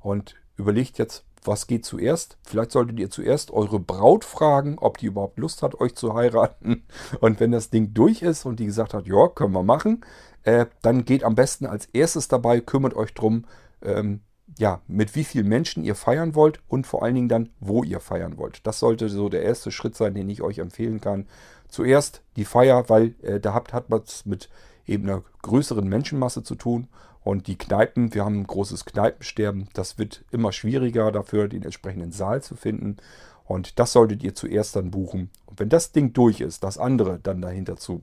und 0.00 0.36
überlegt 0.56 0.98
jetzt, 0.98 1.24
was 1.44 1.66
geht 1.66 1.84
zuerst? 1.84 2.38
Vielleicht 2.42 2.72
solltet 2.72 2.98
ihr 2.98 3.10
zuerst 3.10 3.50
eure 3.50 3.80
Braut 3.80 4.24
fragen, 4.24 4.78
ob 4.78 4.98
die 4.98 5.06
überhaupt 5.06 5.38
Lust 5.38 5.62
hat, 5.62 5.80
euch 5.80 5.94
zu 5.94 6.14
heiraten. 6.14 6.84
Und 7.20 7.40
wenn 7.40 7.52
das 7.52 7.70
Ding 7.70 7.94
durch 7.94 8.22
ist 8.22 8.44
und 8.44 8.60
die 8.60 8.66
gesagt 8.66 8.94
hat, 8.94 9.06
ja, 9.06 9.28
können 9.28 9.52
wir 9.52 9.62
machen, 9.62 10.04
äh, 10.42 10.66
dann 10.82 11.04
geht 11.04 11.24
am 11.24 11.34
besten 11.34 11.66
als 11.66 11.86
erstes 11.86 12.28
dabei, 12.28 12.60
kümmert 12.60 12.94
euch 12.94 13.14
drum, 13.14 13.44
ähm, 13.82 14.20
ja, 14.58 14.80
mit 14.86 15.14
wie 15.14 15.24
vielen 15.24 15.48
Menschen 15.48 15.84
ihr 15.84 15.94
feiern 15.94 16.34
wollt 16.34 16.60
und 16.68 16.86
vor 16.86 17.02
allen 17.02 17.14
Dingen 17.14 17.28
dann, 17.28 17.50
wo 17.60 17.84
ihr 17.84 18.00
feiern 18.00 18.38
wollt. 18.38 18.66
Das 18.66 18.80
sollte 18.80 19.08
so 19.08 19.28
der 19.28 19.42
erste 19.42 19.70
Schritt 19.70 19.94
sein, 19.94 20.14
den 20.14 20.28
ich 20.28 20.42
euch 20.42 20.58
empfehlen 20.58 21.00
kann. 21.00 21.26
Zuerst 21.68 22.22
die 22.36 22.44
Feier, 22.44 22.88
weil 22.88 23.14
äh, 23.22 23.40
da 23.40 23.52
habt, 23.52 23.72
hat 23.72 23.90
man 23.90 24.00
es 24.00 24.24
mit 24.24 24.48
eben 24.86 25.04
einer 25.04 25.22
größeren 25.42 25.86
Menschenmasse 25.86 26.42
zu 26.42 26.54
tun. 26.54 26.88
Und 27.28 27.46
die 27.46 27.58
Kneipen, 27.58 28.14
wir 28.14 28.24
haben 28.24 28.40
ein 28.40 28.46
großes 28.46 28.86
Kneipensterben. 28.86 29.68
Das 29.74 29.98
wird 29.98 30.24
immer 30.30 30.50
schwieriger 30.50 31.12
dafür, 31.12 31.46
den 31.46 31.62
entsprechenden 31.62 32.10
Saal 32.10 32.42
zu 32.42 32.56
finden. 32.56 32.96
Und 33.44 33.78
das 33.78 33.92
solltet 33.92 34.22
ihr 34.22 34.34
zuerst 34.34 34.76
dann 34.76 34.90
buchen. 34.90 35.28
Und 35.44 35.60
wenn 35.60 35.68
das 35.68 35.92
Ding 35.92 36.14
durch 36.14 36.40
ist, 36.40 36.64
das 36.64 36.78
andere 36.78 37.18
dann 37.22 37.42
dahinter 37.42 37.76
zu, 37.76 38.00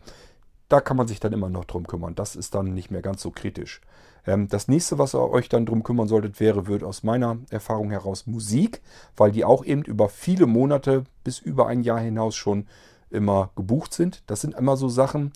da 0.70 0.80
kann 0.80 0.96
man 0.96 1.08
sich 1.08 1.20
dann 1.20 1.34
immer 1.34 1.50
noch 1.50 1.66
drum 1.66 1.88
kümmern. 1.88 2.14
Das 2.14 2.36
ist 2.36 2.54
dann 2.54 2.76
nicht 2.76 2.92
mehr 2.92 3.02
ganz 3.02 3.24
so 3.24 3.32
kritisch. 3.32 3.82
Ähm, 4.28 4.48
das 4.48 4.68
nächste, 4.68 5.00
was 5.00 5.16
ihr 5.16 5.28
euch 5.28 5.50
dann 5.50 5.66
drum 5.66 5.82
kümmern 5.82 6.08
solltet, 6.08 6.40
wäre, 6.40 6.68
wird 6.68 6.84
aus 6.84 7.02
meiner 7.02 7.40
Erfahrung 7.50 7.90
heraus 7.90 8.28
Musik, 8.28 8.84
weil 9.18 9.32
die 9.32 9.44
auch 9.44 9.66
eben 9.66 9.82
über 9.82 10.08
viele 10.08 10.46
Monate 10.46 11.04
bis 11.24 11.40
über 11.40 11.66
ein 11.66 11.82
Jahr 11.82 12.00
hinaus 12.00 12.36
schon 12.36 12.68
immer 13.10 13.50
gebucht 13.56 13.92
sind. 13.92 14.22
Das 14.28 14.42
sind 14.42 14.54
immer 14.54 14.78
so 14.78 14.88
Sachen, 14.88 15.34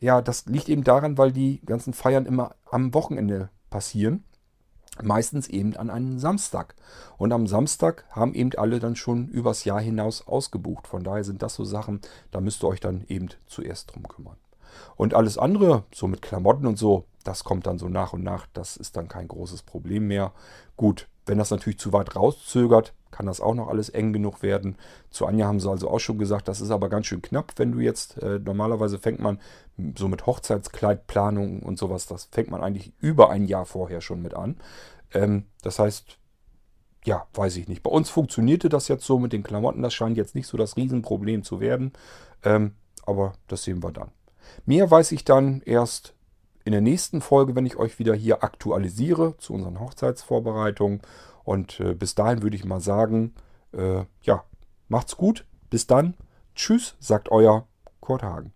ja, 0.00 0.20
das 0.20 0.46
liegt 0.46 0.68
eben 0.68 0.84
daran, 0.84 1.18
weil 1.18 1.32
die 1.32 1.60
ganzen 1.64 1.92
Feiern 1.92 2.26
immer 2.26 2.54
am 2.70 2.92
Wochenende 2.94 3.50
passieren. 3.70 4.24
Meistens 5.02 5.48
eben 5.48 5.76
an 5.76 5.90
einem 5.90 6.18
Samstag. 6.18 6.74
Und 7.18 7.32
am 7.32 7.46
Samstag 7.46 8.04
haben 8.10 8.34
eben 8.34 8.52
alle 8.56 8.78
dann 8.78 8.96
schon 8.96 9.28
übers 9.28 9.64
Jahr 9.64 9.80
hinaus 9.80 10.26
ausgebucht. 10.26 10.86
Von 10.86 11.04
daher 11.04 11.24
sind 11.24 11.42
das 11.42 11.54
so 11.54 11.64
Sachen, 11.64 12.00
da 12.30 12.40
müsst 12.40 12.64
ihr 12.64 12.68
euch 12.68 12.80
dann 12.80 13.04
eben 13.08 13.28
zuerst 13.46 13.94
drum 13.94 14.08
kümmern. 14.08 14.36
Und 14.96 15.14
alles 15.14 15.38
andere, 15.38 15.84
so 15.92 16.06
mit 16.06 16.22
Klamotten 16.22 16.66
und 16.66 16.78
so, 16.78 17.04
das 17.24 17.44
kommt 17.44 17.66
dann 17.66 17.78
so 17.78 17.88
nach 17.88 18.12
und 18.12 18.22
nach. 18.22 18.46
Das 18.52 18.76
ist 18.76 18.96
dann 18.96 19.08
kein 19.08 19.28
großes 19.28 19.62
Problem 19.62 20.06
mehr. 20.06 20.32
Gut, 20.76 21.08
wenn 21.26 21.38
das 21.38 21.50
natürlich 21.50 21.78
zu 21.78 21.92
weit 21.92 22.16
rauszögert, 22.16 22.94
kann 23.10 23.26
das 23.26 23.40
auch 23.40 23.54
noch 23.54 23.68
alles 23.68 23.88
eng 23.88 24.12
genug 24.12 24.42
werden. 24.42 24.76
Zu 25.10 25.26
Anja 25.26 25.46
haben 25.46 25.60
sie 25.60 25.70
also 25.70 25.90
auch 25.90 25.98
schon 25.98 26.18
gesagt, 26.18 26.48
das 26.48 26.60
ist 26.60 26.70
aber 26.70 26.88
ganz 26.88 27.06
schön 27.06 27.22
knapp, 27.22 27.52
wenn 27.56 27.72
du 27.72 27.80
jetzt, 27.80 28.22
äh, 28.22 28.38
normalerweise 28.38 28.98
fängt 28.98 29.20
man 29.20 29.40
so 29.96 30.08
mit 30.08 30.26
Hochzeitskleidplanung 30.26 31.62
und 31.62 31.78
sowas, 31.78 32.06
das 32.06 32.28
fängt 32.30 32.50
man 32.50 32.62
eigentlich 32.62 32.92
über 33.00 33.30
ein 33.30 33.46
Jahr 33.46 33.66
vorher 33.66 34.00
schon 34.00 34.22
mit 34.22 34.34
an. 34.34 34.56
Ähm, 35.12 35.46
das 35.62 35.78
heißt, 35.78 36.18
ja, 37.04 37.26
weiß 37.34 37.56
ich 37.56 37.68
nicht. 37.68 37.82
Bei 37.82 37.90
uns 37.90 38.10
funktionierte 38.10 38.68
das 38.68 38.88
jetzt 38.88 39.04
so 39.04 39.18
mit 39.18 39.32
den 39.32 39.42
Klamotten, 39.42 39.82
das 39.82 39.94
scheint 39.94 40.16
jetzt 40.16 40.34
nicht 40.34 40.46
so 40.46 40.56
das 40.56 40.76
Riesenproblem 40.76 41.42
zu 41.42 41.60
werden. 41.60 41.92
Ähm, 42.42 42.72
aber 43.06 43.34
das 43.46 43.62
sehen 43.62 43.82
wir 43.82 43.92
dann. 43.92 44.10
Mehr 44.66 44.90
weiß 44.90 45.12
ich 45.12 45.24
dann 45.24 45.62
erst 45.64 46.15
in 46.66 46.72
der 46.72 46.80
nächsten 46.80 47.20
Folge, 47.20 47.54
wenn 47.54 47.64
ich 47.64 47.76
euch 47.76 48.00
wieder 48.00 48.12
hier 48.12 48.42
aktualisiere 48.42 49.36
zu 49.38 49.54
unseren 49.54 49.78
Hochzeitsvorbereitungen. 49.78 51.00
Und 51.44 51.78
äh, 51.78 51.94
bis 51.94 52.16
dahin 52.16 52.42
würde 52.42 52.56
ich 52.56 52.64
mal 52.64 52.80
sagen, 52.80 53.34
äh, 53.70 54.02
ja, 54.22 54.44
macht's 54.88 55.16
gut. 55.16 55.46
Bis 55.70 55.86
dann. 55.86 56.14
Tschüss, 56.56 56.96
sagt 56.98 57.30
euer 57.30 57.68
Kurt 58.00 58.24
Hagen. 58.24 58.55